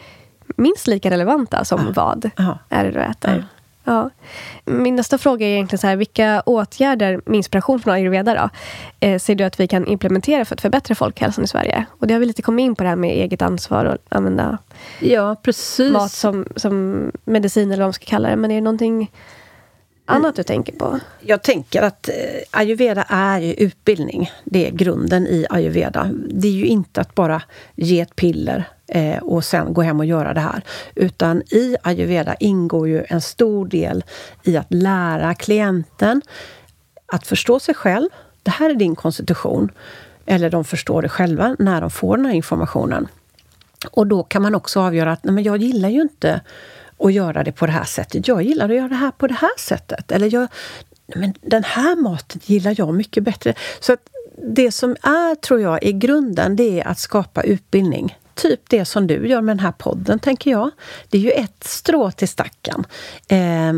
minst 0.56 0.86
lika 0.86 1.10
relevanta 1.10 1.64
som 1.64 1.92
vad 1.92 2.30
Ja. 2.36 2.58
är 2.68 2.84
det 2.84 2.90
du 2.90 3.00
äter. 3.00 3.46
Ja. 3.86 4.10
Min 4.64 4.96
nästa 4.96 5.18
fråga 5.18 5.46
är 5.46 5.50
egentligen 5.50 5.78
så 5.78 5.86
här, 5.86 5.96
vilka 5.96 6.42
åtgärder 6.46 7.20
med 7.26 7.36
inspiration 7.36 7.80
från 7.80 7.94
ayurveda 7.94 8.34
då, 8.34 8.48
eh, 9.06 9.18
ser 9.18 9.34
du 9.34 9.44
att 9.44 9.60
vi 9.60 9.68
kan 9.68 9.86
implementera 9.86 10.44
för 10.44 10.54
att 10.54 10.60
förbättra 10.60 10.94
folkhälsan 10.94 11.44
i 11.44 11.48
Sverige? 11.48 11.86
Och 11.90 12.06
det 12.06 12.14
har 12.14 12.20
vi 12.20 12.26
lite 12.26 12.42
kommit 12.42 12.64
in 12.64 12.74
på 12.74 12.82
det 12.82 12.88
här 12.88 12.96
med 12.96 13.10
eget 13.10 13.42
ansvar 13.42 13.84
och 13.84 13.96
använda 14.08 14.58
Ja, 15.00 15.36
precis. 15.42 15.92
mat 15.92 16.12
som, 16.12 16.46
som 16.56 17.04
medicin 17.24 17.72
eller 17.72 17.82
vad 17.82 17.86
man 17.88 17.92
ska 17.92 18.04
kalla 18.04 18.28
det. 18.28 18.36
Men 18.36 18.50
är 18.50 18.54
det 18.54 18.60
någonting 18.60 19.10
annat 20.04 20.36
du 20.36 20.42
tänker 20.42 20.72
på? 20.72 21.00
Jag 21.20 21.42
tänker 21.42 21.82
att 21.82 22.08
eh, 22.08 22.14
ayurveda 22.50 23.02
är 23.08 23.40
ju 23.40 23.52
utbildning. 23.52 24.30
Det 24.44 24.66
är 24.66 24.70
grunden 24.70 25.26
i 25.26 25.46
ayurveda. 25.50 26.10
Det 26.28 26.48
är 26.48 26.52
ju 26.52 26.66
inte 26.66 27.00
att 27.00 27.14
bara 27.14 27.42
ge 27.74 28.00
ett 28.00 28.16
piller 28.16 28.64
eh, 28.88 29.18
och 29.18 29.44
sen 29.44 29.74
gå 29.74 29.82
hem 29.82 30.00
och 30.00 30.06
göra 30.06 30.34
det 30.34 30.40
här. 30.40 30.62
Utan 30.94 31.42
i 31.42 31.76
ayurveda 31.82 32.34
ingår 32.34 32.88
ju 32.88 33.04
en 33.08 33.20
stor 33.20 33.66
del 33.66 34.04
i 34.42 34.56
att 34.56 34.72
lära 34.72 35.34
klienten 35.34 36.22
att 37.06 37.26
förstå 37.26 37.60
sig 37.60 37.74
själv. 37.74 38.08
Det 38.42 38.50
här 38.50 38.70
är 38.70 38.74
din 38.74 38.96
konstitution. 38.96 39.70
Eller 40.26 40.50
de 40.50 40.64
förstår 40.64 41.02
det 41.02 41.08
själva 41.08 41.56
när 41.58 41.80
de 41.80 41.90
får 41.90 42.16
den 42.16 42.26
här 42.26 42.32
informationen. 42.32 43.08
Och 43.90 44.06
då 44.06 44.22
kan 44.22 44.42
man 44.42 44.54
också 44.54 44.80
avgöra 44.80 45.12
att 45.12 45.24
nej, 45.24 45.34
men 45.34 45.44
jag 45.44 45.56
gillar 45.56 45.88
ju 45.88 46.02
inte 46.02 46.40
att 46.98 47.12
göra 47.12 47.44
det 47.44 47.52
på 47.52 47.66
det 47.66 47.72
här 47.72 47.84
sättet. 47.84 48.28
Jag 48.28 48.42
gillar 48.42 48.68
att 48.68 48.76
göra 48.76 48.88
det 48.88 48.94
här 48.94 49.10
på 49.10 49.26
det 49.26 49.34
här 49.34 49.58
sättet. 49.58 50.12
Eller 50.12 50.34
jag, 50.34 50.48
nej, 51.06 51.18
men 51.18 51.34
den 51.40 51.64
här 51.64 51.96
maten 51.96 52.40
gillar 52.44 52.74
jag 52.78 52.94
mycket 52.94 53.22
bättre. 53.22 53.54
Så 53.80 53.92
att 53.92 54.00
det 54.54 54.72
som 54.72 54.90
är, 55.02 55.34
tror 55.34 55.60
jag, 55.60 55.82
i 55.82 55.92
grunden, 55.92 56.56
det 56.56 56.80
är 56.80 56.88
att 56.88 56.98
skapa 56.98 57.42
utbildning. 57.42 58.16
Typ 58.36 58.60
det 58.68 58.84
som 58.84 59.06
du 59.06 59.28
gör 59.28 59.40
med 59.40 59.56
den 59.56 59.64
här 59.64 59.72
podden, 59.72 60.18
tänker 60.18 60.50
jag. 60.50 60.70
Det 61.08 61.18
är 61.18 61.22
ju 61.22 61.30
ett 61.30 61.64
strå 61.64 62.10
till 62.10 62.28
stacken. 62.28 62.84
Eh, 63.28 63.72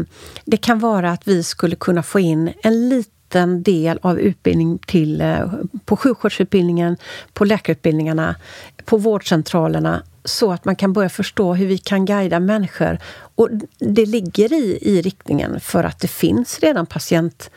det 0.45 0.57
kan 0.57 0.79
vara 0.79 1.11
att 1.11 1.29
vi 1.29 1.43
skulle 1.43 1.77
kunna 1.77 2.03
få 2.03 2.21
in 2.21 2.53
en 2.63 2.89
liten 2.89 3.63
del 3.63 3.99
av 4.03 4.21
utbildning 4.21 4.79
till, 4.79 5.21
eh, 5.21 5.53
på 5.85 5.97
sjuksköterskeutbildningen, 5.97 6.97
på 7.33 7.45
läkarutbildningarna, 7.45 8.37
på 8.85 8.97
vårdcentralerna 8.97 10.03
så 10.25 10.53
att 10.53 10.65
man 10.65 10.77
kan 10.77 10.93
börja 10.93 11.09
förstå 11.09 11.55
hur 11.55 11.67
vi 11.67 11.79
kan 11.79 12.05
guida 12.05 12.41
människor. 12.41 12.99
Och 13.35 13.49
det 13.79 14.07
ligger 14.07 14.53
i, 14.53 14.79
i 14.83 15.03
riktningen 15.03 15.61
för 15.61 15.85
att 15.85 16.01
det 16.01 16.09
finns 16.09 16.61
redan 16.61 16.87
patient... 16.87 17.51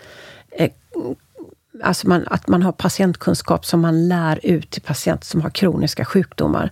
Eh, 0.51 0.71
alltså 1.83 2.07
man, 2.07 2.23
att 2.27 2.47
man 2.47 2.63
har 2.63 2.71
patientkunskap 2.71 3.65
som 3.65 3.81
man 3.81 4.07
lär 4.07 4.39
ut 4.43 4.69
till 4.69 4.81
patienter 4.81 5.25
som 5.25 5.41
har 5.41 5.49
kroniska 5.49 6.05
sjukdomar. 6.05 6.69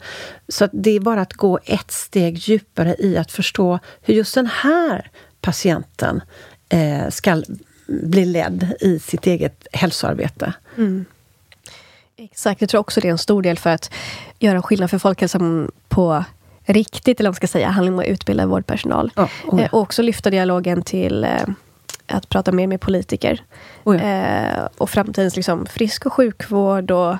Så 0.48 0.68
det 0.74 0.92
är 0.92 1.00
bara 1.00 1.22
att 1.22 1.34
gå 1.34 1.60
ett 1.66 1.92
steg 1.92 2.38
djupare 2.38 2.96
i 3.00 3.18
att 3.18 3.32
förstå 3.32 3.80
hur 4.02 4.14
just 4.14 4.36
den 4.36 4.48
här 4.48 5.12
patienten 5.42 6.22
eh, 6.70 7.10
ska 7.10 7.44
bli 7.88 8.26
ledd 8.26 8.74
i 8.80 9.00
sitt 9.00 9.28
eget 9.28 9.68
hälsoarbete. 9.74 10.54
Exakt, 12.18 12.62
jag 12.62 12.70
tror 12.70 12.82
också 12.82 13.02
det 13.02 13.08
är 13.08 13.12
en 13.12 13.18
stor 13.18 13.42
del 13.42 13.58
för 13.58 13.70
att 13.70 13.92
göra 14.40 14.62
skillnad 14.62 14.90
för 14.90 14.98
folkhälsan 14.98 15.72
på 15.88 16.24
riktigt, 16.66 17.20
eller 17.20 17.30
vad 17.30 17.34
man 17.34 17.36
ska 17.36 17.48
säga, 17.48 17.70
handlar 17.70 17.94
om 17.94 18.00
att 18.00 18.06
utbilda 18.06 18.46
vårdpersonal. 18.46 19.12
Ja, 19.16 19.30
oh 19.46 19.60
ja. 19.60 19.66
Eh, 19.66 19.74
Och 19.74 19.80
också 19.82 20.02
lyfta 20.02 20.30
dialogen 20.30 20.82
till 20.82 21.24
eh, 21.24 21.30
att 22.10 22.30
prata 22.30 22.52
mer 22.52 22.68
med 22.68 22.82
politiker. 22.82 23.44
Oh 23.84 23.96
ja. 23.96 24.04
Eh, 24.04 24.68
och 24.78 24.90
framtidens 24.90 25.36
liksom, 25.36 25.66
frisk 25.66 26.06
och 26.06 26.14
sjukvård 26.14 26.92
och 26.92 27.16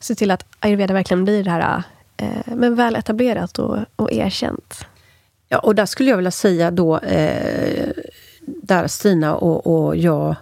se 0.00 0.14
till 0.14 0.30
att 0.30 0.46
ayurveda 0.60 0.94
verkligen 0.94 1.24
blir 1.24 1.44
det 1.44 1.50
här 1.50 1.82
eh, 2.16 2.28
men 2.46 2.74
väl 2.74 2.96
etablerat 2.96 3.58
och, 3.58 3.78
och 3.96 4.12
erkänt. 4.12 4.86
Ja, 5.48 5.58
och 5.58 5.74
där 5.74 5.86
skulle 5.86 6.10
jag 6.10 6.16
vilja 6.16 6.30
säga 6.30 6.70
då, 6.70 6.98
eh, 6.98 7.88
där 8.46 8.86
Stina 8.86 9.36
och, 9.36 9.66
och 9.66 9.96
jag 9.96 10.36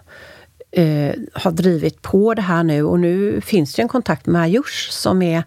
eh, 0.71 1.13
har 1.33 1.51
drivit 1.51 2.01
på 2.01 2.33
det 2.33 2.41
här 2.41 2.63
nu 2.63 2.83
och 2.83 2.99
nu 2.99 3.41
finns 3.41 3.73
det 3.73 3.81
en 3.81 3.87
kontakt 3.87 4.25
med 4.25 4.41
Ayush 4.41 4.91
som 4.91 5.21
är 5.21 5.43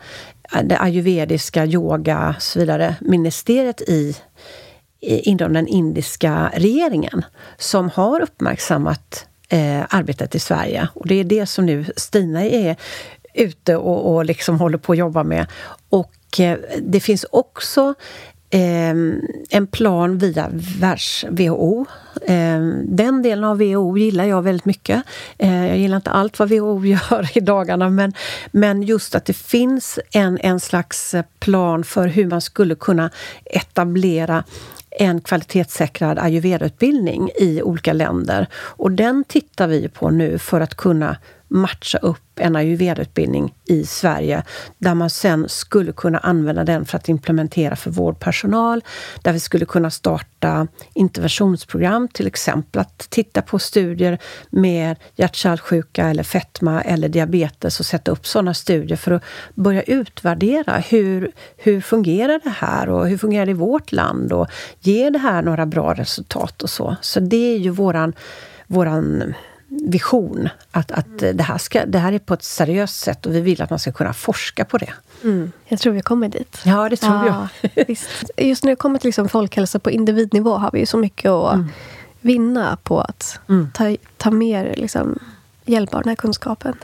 det 0.63 0.79
ayurvediska 0.81 1.67
yoga 1.67 2.35
och 2.37 2.43
så 2.43 2.59
vidare, 2.59 2.97
ministeriet 3.01 3.81
i, 3.81 3.85
i 3.91 4.17
inom 5.01 5.53
den 5.53 5.67
indiska 5.67 6.51
regeringen 6.55 7.25
som 7.59 7.91
har 7.91 8.21
uppmärksammat 8.21 9.27
eh, 9.49 9.83
arbetet 9.89 10.35
i 10.35 10.39
Sverige. 10.39 10.89
Och 10.95 11.07
det 11.07 11.15
är 11.15 11.25
det 11.25 11.47
som 11.47 11.67
nu 11.67 11.85
Stina 11.97 12.45
är 12.45 12.77
ute 13.35 13.77
och, 13.77 14.15
och 14.15 14.25
liksom 14.25 14.61
håller 14.61 14.79
på 14.79 14.93
att 14.93 14.99
jobba 14.99 15.23
med. 15.23 15.47
Och 15.89 16.41
eh, 16.41 16.59
det 16.83 17.01
finns 17.01 17.27
också 17.31 17.95
eh, 18.51 18.91
en 19.51 19.67
plan 19.71 20.19
via 20.19 20.49
världs-WHO. 20.81 21.87
Eh, 22.23 22.61
den 22.85 23.23
delen 23.23 23.45
av 23.45 23.59
WHO 23.59 23.99
gillar 23.99 24.25
jag 24.25 24.43
väldigt 24.43 24.65
mycket. 24.65 25.03
Eh, 25.39 25.67
jag 25.67 25.79
gillar 25.79 25.97
inte 25.97 26.11
allt 26.11 26.39
vad 26.39 26.49
WHO 26.49 26.85
gör 26.85 27.31
i 27.39 27.41
dagarna 27.41 27.89
men, 27.89 28.13
men 28.51 28.83
just 28.83 29.15
att 29.15 29.25
det 29.25 29.37
finns 29.37 29.99
en, 30.13 30.39
en 30.39 30.61
slags 30.61 31.15
plan 31.39 31.85
för 31.85 32.07
hur 32.07 32.27
man 32.27 32.41
skulle 32.41 32.75
kunna 32.75 33.11
etablera 33.45 34.45
en 34.91 35.21
kvalitetssäkrad 35.21 36.19
ayurvedautbildning 36.19 37.31
i 37.41 37.63
olika 37.63 37.93
länder. 37.93 38.47
Och 38.55 38.91
den 38.91 39.25
tittar 39.25 39.69
vi 39.69 39.89
på 39.89 40.11
nu 40.11 40.39
för 40.39 40.61
att 40.61 40.75
kunna 40.75 41.17
matcha 41.51 41.99
upp 41.99 42.39
en 42.41 42.57
ayurveda-utbildning 42.57 43.55
i 43.65 43.87
Sverige 43.87 44.43
där 44.79 44.95
man 44.95 45.11
sen 45.11 45.49
skulle 45.49 45.93
kunna 45.93 46.19
använda 46.19 46.65
den 46.65 46.85
för 46.85 46.97
att 46.97 47.09
implementera 47.09 47.77
för 47.77 47.91
vårdpersonal. 47.91 48.85
Där 49.23 49.33
vi 49.33 49.41
skulle 49.41 49.65
kunna 49.65 49.91
starta 49.91 50.67
interventionsprogram, 50.95 52.09
till 52.09 52.27
exempel 52.27 52.81
att 52.81 52.99
titta 53.11 53.43
på 53.43 53.59
studier 53.59 54.19
med 54.51 54.97
hjärt-kärlsjuka 55.17 56.09
eller 56.09 56.23
fetma 56.23 56.83
eller 56.83 57.09
diabetes 57.09 57.81
och 57.81 57.87
sätta 57.87 58.11
upp 58.11 58.27
sådana 58.27 58.55
studier 58.55 58.97
för 58.97 59.11
att 59.11 59.23
börja 59.55 59.83
utvärdera 59.83 60.79
hur, 60.79 61.33
hur 61.57 61.81
fungerar 61.81 62.41
det 62.45 62.51
här 62.51 62.89
och 62.89 63.09
hur 63.09 63.19
fungerar 63.19 63.47
det 63.47 63.51
i 63.51 63.55
vårt 63.55 63.93
land 63.93 64.33
och 64.33 64.47
ger 64.81 65.11
det 65.11 65.19
här 65.19 65.43
några 65.43 65.67
bra 65.67 65.95
resultat 65.95 66.63
och 66.63 66.71
så. 66.71 66.97
Så 67.01 67.21
det 67.21 67.55
är 67.55 67.59
ju 67.59 67.71
våran, 67.71 68.13
våran 68.67 69.35
vision. 69.71 70.49
Att, 70.71 70.93
att 70.93 71.19
det, 71.19 71.43
här 71.43 71.59
ska, 71.59 71.87
det 71.87 71.99
här 71.99 72.13
är 72.13 72.19
på 72.19 72.35
ett 72.35 72.43
seriöst 72.43 73.01
sätt 73.01 73.27
och 73.27 73.35
vi 73.35 73.41
vill 73.41 73.63
att 73.63 73.71
man 73.71 73.79
ska 73.79 73.93
kunna 73.93 74.13
forska 74.13 74.65
på 74.65 74.79
det. 74.79 74.93
Jag 75.69 75.81
tror 75.81 75.93
vi 75.93 76.01
kommer 76.01 76.29
dit. 76.29 76.59
Ja, 76.65 76.89
det 76.89 76.97
tror 76.97 77.27
Ja, 77.27 77.49
visst. 77.87 78.31
Just 78.37 78.65
när 78.65 78.73
det 78.73 78.77
kommer 78.77 78.99
till 78.99 79.09
liksom 79.09 79.29
folkhälsa 79.29 79.79
på 79.79 79.91
individnivå 79.91 80.57
har 80.57 80.71
vi 80.73 80.79
ju 80.79 80.87
så 80.87 80.97
mycket 80.97 81.31
att 81.31 81.59
vinna 82.21 82.79
på 82.83 83.01
att 83.01 83.41
ta, 83.75 83.97
ta 84.17 84.31
mer 84.31 84.75
liksom, 84.77 85.19
hjälp 85.65 85.95
av 85.95 86.03
den 86.03 86.09
här 86.09 86.17
kunskapen. 86.17 86.75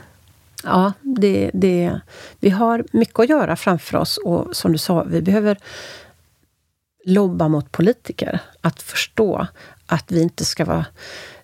Ja, 0.63 0.93
det, 1.01 1.51
det, 1.53 1.99
vi 2.39 2.49
har 2.49 2.85
mycket 2.91 3.19
att 3.19 3.29
göra 3.29 3.55
framför 3.55 3.97
oss 3.97 4.17
och 4.17 4.55
som 4.55 4.71
du 4.71 4.77
sa, 4.77 5.03
vi 5.03 5.21
behöver 5.21 5.57
lobba 7.05 7.47
mot 7.47 7.71
politiker. 7.71 8.39
Att 8.61 8.81
förstå 8.81 9.47
att 9.85 10.11
vi 10.11 10.21
inte 10.21 10.45
ska 10.45 10.65
vara 10.65 10.85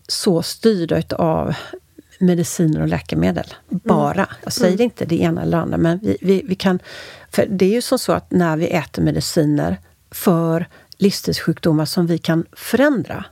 så 0.08 0.43
styrda 0.43 1.04
av 1.16 1.56
mediciner 2.20 2.82
och 2.82 2.88
läkemedel. 2.88 3.54
Bara. 3.70 4.28
Jag 4.43 4.54
säger 4.54 4.82
inte 4.82 5.06
det 5.06 5.22
ena 5.22 5.41
eller 5.41 5.58
andra, 5.58 5.78
men 5.78 5.99
vi, 6.04 6.18
vi, 6.22 6.41
vi 6.45 6.56
kan... 6.56 6.80
För 7.32 7.45
det 7.45 7.66
är 7.66 7.70
ju 7.70 7.82
som 7.82 7.99
så 7.99 8.12
att 8.12 8.32
när 8.32 8.58
vi 8.58 8.68
äter 8.68 9.04
mediciner 9.04 9.78
för 10.12 10.68
livsstilssjukdomar 10.97 11.86
som 11.86 12.08
vi 12.08 12.18
kan 12.18 12.45
förändra, 12.51 13.26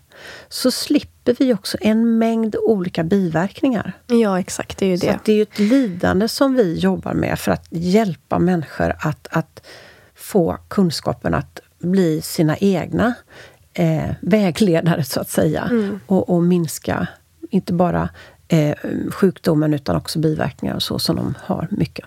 så 0.49 0.71
slipper 0.71 1.35
vi 1.39 1.53
också 1.53 1.77
en 1.81 2.17
mängd 2.17 2.55
olika 2.55 3.03
biverkningar. 3.03 3.93
Ja, 4.07 4.39
exakt. 4.39 4.77
Det 4.77 4.85
är 4.85 4.89
ju 4.89 4.97
Så 4.97 5.05
det. 5.05 5.11
att 5.11 5.25
det 5.25 5.31
är 5.31 5.35
ju 5.35 5.41
ett 5.41 5.59
lidande 5.59 6.27
som 6.27 6.55
vi 6.55 6.79
jobbar 6.79 7.13
med 7.13 7.39
för 7.39 7.51
att 7.51 7.65
hjälpa 7.69 8.39
människor 8.39 8.95
att, 8.99 9.27
att 9.31 9.67
få 10.15 10.57
kunskapen 10.67 11.33
att 11.33 11.59
bli 11.79 12.21
sina 12.21 12.57
egna 12.57 13.13
eh, 13.73 14.09
vägledare, 14.21 15.03
så 15.03 15.21
att 15.21 15.29
säga. 15.29 15.69
Och, 16.05 16.29
och 16.29 16.43
minska, 16.43 17.07
inte 17.49 17.73
bara 17.73 18.09
eh, 18.47 18.75
sjukdomen, 19.11 19.73
utan 19.73 19.95
också 19.95 20.19
biverkningar 20.19 20.75
och 20.75 20.83
så 20.83 20.99
som 20.99 21.15
de 21.15 21.33
har 21.39 21.67
mycket. 21.71 22.05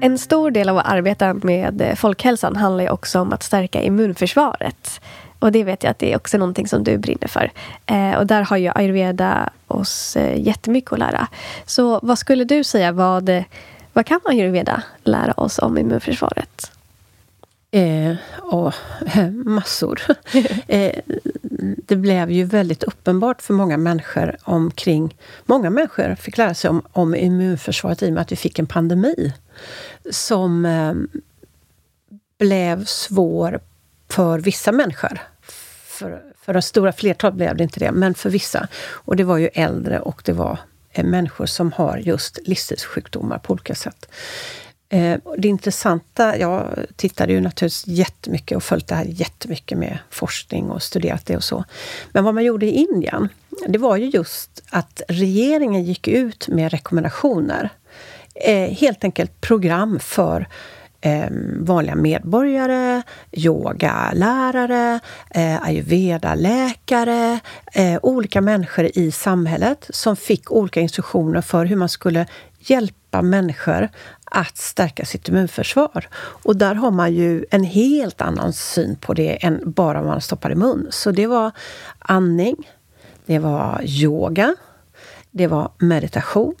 En 0.00 0.18
stor 0.18 0.50
del 0.50 0.68
av 0.68 0.78
att 0.78 0.86
arbeta 0.86 1.34
med 1.34 1.80
eh, 1.80 1.94
folkhälsan 1.94 2.56
handlar 2.56 2.84
ju 2.84 2.90
också 2.90 3.20
om 3.20 3.32
att 3.32 3.42
stärka 3.42 3.82
immunförsvaret. 3.82 5.00
Och 5.38 5.52
det 5.52 5.64
vet 5.64 5.82
jag 5.82 5.90
att 5.90 5.98
det 5.98 6.12
är 6.12 6.16
också 6.16 6.38
någonting 6.38 6.68
som 6.68 6.84
du 6.84 6.98
brinner 6.98 7.28
för. 7.28 7.50
Eh, 7.86 8.18
och 8.18 8.26
där 8.26 8.42
har 8.42 8.56
ju 8.56 8.70
ayurveda 8.74 9.50
oss 9.68 10.16
eh, 10.16 10.40
jättemycket 10.40 10.92
att 10.92 10.98
lära. 10.98 11.28
Så 11.66 12.00
vad 12.02 12.18
skulle 12.18 12.44
du 12.44 12.64
säga, 12.64 12.92
vad, 12.92 13.30
vad 13.92 14.06
kan 14.06 14.20
ayurveda 14.24 14.82
lära 15.04 15.32
oss 15.32 15.58
om 15.58 15.78
immunförsvaret? 15.78 16.70
Eh, 17.70 18.16
och, 18.38 18.74
massor. 19.44 20.00
eh, 20.66 21.00
det 21.86 21.96
blev 21.96 22.30
ju 22.30 22.44
väldigt 22.44 22.82
uppenbart 22.82 23.42
för 23.42 23.54
många 23.54 23.76
människor 23.76 24.36
omkring... 24.42 25.16
Många 25.44 25.70
människor 25.70 26.14
fick 26.14 26.38
lära 26.38 26.54
sig 26.54 26.70
om, 26.70 26.82
om 26.92 27.14
immunförsvaret 27.14 28.02
i 28.02 28.08
och 28.08 28.12
med 28.12 28.20
att 28.20 28.32
vi 28.32 28.36
fick 28.36 28.58
en 28.58 28.66
pandemi 28.66 29.32
som 30.10 30.64
eh, 30.64 30.92
blev 32.38 32.84
svår 32.84 33.60
för 34.10 34.38
vissa 34.38 34.72
människor. 34.72 35.20
För, 35.98 36.22
för 36.40 36.54
det 36.54 36.62
stora 36.62 36.92
flertalet 36.92 37.36
blev 37.36 37.56
det 37.56 37.62
inte 37.62 37.80
det, 37.80 37.92
men 37.92 38.14
för 38.14 38.30
vissa. 38.30 38.68
Och 38.90 39.16
det 39.16 39.24
var 39.24 39.38
ju 39.38 39.48
äldre 39.54 40.00
och 40.00 40.22
det 40.24 40.32
var 40.32 40.58
eh, 40.92 41.04
människor 41.04 41.46
som 41.46 41.72
har 41.72 41.96
just 41.98 42.38
livsstilssjukdomar 42.44 43.38
på 43.38 43.52
olika 43.52 43.74
sätt. 43.74 44.08
Eh, 44.88 45.18
det 45.38 45.48
intressanta, 45.48 46.38
jag 46.38 46.86
tittade 46.96 47.32
ju 47.32 47.40
naturligtvis 47.40 47.86
jättemycket 47.86 48.56
och 48.56 48.62
följt 48.62 48.88
det 48.88 48.94
här 48.94 49.04
jättemycket 49.04 49.78
med 49.78 49.98
forskning 50.10 50.70
och 50.70 50.82
studerat 50.82 51.26
det 51.26 51.36
och 51.36 51.44
så. 51.44 51.64
Men 52.12 52.24
vad 52.24 52.34
man 52.34 52.44
gjorde 52.44 52.66
i 52.66 52.70
Indien, 52.70 53.28
det 53.68 53.78
var 53.78 53.96
ju 53.96 54.06
just 54.06 54.62
att 54.70 55.02
regeringen 55.08 55.84
gick 55.84 56.08
ut 56.08 56.48
med 56.48 56.70
rekommendationer. 56.70 57.70
Eh, 58.34 58.70
helt 58.70 59.04
enkelt 59.04 59.40
program 59.40 60.00
för 60.00 60.48
eh, 61.00 61.28
vanliga 61.60 61.94
medborgare, 61.94 63.02
yogalärare, 63.32 65.00
eh, 65.30 65.62
ayurveda-läkare, 65.62 67.40
eh, 67.72 67.98
olika 68.02 68.40
människor 68.40 68.90
i 68.98 69.10
samhället 69.10 69.86
som 69.90 70.16
fick 70.16 70.52
olika 70.52 70.80
instruktioner 70.80 71.40
för 71.40 71.64
hur 71.64 71.76
man 71.76 71.88
skulle 71.88 72.26
hjälpa 72.58 73.22
människor 73.22 73.88
att 74.24 74.56
stärka 74.56 75.04
sitt 75.04 75.28
immunförsvar. 75.28 76.08
Och 76.18 76.56
där 76.56 76.74
har 76.74 76.90
man 76.90 77.14
ju 77.14 77.44
en 77.50 77.64
helt 77.64 78.20
annan 78.20 78.52
syn 78.52 78.96
på 78.96 79.14
det 79.14 79.44
än 79.44 79.62
bara 79.66 80.02
man 80.02 80.20
stoppar 80.20 80.52
i 80.52 80.54
mun. 80.54 80.86
Så 80.90 81.10
det 81.10 81.26
var 81.26 81.50
andning, 81.98 82.56
det 83.26 83.38
var 83.38 83.80
yoga, 83.84 84.56
det 85.30 85.46
var 85.46 85.72
meditation 85.78 86.54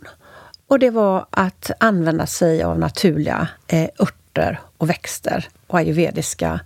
och 0.68 0.78
det 0.78 0.90
var 0.90 1.26
att 1.30 1.70
använda 1.80 2.26
sig 2.26 2.62
av 2.62 2.78
naturliga 2.78 3.48
eh, 3.66 3.88
örter 4.00 4.17
och 4.78 4.90
växter 4.90 5.48
och 5.66 5.78
ayurvediska 5.78 6.60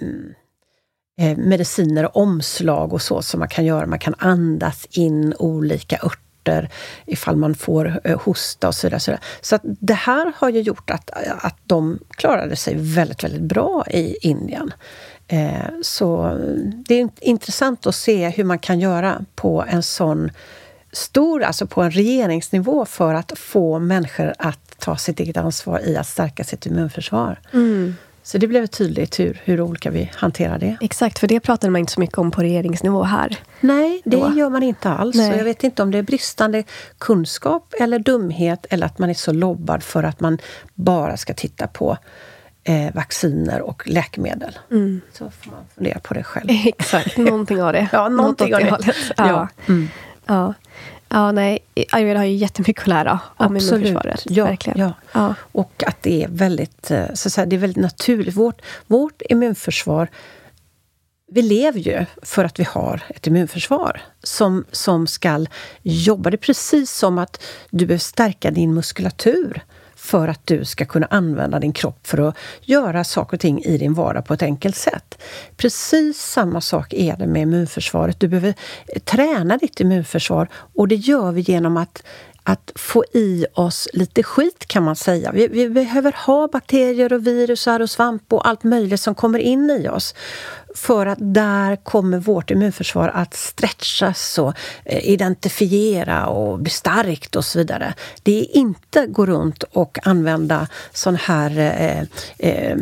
mm, 0.00 0.34
eh, 1.20 1.36
mediciner 1.36 2.04
och 2.04 2.16
omslag 2.16 2.92
och 2.92 3.02
så 3.02 3.22
som 3.22 3.40
man 3.40 3.48
kan 3.48 3.64
göra. 3.64 3.86
Man 3.86 3.98
kan 3.98 4.14
andas 4.18 4.86
in 4.90 5.34
olika 5.38 5.98
örter 6.02 6.70
ifall 7.06 7.36
man 7.36 7.54
får 7.54 8.00
eh, 8.04 8.20
hosta 8.20 8.68
och 8.68 8.74
så 8.74 8.86
vidare. 8.86 9.00
Så, 9.00 9.10
vidare. 9.10 9.24
så 9.40 9.54
att 9.54 9.62
det 9.64 9.94
här 9.94 10.32
har 10.36 10.48
ju 10.48 10.60
gjort 10.60 10.90
att, 10.90 11.10
att 11.38 11.56
de 11.64 11.98
klarade 12.10 12.56
sig 12.56 12.74
väldigt, 12.76 13.24
väldigt 13.24 13.42
bra 13.42 13.84
i 13.90 14.16
Indien. 14.22 14.72
Eh, 15.28 15.70
så 15.82 16.38
det 16.86 17.00
är 17.00 17.08
intressant 17.20 17.86
att 17.86 17.94
se 17.94 18.28
hur 18.28 18.44
man 18.44 18.58
kan 18.58 18.80
göra 18.80 19.24
på 19.34 19.64
en 19.68 19.82
sån 19.82 20.30
stor, 20.92 21.42
alltså 21.42 21.66
på 21.66 21.82
en 21.82 21.90
regeringsnivå 21.90 22.84
för 22.84 23.14
att 23.14 23.38
få 23.38 23.78
människor 23.78 24.34
att 24.38 24.78
ta 24.78 24.96
sitt 24.96 25.20
eget 25.20 25.36
ansvar 25.36 25.80
i 25.88 25.96
att 25.96 26.06
stärka 26.06 26.44
sitt 26.44 26.66
immunförsvar. 26.66 27.40
Mm. 27.52 27.94
Så 28.24 28.38
det 28.38 28.46
blev 28.46 28.66
tydligt 28.66 29.20
hur, 29.20 29.40
hur 29.44 29.60
olika 29.60 29.90
vi 29.90 30.10
hanterar 30.14 30.58
det. 30.58 30.76
Exakt, 30.80 31.18
för 31.18 31.26
det 31.26 31.40
pratade 31.40 31.70
man 31.70 31.78
inte 31.78 31.92
så 31.92 32.00
mycket 32.00 32.18
om 32.18 32.30
på 32.30 32.42
regeringsnivå 32.42 33.02
här. 33.02 33.38
Nej, 33.60 34.02
det 34.04 34.16
då. 34.16 34.32
gör 34.36 34.50
man 34.50 34.62
inte 34.62 34.90
alls. 34.90 35.16
Nej. 35.16 35.36
jag 35.36 35.44
vet 35.44 35.64
inte 35.64 35.82
om 35.82 35.90
det 35.90 35.98
är 35.98 36.02
bristande 36.02 36.64
kunskap 36.98 37.74
eller 37.80 37.98
dumhet 37.98 38.66
eller 38.70 38.86
att 38.86 38.98
man 38.98 39.10
är 39.10 39.14
så 39.14 39.32
lobbad 39.32 39.82
för 39.82 40.02
att 40.02 40.20
man 40.20 40.38
bara 40.74 41.16
ska 41.16 41.34
titta 41.34 41.66
på 41.66 41.98
eh, 42.64 42.94
vacciner 42.94 43.60
och 43.60 43.88
läkemedel. 43.88 44.58
Mm. 44.70 45.00
Så 45.12 45.30
får 45.30 45.50
man 45.50 45.60
fundera 45.74 45.98
på 45.98 46.14
det 46.14 46.22
själv. 46.22 46.46
Exakt, 46.66 47.16
någonting 47.16 47.62
av 47.62 47.72
det. 47.72 47.88
ja, 47.92 48.08
någonting 48.08 48.54
av 48.54 48.60
det. 48.60 48.94
Ja. 49.16 49.28
Ja. 49.28 49.48
Mm. 49.68 49.88
Ja. 50.26 50.54
Ja, 51.08 51.32
nej. 51.32 51.58
Ayurveda 51.90 52.18
har 52.18 52.24
ju 52.24 52.36
jättemycket 52.36 52.82
att 52.82 52.88
lära 52.88 53.20
om 53.36 53.56
immunförsvaret. 53.56 54.22
Ja, 54.24 54.44
verkligen. 54.44 54.78
Ja. 54.78 54.92
ja. 55.12 55.34
Och 55.52 55.84
att 55.86 56.02
det 56.02 56.24
är 56.24 56.28
väldigt, 56.28 56.90
eh, 56.90 57.06
så 57.14 57.28
att 57.28 57.32
säga, 57.32 57.46
det 57.46 57.56
är 57.56 57.60
väldigt 57.60 57.82
naturligt. 57.82 58.36
Vårt, 58.36 58.62
vårt 58.86 59.22
immunförsvar 59.28 60.08
vi 61.34 61.42
lever 61.42 61.80
ju 61.80 62.04
för 62.22 62.44
att 62.44 62.60
vi 62.60 62.64
har 62.64 63.02
ett 63.08 63.26
immunförsvar 63.26 64.02
som, 64.22 64.64
som 64.72 65.06
ska 65.06 65.46
jobba. 65.82 66.30
Det 66.30 66.34
är 66.34 66.38
precis 66.38 66.90
som 66.90 67.18
att 67.18 67.42
du 67.70 67.86
behöver 67.86 67.98
stärka 67.98 68.50
din 68.50 68.74
muskulatur 68.74 69.64
för 70.02 70.28
att 70.28 70.46
du 70.46 70.64
ska 70.64 70.84
kunna 70.84 71.06
använda 71.10 71.58
din 71.58 71.72
kropp 71.72 72.06
för 72.06 72.28
att 72.28 72.36
göra 72.60 73.04
saker 73.04 73.36
och 73.36 73.40
ting 73.40 73.62
i 73.64 73.78
din 73.78 73.94
vardag 73.94 74.24
på 74.24 74.34
ett 74.34 74.42
enkelt 74.42 74.76
sätt. 74.76 75.22
Precis 75.56 76.18
samma 76.18 76.60
sak 76.60 76.92
är 76.92 77.16
det 77.16 77.26
med 77.26 77.42
immunförsvaret. 77.42 78.20
Du 78.20 78.28
behöver 78.28 78.54
träna 79.04 79.56
ditt 79.56 79.80
immunförsvar 79.80 80.48
och 80.52 80.88
det 80.88 80.94
gör 80.94 81.32
vi 81.32 81.40
genom 81.40 81.76
att 81.76 82.02
att 82.44 82.72
få 82.74 83.04
i 83.12 83.46
oss 83.54 83.88
lite 83.92 84.22
skit 84.22 84.66
kan 84.66 84.82
man 84.82 84.96
säga. 84.96 85.32
Vi, 85.32 85.48
vi, 85.48 85.68
behöver 85.70 86.14
ha 86.26 86.48
bakterier 86.48 87.12
och 87.12 87.26
virusar 87.26 87.80
och 87.80 87.90
svamp 87.90 88.32
och 88.32 88.48
allt 88.48 88.64
möjligt 88.64 89.00
som 89.00 89.14
kommer 89.14 89.38
in 89.38 89.70
i 89.70 89.88
oss. 89.88 90.14
För 90.74 91.06
att 91.06 91.18
där 91.20 91.76
kommer 91.76 92.18
vårt 92.18 92.50
immunförsvar 92.50 93.08
att 93.08 93.34
stretchas 93.34 94.38
och 94.38 94.54
eh, 94.84 95.08
identifiera 95.08 96.26
och 96.26 96.58
bli 96.58 96.70
starkt 96.70 97.36
och 97.36 97.44
så 97.44 97.58
vidare. 97.58 97.94
Det 98.22 98.40
är 98.40 98.56
inte 98.56 99.06
gå 99.06 99.26
runt 99.26 99.62
och 99.62 99.98
använda 100.02 100.68
sån 100.92 101.16
här 101.16 101.58
eh, 101.58 102.02
eh, 102.38 102.76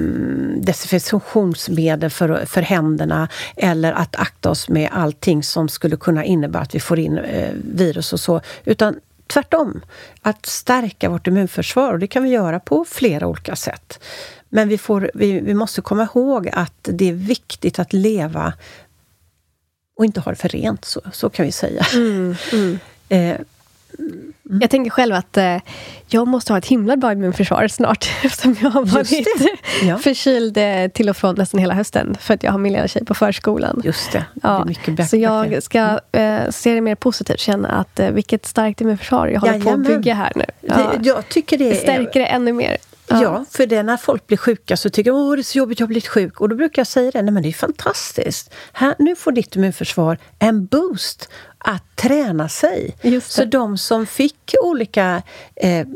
desinfektionsmedel 0.57 2.11
för, 2.11 2.47
för 2.47 2.63
händerna 2.63 3.29
eller 3.57 3.93
att 3.93 4.17
akta 4.17 4.51
oss 4.51 4.69
med 4.69 4.89
allting 4.93 5.43
som 5.43 5.69
skulle 5.69 5.97
kunna 5.97 6.25
innebära 6.25 6.63
att 6.63 6.75
vi 6.75 6.81
får 6.81 6.99
in 6.99 7.19
eh, 7.19 7.53
virus 7.55 8.13
och 8.13 8.21
så. 8.21 8.41
Utan 8.65 8.95
tvärtom, 9.33 9.81
att 10.23 10.47
stärka 10.47 11.09
vårt 11.09 11.27
immunförsvar. 11.27 11.93
Och 11.93 11.99
det 11.99 12.07
kan 12.07 12.23
vi 12.23 12.31
göra 12.31 12.61
på 12.61 12.85
flera 12.85 13.27
olika 13.27 13.57
sätt. 13.57 14.01
Men 14.49 14.69
vi, 14.69 14.79
får, 14.79 15.11
vi, 15.15 15.41
vi 15.41 15.55
måste 15.55 15.81
komma 15.81 16.03
ihåg 16.15 16.49
att 16.53 16.79
det 16.93 17.09
är 17.09 17.13
viktigt 17.13 17.79
att 17.79 17.93
leva 17.93 18.53
och 19.97 20.05
inte 20.05 20.21
ha 20.21 20.33
det 20.33 20.37
för 20.37 20.49
rent, 20.49 20.85
så, 20.85 21.01
så 21.13 21.31
kan 21.31 21.47
vi 21.47 21.53
säga. 21.53 21.87
Mm, 21.95 22.35
mm. 22.53 22.79
Eh, 23.09 23.37
Mm. 23.99 24.61
Jag 24.61 24.71
tänker 24.71 24.91
själv 24.91 25.15
att 25.15 25.37
eh, 25.37 25.57
jag 26.07 26.29
måste 26.29 26.53
ha 26.53 26.59
ett 26.59 26.67
himla 26.67 26.97
bra 26.97 27.13
immunförsvar 27.13 27.69
snart 27.69 28.11
eftersom 28.23 28.57
jag 28.63 28.71
har 28.71 28.85
varit 28.85 29.27
ja. 29.83 29.99
förkyld 29.99 30.57
eh, 30.57 30.89
till 30.89 31.09
och 31.09 31.17
från 31.17 31.35
nästan 31.35 31.61
hela 31.61 31.75
hösten 31.75 32.17
för 32.21 32.35
att 32.35 32.43
jag 32.43 32.53
har 32.53 32.59
min 32.59 32.73
lilla 32.73 32.89
tjej 32.89 33.05
på 33.05 33.15
förskolan. 33.15 33.81
Just 33.85 34.13
det. 34.13 34.25
det 34.35 34.41
ja, 34.43 34.67
så 35.09 35.17
jag 35.17 35.63
ska 35.63 36.01
eh, 36.13 36.51
se 36.51 36.75
det 36.75 36.81
mer 36.81 36.95
positivt, 36.95 37.41
känna 37.41 37.69
att 37.69 38.01
eh, 38.01 38.11
vilket 38.11 38.47
starkt 38.47 38.81
immunförsvar 38.81 39.27
jag 39.27 39.41
håller 39.41 39.53
Jajamän. 39.53 39.85
på 39.85 39.93
att 39.93 39.97
bygga 39.99 40.15
här 40.15 40.33
nu. 40.37 40.45
Ja. 40.61 40.77
Det, 40.77 41.09
jag 41.09 41.29
tycker 41.29 41.59
det, 41.59 41.69
det 41.69 41.75
stärker 41.75 42.21
det 42.21 42.27
ännu 42.27 42.53
mer. 42.53 42.77
Ja. 43.11 43.23
ja, 43.23 43.45
för 43.51 43.67
det 43.67 43.83
när 43.83 43.97
folk 43.97 44.27
blir 44.27 44.39
sjuka 44.39 44.77
så 44.77 44.91
tycker 44.91 45.11
de 45.11 45.31
att 45.31 45.37
det 45.37 45.41
är 45.41 45.43
så 45.43 45.59
jobbigt, 45.59 45.81
jag 45.81 45.87
har 45.87 45.89
blivit 45.89 46.09
sjuk. 46.09 46.41
Och 46.41 46.49
då 46.49 46.57
brukar 46.57 46.81
jag 46.81 46.87
säga 46.87 47.11
det, 47.11 47.23
nej 47.23 47.33
men 47.33 47.43
det 47.43 47.49
är 47.49 47.53
fantastiskt. 47.53 48.55
Här, 48.73 48.95
nu 48.99 49.17
får 49.17 49.33
ditt 49.33 49.57
immunförsvar 49.57 50.19
en 50.39 50.67
boost 50.67 51.29
att 51.65 51.97
träna 51.97 52.49
sig. 52.49 52.97
Så 53.23 53.45
de 53.45 53.79
som 53.79 54.07
fick 54.07 54.55
olika 54.63 55.23
eh, 55.57 55.87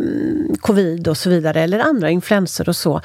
covid 0.60 1.08
och 1.08 1.16
så 1.16 1.30
vidare, 1.30 1.62
eller 1.62 1.78
andra 1.78 2.10
influenser 2.10 2.68
och 2.68 2.76
så, 2.76 3.00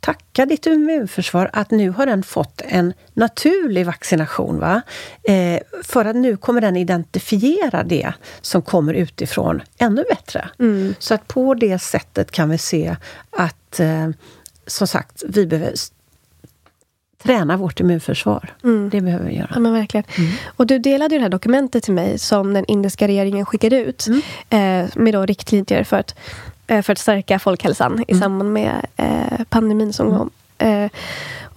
tacka 0.00 0.46
ditt 0.46 0.66
immunförsvar 0.66 1.50
att 1.52 1.70
nu 1.70 1.90
har 1.90 2.06
den 2.06 2.22
fått 2.22 2.62
en 2.64 2.92
naturlig 3.14 3.86
vaccination. 3.86 4.60
Va? 4.60 4.82
Eh, 5.22 5.60
för 5.84 6.04
att 6.04 6.16
nu 6.16 6.36
kommer 6.36 6.60
den 6.60 6.76
identifiera 6.76 7.82
det 7.82 8.12
som 8.40 8.62
kommer 8.62 8.94
utifrån 8.94 9.62
ännu 9.78 10.04
bättre. 10.08 10.48
Mm. 10.58 10.94
Så 10.98 11.14
att 11.14 11.28
på 11.28 11.54
det 11.54 11.78
sättet 11.78 12.30
kan 12.30 12.50
vi 12.50 12.58
se 12.58 12.96
att 13.30 13.80
eh, 13.80 14.08
som 14.66 14.86
sagt, 14.86 15.22
vi 15.28 15.46
behöver 15.46 15.74
träna 17.22 17.56
vårt 17.56 17.80
immunförsvar. 17.80 18.54
Mm. 18.64 18.90
Det 18.90 19.00
behöver 19.00 19.26
vi 19.26 19.36
göra. 19.36 19.50
Ja, 19.54 19.60
men 19.60 19.72
verkligen. 19.72 20.04
Mm. 20.18 20.30
Och 20.56 20.66
du 20.66 20.78
delade 20.78 21.14
ju 21.14 21.18
det 21.18 21.22
här 21.22 21.30
dokumentet 21.30 21.84
till 21.84 21.94
mig 21.94 22.18
som 22.18 22.54
den 22.54 22.64
indiska 22.64 23.08
regeringen 23.08 23.46
skickade 23.46 23.76
ut 23.76 24.06
mm. 24.06 24.22
eh, 24.84 24.90
med 24.94 25.14
då 25.14 25.26
riktlinjer 25.26 25.84
för 25.84 25.96
att, 25.96 26.14
eh, 26.66 26.82
för 26.82 26.92
att 26.92 26.98
stärka 26.98 27.38
folkhälsan 27.38 28.04
i 28.08 28.12
mm. 28.12 28.22
samband 28.22 28.52
med 28.52 28.86
eh, 28.96 29.44
pandemin 29.48 29.92
som 29.92 30.06
mm. 30.06 30.18
kom. 30.18 30.30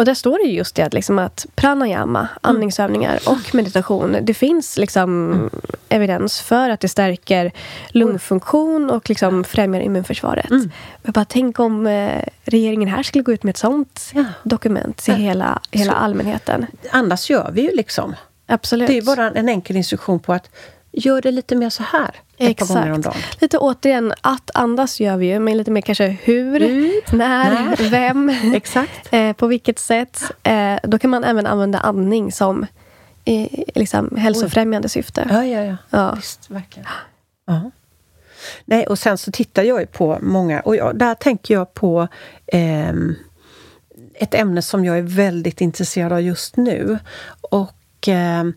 Och 0.01 0.05
där 0.05 0.13
står 0.13 0.37
det 0.43 0.51
just 0.51 0.75
det 0.75 0.93
liksom 0.93 1.19
att 1.19 1.45
pranayama, 1.55 2.19
mm. 2.19 2.29
andningsövningar 2.41 3.19
och 3.25 3.55
meditation, 3.55 4.17
det 4.21 4.33
finns 4.33 4.77
liksom 4.77 5.31
mm. 5.31 5.49
evidens 5.89 6.41
för 6.41 6.69
att 6.69 6.79
det 6.79 6.87
stärker 6.87 7.51
lungfunktion 7.89 8.89
och 8.89 9.09
liksom 9.09 9.43
främjar 9.43 9.81
immunförsvaret. 9.81 10.49
Mm. 10.49 10.71
Jag 11.01 11.13
bara 11.13 11.25
tänk 11.25 11.59
om 11.59 11.87
eh, 11.87 12.23
regeringen 12.43 12.89
här 12.89 13.03
skulle 13.03 13.23
gå 13.23 13.31
ut 13.31 13.43
med 13.43 13.49
ett 13.49 13.57
sånt 13.57 14.11
ja. 14.13 14.23
dokument 14.43 14.97
till 14.97 15.13
hela, 15.13 15.61
hela 15.71 15.93
allmänheten. 15.93 16.65
Annars 16.91 17.29
gör 17.29 17.51
vi 17.51 17.61
ju 17.61 17.75
liksom. 17.75 18.15
Absolut. 18.47 18.87
Det 18.87 18.97
är 18.97 19.01
bara 19.01 19.31
en 19.31 19.49
enkel 19.49 19.75
instruktion 19.77 20.19
på 20.19 20.33
att 20.33 20.49
gör 20.91 21.21
det 21.21 21.31
lite 21.31 21.55
mer 21.55 21.69
så 21.69 21.83
här 21.83 22.15
ett 22.37 22.57
par 22.57 22.67
gånger 22.67 22.91
om 22.91 23.01
dagen. 23.01 23.15
Lite 23.39 23.57
återigen, 23.57 24.13
att 24.21 24.51
andas 24.53 24.99
gör 24.99 25.17
vi 25.17 25.25
ju, 25.25 25.39
men 25.39 25.57
lite 25.57 25.71
mer 25.71 25.81
kanske 25.81 26.07
hur, 26.07 26.59
Hur, 26.59 27.17
när, 27.17 27.51
när. 27.53 27.75
vem, 27.89 28.29
Exakt. 28.55 29.13
eh, 29.13 29.33
på 29.33 29.47
vilket 29.47 29.79
sätt. 29.79 30.23
Eh, 30.43 30.75
då 30.83 30.99
kan 30.99 31.09
man 31.09 31.23
även 31.23 31.45
använda 31.45 31.79
andning 31.79 32.31
som 32.31 32.65
eh, 33.25 33.47
liksom, 33.75 34.15
hälsofrämjande 34.17 34.89
syfte. 34.89 35.27
Ja, 35.29 35.45
ja, 35.45 35.63
ja. 35.63 35.77
Ja. 35.89 36.13
Visst, 36.15 36.49
verkligen. 36.49 36.87
Ja. 37.47 37.71
Nej, 38.65 38.87
och 38.87 38.99
sen 38.99 39.17
så 39.17 39.31
tittar 39.31 39.63
jag 39.63 39.79
ju 39.79 39.85
på 39.87 40.17
många, 40.21 40.59
och 40.59 40.75
jag, 40.75 40.97
där 40.97 41.15
tänker 41.15 41.53
jag 41.53 41.73
på 41.73 42.07
ehm, 42.47 43.15
ett 44.13 44.33
ämne 44.33 44.61
som 44.61 44.85
jag 44.85 44.97
är 44.97 45.01
väldigt 45.01 45.61
intresserad 45.61 46.13
av 46.13 46.21
just 46.21 46.57
nu. 46.57 46.99
Och 47.41 48.07
ehm, 48.07 48.53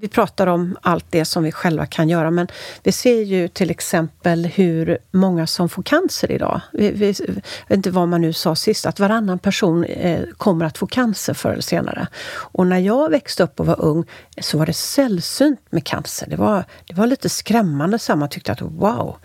vi 0.00 0.08
pratar 0.08 0.46
om 0.46 0.76
allt 0.82 1.04
det 1.10 1.24
som 1.24 1.42
vi 1.42 1.52
själva 1.52 1.86
kan 1.86 2.08
göra, 2.08 2.30
men 2.30 2.48
vi 2.82 2.92
ser 2.92 3.22
ju 3.22 3.48
till 3.48 3.70
exempel 3.70 4.46
hur 4.46 4.98
många 5.10 5.46
som 5.46 5.68
får 5.68 5.82
cancer 5.82 6.32
idag. 6.32 6.60
Vi, 6.72 6.90
vi, 6.90 7.06
jag 7.06 7.34
vet 7.68 7.76
inte 7.76 7.90
vad 7.90 8.08
man 8.08 8.20
nu 8.20 8.32
sa 8.32 8.54
sist, 8.56 8.86
att 8.86 9.00
varannan 9.00 9.38
person 9.38 9.84
eh, 9.84 10.24
kommer 10.36 10.64
att 10.64 10.78
få 10.78 10.86
cancer 10.86 11.34
förr 11.34 11.50
eller 11.50 11.62
senare. 11.62 12.06
Och 12.30 12.66
när 12.66 12.78
jag 12.78 13.10
växte 13.10 13.42
upp 13.42 13.60
och 13.60 13.66
var 13.66 13.80
ung 13.80 14.04
så 14.40 14.58
var 14.58 14.66
det 14.66 14.72
sällsynt 14.72 15.60
med 15.70 15.84
cancer. 15.84 16.26
Det 16.30 16.36
var, 16.36 16.64
det 16.86 16.94
var 16.94 17.06
lite 17.06 17.28
skrämmande, 17.28 17.98
så 17.98 18.16
man 18.16 18.28
tyckte 18.28 18.52
att 18.52 18.62
wow. 18.62 19.16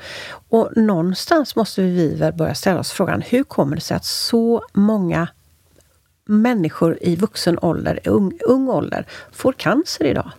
Och 0.50 0.72
någonstans 0.76 1.56
måste 1.56 1.82
vi 1.82 2.16
väl 2.16 2.34
börja 2.34 2.56
ställa 2.56 2.80
oss 2.80 2.92
frågan, 2.92 3.22
hur 3.22 3.44
kommer 3.44 3.76
det 3.76 3.82
sig 3.82 3.98
att 3.98 4.06
så 4.06 4.64
många 4.74 5.28
människor 6.26 6.98
i 7.02 7.16
vuxen 7.16 7.60
ålder, 7.62 8.00
ung, 8.06 8.40
ung 8.42 8.70
ålder, 8.70 9.06
får 9.32 9.54
cancer 9.54 10.06
idag? 10.06 10.32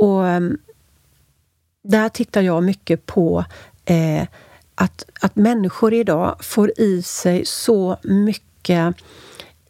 Och 0.00 0.26
ehm, 0.26 0.58
där 1.84 2.08
tittar 2.08 2.40
jag 2.40 2.62
mycket 2.62 3.06
på 3.06 3.44
eh, 3.84 4.26
att, 4.74 5.04
att 5.20 5.36
människor 5.36 5.94
idag 5.94 6.36
får 6.40 6.80
i 6.80 7.02
sig 7.02 7.44
så 7.44 7.98
mycket 8.02 8.94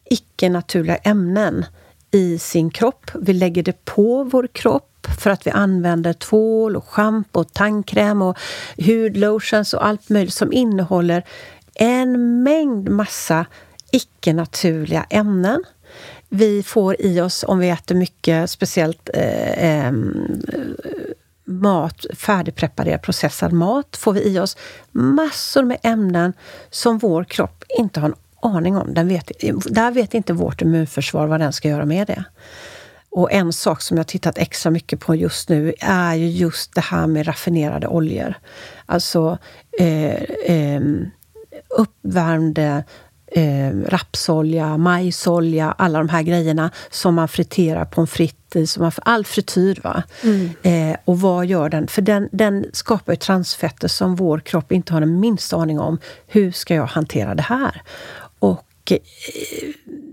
icke-naturliga 0.04 0.96
ämnen 0.96 1.64
i 2.10 2.38
sin 2.38 2.70
kropp. 2.70 3.10
Vi 3.14 3.32
lägger 3.32 3.62
det 3.62 3.84
på 3.84 4.24
vår 4.24 4.46
kropp 4.52 5.06
för 5.18 5.30
att 5.30 5.46
vi 5.46 5.50
använder 5.50 6.12
tvål 6.12 6.76
och 6.76 6.84
schampo 6.84 7.40
och 7.40 7.52
tandkräm 7.52 8.22
och 8.22 8.38
hudlotions 8.76 9.74
och 9.74 9.86
allt 9.86 10.08
möjligt 10.08 10.34
som 10.34 10.52
innehåller 10.52 11.24
en 11.74 12.42
mängd 12.42 12.88
massa 12.88 13.46
icke-naturliga 13.92 15.06
ämnen. 15.10 15.64
Vi 16.28 16.62
får 16.62 16.96
i 16.98 17.20
oss, 17.20 17.44
om 17.48 17.58
vi 17.58 17.68
äter 17.68 17.94
mycket, 17.94 18.50
speciellt 18.50 19.10
eh, 19.14 19.84
eh, 19.84 19.92
mat, 21.44 22.06
färdigpreparerad 22.16 23.02
processad 23.02 23.52
mat, 23.52 23.96
får 23.96 24.12
vi 24.12 24.20
i 24.20 24.38
oss 24.38 24.56
massor 24.92 25.62
med 25.62 25.78
ämnen 25.82 26.32
som 26.70 26.98
vår 26.98 27.24
kropp 27.24 27.64
inte 27.78 28.00
har 28.00 28.08
en 28.08 28.14
aning 28.42 28.76
om. 28.76 28.94
Den 28.94 29.08
vet, 29.08 29.30
där 29.64 29.90
vet 29.90 30.14
inte 30.14 30.32
vårt 30.32 30.62
immunförsvar 30.62 31.26
vad 31.26 31.40
den 31.40 31.52
ska 31.52 31.68
göra 31.68 31.84
med 31.84 32.06
det. 32.06 32.24
Och 33.10 33.32
en 33.32 33.52
sak 33.52 33.82
som 33.82 33.96
jag 33.96 34.06
tittat 34.06 34.38
extra 34.38 34.70
mycket 34.70 35.00
på 35.00 35.14
just 35.14 35.48
nu 35.48 35.74
är 35.80 36.14
ju 36.14 36.28
just 36.28 36.74
det 36.74 36.80
här 36.80 37.06
med 37.06 37.28
raffinerade 37.28 37.86
oljor. 37.86 38.34
Alltså 38.86 39.38
eh, 39.78 40.22
eh, 40.54 40.80
uppvärmde 41.68 42.84
eh, 43.32 43.70
rapsolja, 43.86 44.76
majsolja, 44.76 45.74
alla 45.78 45.98
de 45.98 46.08
här 46.08 46.22
grejerna 46.22 46.70
som 46.90 47.14
man 47.14 47.28
friterar 47.28 47.84
pommes 47.84 48.10
frites 48.10 48.56
i, 48.56 48.66
som 48.66 48.82
man, 48.82 48.92
all 49.02 49.24
frityr. 49.24 49.80
Va? 49.82 50.02
Eh, 50.62 50.96
och 51.04 51.20
vad 51.20 51.46
gör 51.46 51.68
den? 51.68 51.88
För 51.88 52.02
den, 52.02 52.28
den 52.32 52.66
skapar 52.72 53.12
ju 53.12 53.16
transfetter 53.16 53.88
som 53.88 54.16
vår 54.16 54.40
kropp 54.40 54.72
inte 54.72 54.92
har 54.92 55.00
den 55.00 55.20
minsta 55.20 55.56
aning 55.56 55.80
om. 55.80 55.98
Hur 56.26 56.52
ska 56.52 56.74
jag 56.74 56.86
hantera 56.86 57.34
det 57.34 57.42
här? 57.42 57.82
Och 58.38 58.92
eh, 58.92 58.98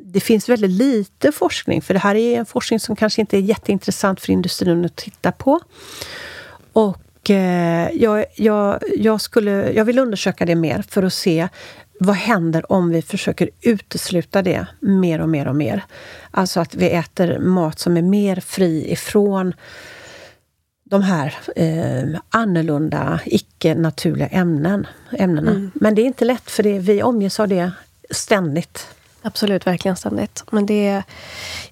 det 0.03 0.19
finns 0.19 0.49
väldigt 0.49 0.71
lite 0.71 1.31
forskning, 1.31 1.81
för 1.81 1.93
det 1.93 1.99
här 1.99 2.15
är 2.15 2.39
en 2.39 2.45
forskning 2.45 2.79
som 2.79 2.95
kanske 2.95 3.21
inte 3.21 3.37
är 3.37 3.41
jätteintressant 3.41 4.21
för 4.21 4.31
industrin 4.31 4.85
att 4.85 4.95
titta 4.95 5.31
på. 5.31 5.59
Och 6.73 7.29
eh, 7.29 7.89
jag, 7.93 8.25
jag, 8.35 8.79
jag, 8.97 9.21
skulle, 9.21 9.71
jag 9.71 9.85
vill 9.85 9.99
undersöka 9.99 10.45
det 10.45 10.55
mer 10.55 10.83
för 10.89 11.03
att 11.03 11.13
se 11.13 11.47
vad 11.99 12.15
händer 12.15 12.71
om 12.71 12.89
vi 12.89 13.01
försöker 13.01 13.49
utesluta 13.61 14.41
det 14.41 14.67
mer 14.79 15.21
och 15.21 15.29
mer 15.29 15.47
och 15.47 15.55
mer? 15.55 15.83
Alltså 16.31 16.59
att 16.59 16.75
vi 16.75 16.89
äter 16.89 17.39
mat 17.39 17.79
som 17.79 17.97
är 17.97 18.01
mer 18.01 18.35
fri 18.35 18.91
ifrån 18.91 19.53
de 20.83 21.01
här 21.01 21.35
eh, 21.55 22.19
annorlunda, 22.29 23.19
icke-naturliga 23.25 24.27
ämnen, 24.27 24.87
ämnena. 25.11 25.51
Mm. 25.51 25.71
Men 25.75 25.95
det 25.95 26.01
är 26.01 26.05
inte 26.05 26.25
lätt, 26.25 26.51
för 26.51 26.63
det, 26.63 26.79
vi 26.79 27.03
omges 27.03 27.39
av 27.39 27.47
det 27.47 27.71
ständigt. 28.11 28.87
Absolut, 29.21 29.67
verkligen 29.67 29.95
ständigt. 29.95 30.43
Men 30.51 30.65
det, 30.65 31.03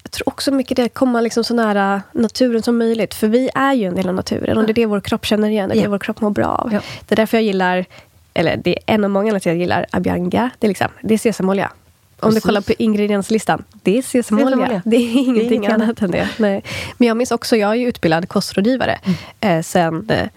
jag 0.03 0.11
tror 0.11 0.29
också 0.29 0.51
mycket 0.51 0.77
det 0.77 0.89
komma 0.89 1.21
liksom 1.21 1.43
så 1.43 1.53
nära 1.53 2.01
naturen 2.11 2.63
som 2.63 2.77
möjligt. 2.77 3.13
För 3.13 3.27
vi 3.27 3.49
är 3.55 3.73
ju 3.73 3.87
en 3.87 3.95
del 3.95 4.09
av 4.09 4.15
naturen 4.15 4.57
och 4.57 4.63
det 4.63 4.71
är 4.71 4.73
det 4.73 4.85
vår 4.85 4.99
kropp 4.99 5.25
känner 5.25 5.49
igen. 5.49 5.69
Det 5.69 5.73
är 5.73 5.77
det 5.77 5.83
Ja. 5.83 5.89
vår 5.89 5.99
kropp 5.99 6.21
mår 6.21 6.29
bra 6.29 6.47
av. 6.47 6.73
Ja. 6.73 6.81
Det 7.07 7.13
är 7.13 7.15
därför 7.15 7.37
jag 7.37 7.43
gillar, 7.43 7.85
eller 8.33 8.57
det 8.57 8.71
är 8.71 8.93
en 8.93 9.03
av 9.03 9.09
många 9.09 9.21
anledningar 9.21 9.39
till 9.39 9.49
att 9.49 9.53
jag 9.55 9.59
gillar 9.61 9.85
Abianga. 9.91 10.49
Det 10.59 10.67
är, 10.67 10.69
liksom, 10.69 10.87
det 11.01 11.13
är 11.13 11.17
sesamolja. 11.17 11.71
Om 12.19 12.29
du 12.29 12.35
Precis. 12.35 12.43
kollar 12.45 12.61
på 12.61 12.73
ingredienslistan, 12.77 13.63
det 13.83 13.97
är 13.97 14.01
sesamolja. 14.01 14.47
Sesamolja. 14.49 14.81
Det 14.85 14.95
är 14.95 15.17
ingenting 15.17 15.53
inget 15.53 15.73
annat 15.73 16.01
än 16.01 16.11
det. 16.11 16.29
Nej. 16.37 16.63
Men 16.97 17.07
jag 17.07 17.17
minns 17.17 17.31
också, 17.31 17.55
jag 17.55 17.71
är 17.71 17.75
ju 17.75 17.87
utbildad 17.87 18.29
kostrådgivare 18.29 18.99
Mm. 19.03 19.57
eh, 19.57 19.63
sen 19.63 20.09
eh, 20.09 20.27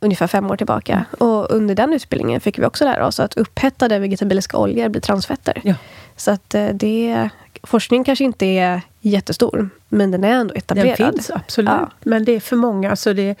ungefär 0.00 0.26
fem 0.26 0.50
år 0.50 0.56
tillbaka. 0.56 1.04
Och 1.18 1.50
under 1.50 1.74
den 1.74 1.92
utbildningen 1.92 2.40
fick 2.40 2.58
vi 2.58 2.64
också 2.64 2.84
lära 2.84 3.06
oss 3.06 3.20
att 3.20 3.34
upphettade 3.36 3.98
vegetabiliska 3.98 4.56
oljor 4.56 4.88
blir 4.88 5.00
transfetter. 5.00 5.60
Ja. 5.64 5.74
Så 6.16 6.30
att 6.30 6.54
eh, 6.54 6.68
det, 6.68 7.28
forskning 7.62 8.04
kanske 8.04 8.24
inte 8.24 8.46
är 8.46 8.80
jättestor, 9.00 9.70
men 9.88 10.10
den 10.10 10.24
är 10.24 10.30
ändå 10.30 10.54
etablerad. 10.54 10.98
Den 10.98 11.12
finns, 11.12 11.30
absolut. 11.30 11.70
Ja. 11.70 11.90
Men 12.00 12.24
det 12.24 12.32
är 12.32 12.40
för 12.40 12.56
många. 12.56 12.90
Alltså 12.90 13.12
det, 13.14 13.34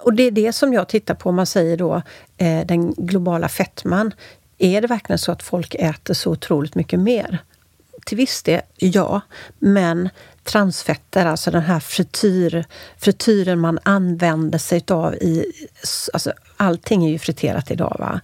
och 0.00 0.14
det 0.14 0.22
är 0.22 0.30
det 0.30 0.52
som 0.52 0.72
jag 0.72 0.88
tittar 0.88 1.14
på, 1.14 1.28
om 1.28 1.36
man 1.36 1.46
säger 1.46 1.76
då 1.76 2.02
eh, 2.36 2.66
den 2.66 2.94
globala 2.94 3.48
fettman. 3.48 4.14
Är 4.58 4.80
det 4.80 4.86
verkligen 4.86 5.18
så 5.18 5.32
att 5.32 5.42
folk 5.42 5.74
äter 5.74 6.14
så 6.14 6.30
otroligt 6.30 6.74
mycket 6.74 7.00
mer? 7.00 7.38
Till 8.06 8.16
viss 8.16 8.42
del, 8.42 8.60
ja. 8.76 9.20
Men 9.58 10.08
transfetter, 10.44 11.26
alltså 11.26 11.50
den 11.50 11.62
här 11.62 11.80
frityr, 11.80 12.64
frityren 12.98 13.60
man 13.60 13.78
använder 13.82 14.58
sig 14.58 14.84
av 14.88 15.14
i... 15.14 15.44
Alltså 16.12 16.32
allting 16.56 17.04
är 17.04 17.10
ju 17.10 17.18
friterat 17.18 17.70
idag, 17.70 17.96
va? 17.98 18.20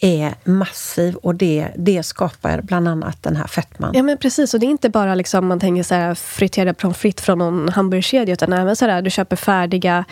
Är 0.00 0.34
massiv 0.44 1.14
och 1.14 1.34
det, 1.34 1.68
det 1.76 2.02
skapar 2.02 2.60
bland 2.60 2.88
annat 2.88 3.22
den 3.22 3.36
här 3.36 3.46
fettman. 3.46 3.90
Ja, 3.94 4.02
men 4.02 4.18
precis. 4.18 4.54
Och 4.54 4.60
det 4.60 4.66
är 4.66 4.70
inte 4.70 4.88
bara 4.88 5.14
liksom, 5.14 5.46
man 5.46 5.60
tänker 5.60 5.82
så 5.82 5.94
här, 5.94 6.14
friterade 6.14 6.74
pommes 6.74 6.98
frites 6.98 7.24
från 7.24 7.38
någon 7.38 7.68
hamburgerkedja, 7.68 8.32
utan 8.32 8.52
även 8.52 8.76
så 8.76 8.84
här, 8.84 9.02
du 9.02 9.10
köper 9.10 9.36
färdiga 9.36 10.04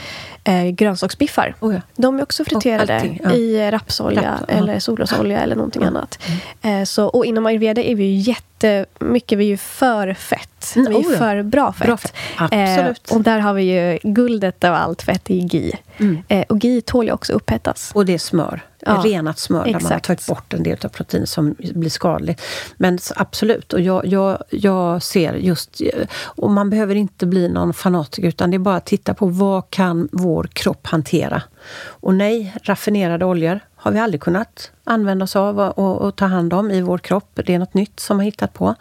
eh, 0.45 0.67
grönsaksbiffar. 0.67 1.55
Oh 1.61 1.75
ja. 1.75 1.81
De 1.97 2.19
är 2.19 2.23
också 2.23 2.45
friterade 2.45 2.97
allting, 2.97 3.21
ja. 3.25 3.33
i 3.33 3.71
rapsolja 3.71 4.33
Raps, 4.33 4.45
ja. 4.49 4.55
eller 4.55 4.79
solrosolja 4.79 5.41
eller 5.41 5.57
någonting 5.57 5.83
annat. 5.83 6.19
Eh, 6.63 6.85
så, 6.85 7.07
och 7.07 7.27
inom 7.27 7.47
ayurveda 7.47 7.83
är 7.83 7.95
vi 7.95 8.05
ju 8.05 8.17
jättemycket, 8.17 9.39
vi 9.39 9.45
är 9.45 9.49
ju 9.49 9.57
för 9.57 10.15
fett. 10.15 10.77
Mm, 10.77 10.93
vi 10.93 10.99
är 10.99 11.03
oh 11.03 11.13
ja. 11.13 11.19
för 11.19 11.43
bra 11.43 11.73
fett. 11.73 11.87
Bra 11.87 11.97
fett. 11.97 12.15
Absolut. 12.37 13.11
Eh, 13.11 13.17
och 13.17 13.23
där 13.23 13.39
har 13.39 13.55
vi 13.55 13.63
ju 13.63 13.99
guldet 14.03 14.65
av 14.65 14.75
allt 14.75 15.03
fett 15.03 15.31
i 15.31 15.41
ghee. 15.41 15.79
Mm. 15.99 16.23
Eh, 16.29 16.45
och 16.49 16.61
ghee 16.61 16.81
tål 16.81 17.07
ju 17.07 17.13
också 17.13 17.33
upphettas. 17.33 17.91
Och 17.95 18.07
det 18.07 18.15
är 18.15 18.19
smör. 18.19 18.63
Ja, 18.87 19.03
renat 19.05 19.39
smör 19.39 19.65
där 19.65 19.73
man 19.73 19.83
har 19.83 19.91
exakt. 19.91 20.07
tagit 20.07 20.27
bort 20.27 20.55
en 20.55 20.63
del 20.63 20.79
av 20.85 20.89
protein 20.89 21.27
som 21.27 21.55
blir 21.59 21.91
skadligt. 21.91 22.43
Men 22.77 22.99
absolut, 23.17 23.73
och 23.73 23.81
jag, 23.81 24.07
jag, 24.07 24.43
jag 24.51 25.03
ser 25.03 25.35
just... 25.35 25.83
Och 26.23 26.51
man 26.51 26.71
behöver 26.71 26.95
inte 26.95 27.27
bli 27.27 27.49
någon 27.49 27.75
fanatiker 27.75 28.29
utan 28.29 28.51
det 28.51 28.57
är 28.57 28.59
bara 28.59 28.77
att 28.77 28.87
titta 28.87 29.15
på 29.15 29.27
vad 29.27 29.71
kan 29.71 30.09
vår 30.13 30.49
kropp 30.53 30.87
hantera. 30.87 31.43
Och 31.87 32.15
nej, 32.15 32.55
raffinerade 32.63 33.25
oljor 33.25 33.61
har 33.77 33.93
vi 33.93 33.99
aldrig 33.99 34.21
kunnat 34.21 34.71
använda 34.85 35.25
oss 35.25 35.37
av 35.37 35.61
och, 35.61 35.97
och, 35.97 36.17
ta 36.17 36.27
hand 36.27 36.53
om 36.53 36.71
i 36.71 36.81
vår 36.81 36.99
kropp. 36.99 37.41
Det 37.47 37.55
är 37.55 37.59
något 37.59 37.75
nytt 37.75 38.01
som 38.01 38.17
man 38.17 38.27
hittat 38.27 38.53
på. 38.53 38.75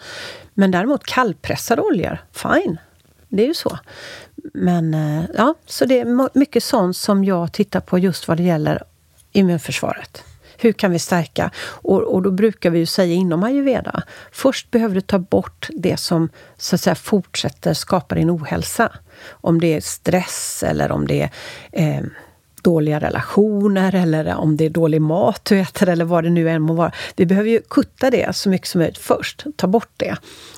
Men 0.53 0.71
däremot 0.71 1.03
kallpressade 1.03 1.81
oljor, 1.81 2.17
fine. 2.31 2.77
Det 3.29 3.43
är 3.43 3.47
ju 3.47 3.53
så. 3.53 3.77
Men 4.53 4.93
eh, 4.93 5.23
ja, 5.37 5.53
så 5.65 5.85
det 5.85 5.99
är 5.99 6.37
mycket 6.39 6.63
sånt 6.63 6.97
som 6.97 7.23
jag 7.23 7.51
tittar 7.51 7.79
på 7.79 7.99
just 7.99 8.27
vad 8.27 8.37
det 8.37 8.43
gäller 8.43 8.83
immunförsvaret. 9.35 10.23
Hur 10.57 10.71
kan 10.71 10.91
vi 10.91 10.99
stärka? 10.99 11.51
Och, 11.67 12.01
och 12.01 12.21
då 12.21 12.31
brukar 12.31 12.69
vi 12.69 12.79
ju 12.79 12.85
säga 12.85 13.13
inom 13.13 13.43
ayurveda, 13.43 14.03
först 14.31 14.71
behöver 14.71 14.95
du 14.95 15.01
ta 15.01 15.19
bort 15.19 15.69
det 15.73 15.97
som 15.97 16.29
så 16.57 16.75
att 16.75 16.81
säga 16.81 16.95
fortsätter 16.95 17.73
skapa 17.73 18.15
din 18.15 18.31
ohälsa. 18.31 18.91
Om 19.29 19.61
det 19.61 19.73
är 19.73 19.81
stress 19.81 20.63
eller 20.63 20.91
om 20.91 21.07
det 21.07 21.29
är 21.71 21.97
eh, 21.97 22.05
dåliga 22.61 22.99
relationer 22.99 23.95
eller 23.95 24.35
om 24.35 24.57
det 24.57 24.65
är 24.65 24.69
dålig 24.69 25.01
mat 25.01 25.45
du 25.45 25.59
äter 25.59 25.89
eller 25.89 26.05
vad 26.05 26.23
det 26.23 26.29
nu 26.29 26.49
än 26.49 26.61
må 26.61 26.73
vara. 26.73 26.91
Vi 27.15 27.25
behöver 27.25 27.49
ju 27.49 27.61
kutta 27.69 28.09
det 28.09 28.35
så 28.35 28.49
mycket 28.49 28.67
som 28.67 28.79
möjligt 28.79 28.97
först, 28.97 29.45
ta 29.55 29.67
bort 29.67 29.91
det. 29.97 30.15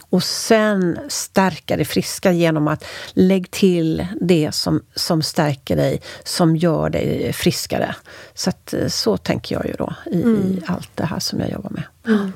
Och 0.10 0.24
sen 0.24 1.00
stärka 1.08 1.78
det 1.78 1.86
friska 1.86 2.32
genom 2.32 2.68
att 2.68 2.86
lägg 3.14 3.52
till 3.52 4.08
det 4.22 4.52
som, 4.52 4.82
som 4.96 5.22
stärker 5.22 5.76
dig, 5.76 6.02
som 6.24 6.56
gör 6.56 6.90
dig 6.90 7.34
friskare. 7.34 7.96
Så, 8.34 8.50
att, 8.50 8.74
eh, 8.74 8.88
så 8.88 9.18
tänker 9.18 9.56
jag 9.56 9.66
ju 9.66 9.74
då 9.74 9.94
i, 10.12 10.22
mm. 10.22 10.42
i 10.42 10.62
allt 10.66 10.90
det 10.96 11.06
här 11.06 11.20
som 11.20 11.40
jag 11.40 11.52
jobbar 11.52 11.70
med. 11.70 11.84
Mm. 12.08 12.34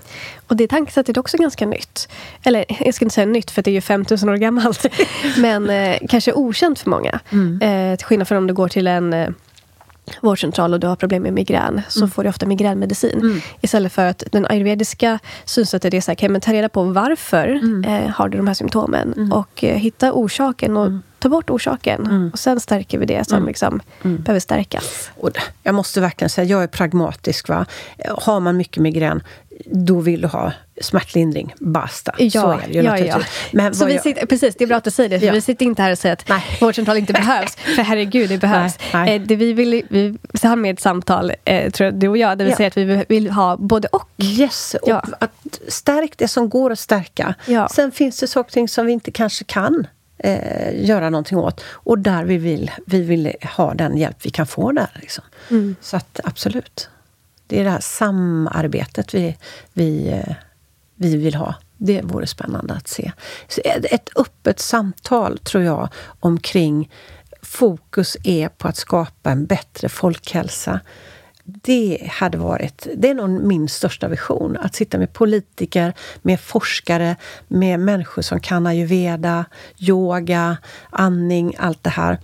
Och 0.48 0.56
det 0.56 0.68
tankesättet 0.68 1.18
är 1.18 1.20
också 1.20 1.38
ganska 1.38 1.66
nytt. 1.66 2.10
Eller 2.44 2.66
jag 2.86 2.94
ska 2.94 3.06
inte 3.06 3.16
säga 3.16 3.26
nytt, 3.26 3.52
för 3.52 3.62
det 3.62 3.72
är 3.72 3.74
ju 3.74 3.82
5000 3.82 4.30
år 4.30 4.38
gammalt. 4.38 4.86
Men 5.38 5.70
eh, 5.70 5.98
kanske 6.10 6.34
okänt 6.34 6.80
för 6.80 6.90
många. 6.90 7.20
Mm. 7.30 7.62
Eh, 7.62 7.98
till 7.98 8.06
skillnad 8.06 8.28
från 8.28 8.38
om 8.38 8.48
du 8.48 8.54
går 8.54 8.68
till 8.68 8.88
en 8.88 9.14
eh, 9.14 9.30
vårdcentral 10.22 10.74
och 10.74 10.80
du 10.80 10.88
har 10.88 10.96
problem 10.96 11.24
med 11.24 11.34
migrän 11.34 11.82
så 11.90 12.00
mm. 12.00 12.12
får 12.12 12.24
du 12.24 12.30
ofta 12.30 12.46
migränmedicin. 12.46 13.20
Mm. 13.20 13.42
Istället 13.62 13.92
för 13.94 14.06
att 14.06 14.24
den 14.32 14.46
ayurvediska 14.50 15.20
synsättet 15.46 15.94
är 15.94 16.02
så 16.02 16.12
här, 16.12 16.16
okay, 16.16 16.30
men 16.30 16.42
ta 16.42 16.54
reda 16.54 16.70
på 16.70 16.84
varför 16.84 17.48
mm. 17.48 17.84
eh, 17.84 18.10
har 18.10 18.30
du 18.30 18.38
de 18.38 18.48
här 18.48 18.54
symptomen 18.54 19.14
mm. 19.18 19.32
och 19.32 19.64
eh, 19.64 19.78
hitta 19.78 20.14
orsaken 20.14 20.78
och 20.78 20.86
mm. 20.86 21.02
ta 21.20 21.30
bort 21.30 21.50
orsaken. 21.50 22.06
Mm. 22.06 22.30
Och 22.34 22.40
sen 22.40 22.60
stärker 22.60 22.98
vi 22.98 23.06
det 23.06 23.30
som 23.30 23.46
liksom, 23.46 23.82
behöver 24.02 24.40
stärkas. 24.40 25.12
Och 25.20 25.30
jag 25.64 25.76
måste 25.76 26.02
verkligen 26.02 26.30
säga, 26.30 26.48
jag 26.48 26.64
är 26.64 26.68
pragmatisk. 26.68 27.50
Va? 27.50 27.66
Har 28.18 28.40
man 28.40 28.58
mycket 28.58 28.84
migrän, 28.84 29.24
då 29.66 30.00
vill 30.00 30.22
du 30.22 30.28
ha 30.28 30.52
smärtlindring. 30.82 31.54
Basta. 31.60 32.16
Ja, 32.18 32.42
så 32.42 32.52
är 32.52 32.68
det 32.68 32.74
ju 32.74 32.82
ja, 32.82 32.98
ja. 32.98 33.22
Men 33.52 33.76
så 33.76 33.86
vi 33.86 33.94
jag... 33.94 34.04
sitter, 34.04 34.26
precis, 34.26 34.56
det 34.56 34.64
är 34.64 34.68
bra 34.68 34.78
att 34.78 34.84
du 34.84 34.92
säger 34.92 35.10
det. 35.10 35.20
För 35.20 35.28
ja. 35.28 35.34
Vi 35.34 35.42
sitter 35.42 35.66
inte 35.66 35.82
här 35.82 35.92
och 35.92 35.98
säger 35.98 36.14
att 36.14 36.30
nej. 36.30 36.44
vårdcentral 36.62 36.98
inte 36.98 37.14
behövs. 37.22 37.56
För 37.56 37.82
herregud, 37.82 38.30
det 38.30 38.38
behövs. 38.38 38.78
Nej, 38.94 39.06
nej. 39.06 39.16
Eh, 39.16 39.22
det 39.22 39.36
vi 39.36 39.54
vill 39.54 39.84
vi 39.90 40.18
har 40.44 40.56
med 40.56 40.74
ett 40.74 40.80
samtal, 40.80 41.32
eh, 41.46 41.72
tror 41.72 41.86
jag, 41.86 41.96
du 41.96 42.08
och 42.08 42.18
jag, 42.18 42.38
där 42.38 42.46
vi 42.46 42.52
ja. 42.52 42.58
säger 42.58 42.68
att 42.68 42.78
vi 42.78 43.06
vill 43.10 43.30
ha 43.30 43.58
både 43.58 43.88
och. 43.88 44.08
Yes, 44.18 44.76
och 44.82 44.90
ja. 44.90 45.04
att 45.20 45.60
stärk 45.68 46.18
det 46.18 46.28
som 46.28 46.50
går 46.50 46.72
att 46.72 46.80
stärka. 46.80 47.36
Sen 47.72 47.92
finns 47.92 48.20
det 48.20 48.28
saker 48.28 48.68
som 48.68 48.86
vi 48.86 48.92
inte 48.92 49.12
kanske 49.12 49.44
kan 49.44 49.88
eh, 50.18 50.86
göra 50.86 51.10
någonting 51.10 51.38
åt. 51.38 51.64
Och 51.70 52.00
där 52.00 52.24
vi 52.24 52.38
vill, 52.38 52.72
vi 52.86 53.02
vill 53.02 53.34
ha 53.58 53.74
den 53.74 53.98
hjälp 53.98 54.18
vi 54.24 54.30
kan 54.30 54.48
få 54.48 54.72
där. 54.72 54.90
Liksom. 55.02 55.24
Mm. 55.50 55.76
Så 55.82 55.98
att 55.98 56.20
absolut. 56.24 56.90
Det 57.48 57.60
är 57.60 57.64
det 57.64 57.70
här 57.70 57.80
samarbetet 57.80 59.14
vi, 59.14 59.38
vi, 59.74 60.10
eh, 60.10 60.34
vi 61.02 61.18
vill 61.18 61.36
ha. 61.36 61.56
Det 61.78 62.02
vore 62.02 62.28
spännande 62.28 62.74
att 62.74 62.88
se. 62.88 63.12
Ett 63.66 64.10
öppet 64.16 64.60
samtal, 64.60 65.38
tror 65.38 65.64
jag, 65.64 65.90
omkring 66.20 66.92
fokus 67.42 68.18
är 68.24 68.50
på 68.50 68.68
att 68.68 68.78
skapa 68.78 69.32
en 69.32 69.46
bättre 69.46 69.90
folkhälsa. 69.90 70.80
Det 71.44 72.08
hade 72.12 72.38
varit, 72.38 72.88
det 72.96 73.10
är 73.10 73.14
nog 73.14 73.30
min 73.30 73.70
största 73.70 74.08
vision. 74.08 74.58
Att 74.58 74.76
sitta 74.76 74.98
med 74.98 75.14
politiker, 75.14 75.94
med 76.22 76.40
forskare, 76.40 77.16
med 77.48 77.80
människor 77.80 78.22
som 78.22 78.40
kan 78.40 78.68
ayurveda, 78.68 79.46
yoga, 79.78 80.58
andning, 80.90 81.56
allt 81.58 81.84
det 81.84 81.90
här 81.90 82.20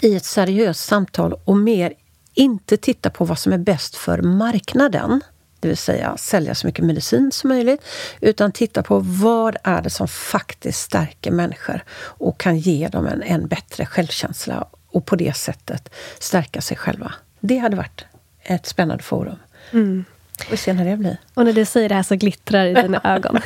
i 0.00 0.16
ett 0.16 0.24
seriöst 0.24 0.84
samtal 0.84 1.34
och 1.44 1.56
mer 1.56 1.92
inte 2.34 2.76
titta 2.76 3.10
på 3.10 3.24
vad 3.24 3.38
som 3.38 3.52
är 3.52 3.58
bäst 3.58 3.96
för 3.96 4.22
marknaden, 4.22 5.20
det 5.66 5.70
vill 5.70 5.76
säga 5.76 6.16
sälja 6.16 6.54
så 6.54 6.66
mycket 6.66 6.84
medicin 6.84 7.32
som 7.32 7.48
möjligt, 7.48 7.80
utan 8.20 8.52
titta 8.52 8.82
på 8.82 8.98
vad 8.98 9.56
är 9.62 9.82
det 9.82 9.90
som 9.90 10.08
faktiskt 10.08 10.80
stärker 10.80 11.30
människor 11.30 11.84
och 11.98 12.40
kan 12.40 12.58
ge 12.58 12.88
dem 12.88 13.06
en, 13.06 13.22
en 13.22 13.46
bättre 13.46 13.86
självkänsla 13.86 14.66
och 14.90 15.06
på 15.06 15.16
det 15.16 15.36
sättet 15.36 15.88
stärka 16.18 16.60
sig 16.60 16.76
själva. 16.76 17.12
Det 17.40 17.58
hade 17.58 17.76
varit 17.76 18.04
ett 18.42 18.66
spännande 18.66 19.02
forum. 19.02 19.36
Mm. 19.72 20.04
Vi 20.50 20.56
ser 20.56 20.72
när 20.72 20.84
det 20.84 20.96
blir. 20.96 21.16
Och 21.34 21.44
när 21.44 21.52
du 21.52 21.64
säger 21.64 21.88
det 21.88 21.94
här 21.94 22.02
så 22.02 22.16
glittrar 22.16 22.66
i 22.66 22.74
dina 22.74 23.00
ögon. 23.04 23.40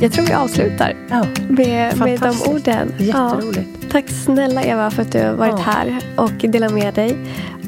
Jag 0.00 0.12
tror 0.12 0.26
vi 0.26 0.32
avslutar 0.32 0.94
ja, 1.10 1.26
med, 1.48 1.98
med 1.98 2.20
de 2.20 2.42
orden. 2.42 2.94
Jätteroligt. 2.98 3.68
Ja. 3.80 3.83
Tack 3.94 4.10
snälla 4.10 4.62
Eva 4.62 4.90
för 4.90 5.02
att 5.02 5.12
du 5.12 5.22
har 5.22 5.34
varit 5.34 5.54
ja. 5.58 5.72
här 5.72 6.00
och 6.16 6.32
delat 6.32 6.72
med 6.72 6.94
dig 6.94 7.16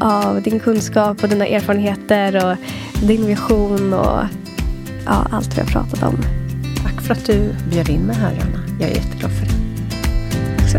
av 0.01 0.43
din 0.43 0.61
kunskap 0.61 1.23
och 1.23 1.29
dina 1.29 1.47
erfarenheter 1.47 2.47
och 2.47 2.57
din 3.07 3.27
vision 3.27 3.93
och 3.93 4.21
ja, 5.05 5.27
allt 5.31 5.57
vi 5.57 5.61
har 5.61 5.69
pratat 5.69 6.03
om. 6.03 6.17
Tack 6.83 7.03
för 7.03 7.13
att 7.13 7.27
du 7.27 7.55
bjöd 7.71 7.89
in 7.89 8.01
mig 8.01 8.17
här, 8.17 8.33
Johanna. 8.35 8.59
Jag 8.81 8.91
är 8.91 8.95
jätteglad 8.95 9.31
för 9.33 9.47
det. 9.47 9.53
Tack 10.59 10.69
så 10.71 10.79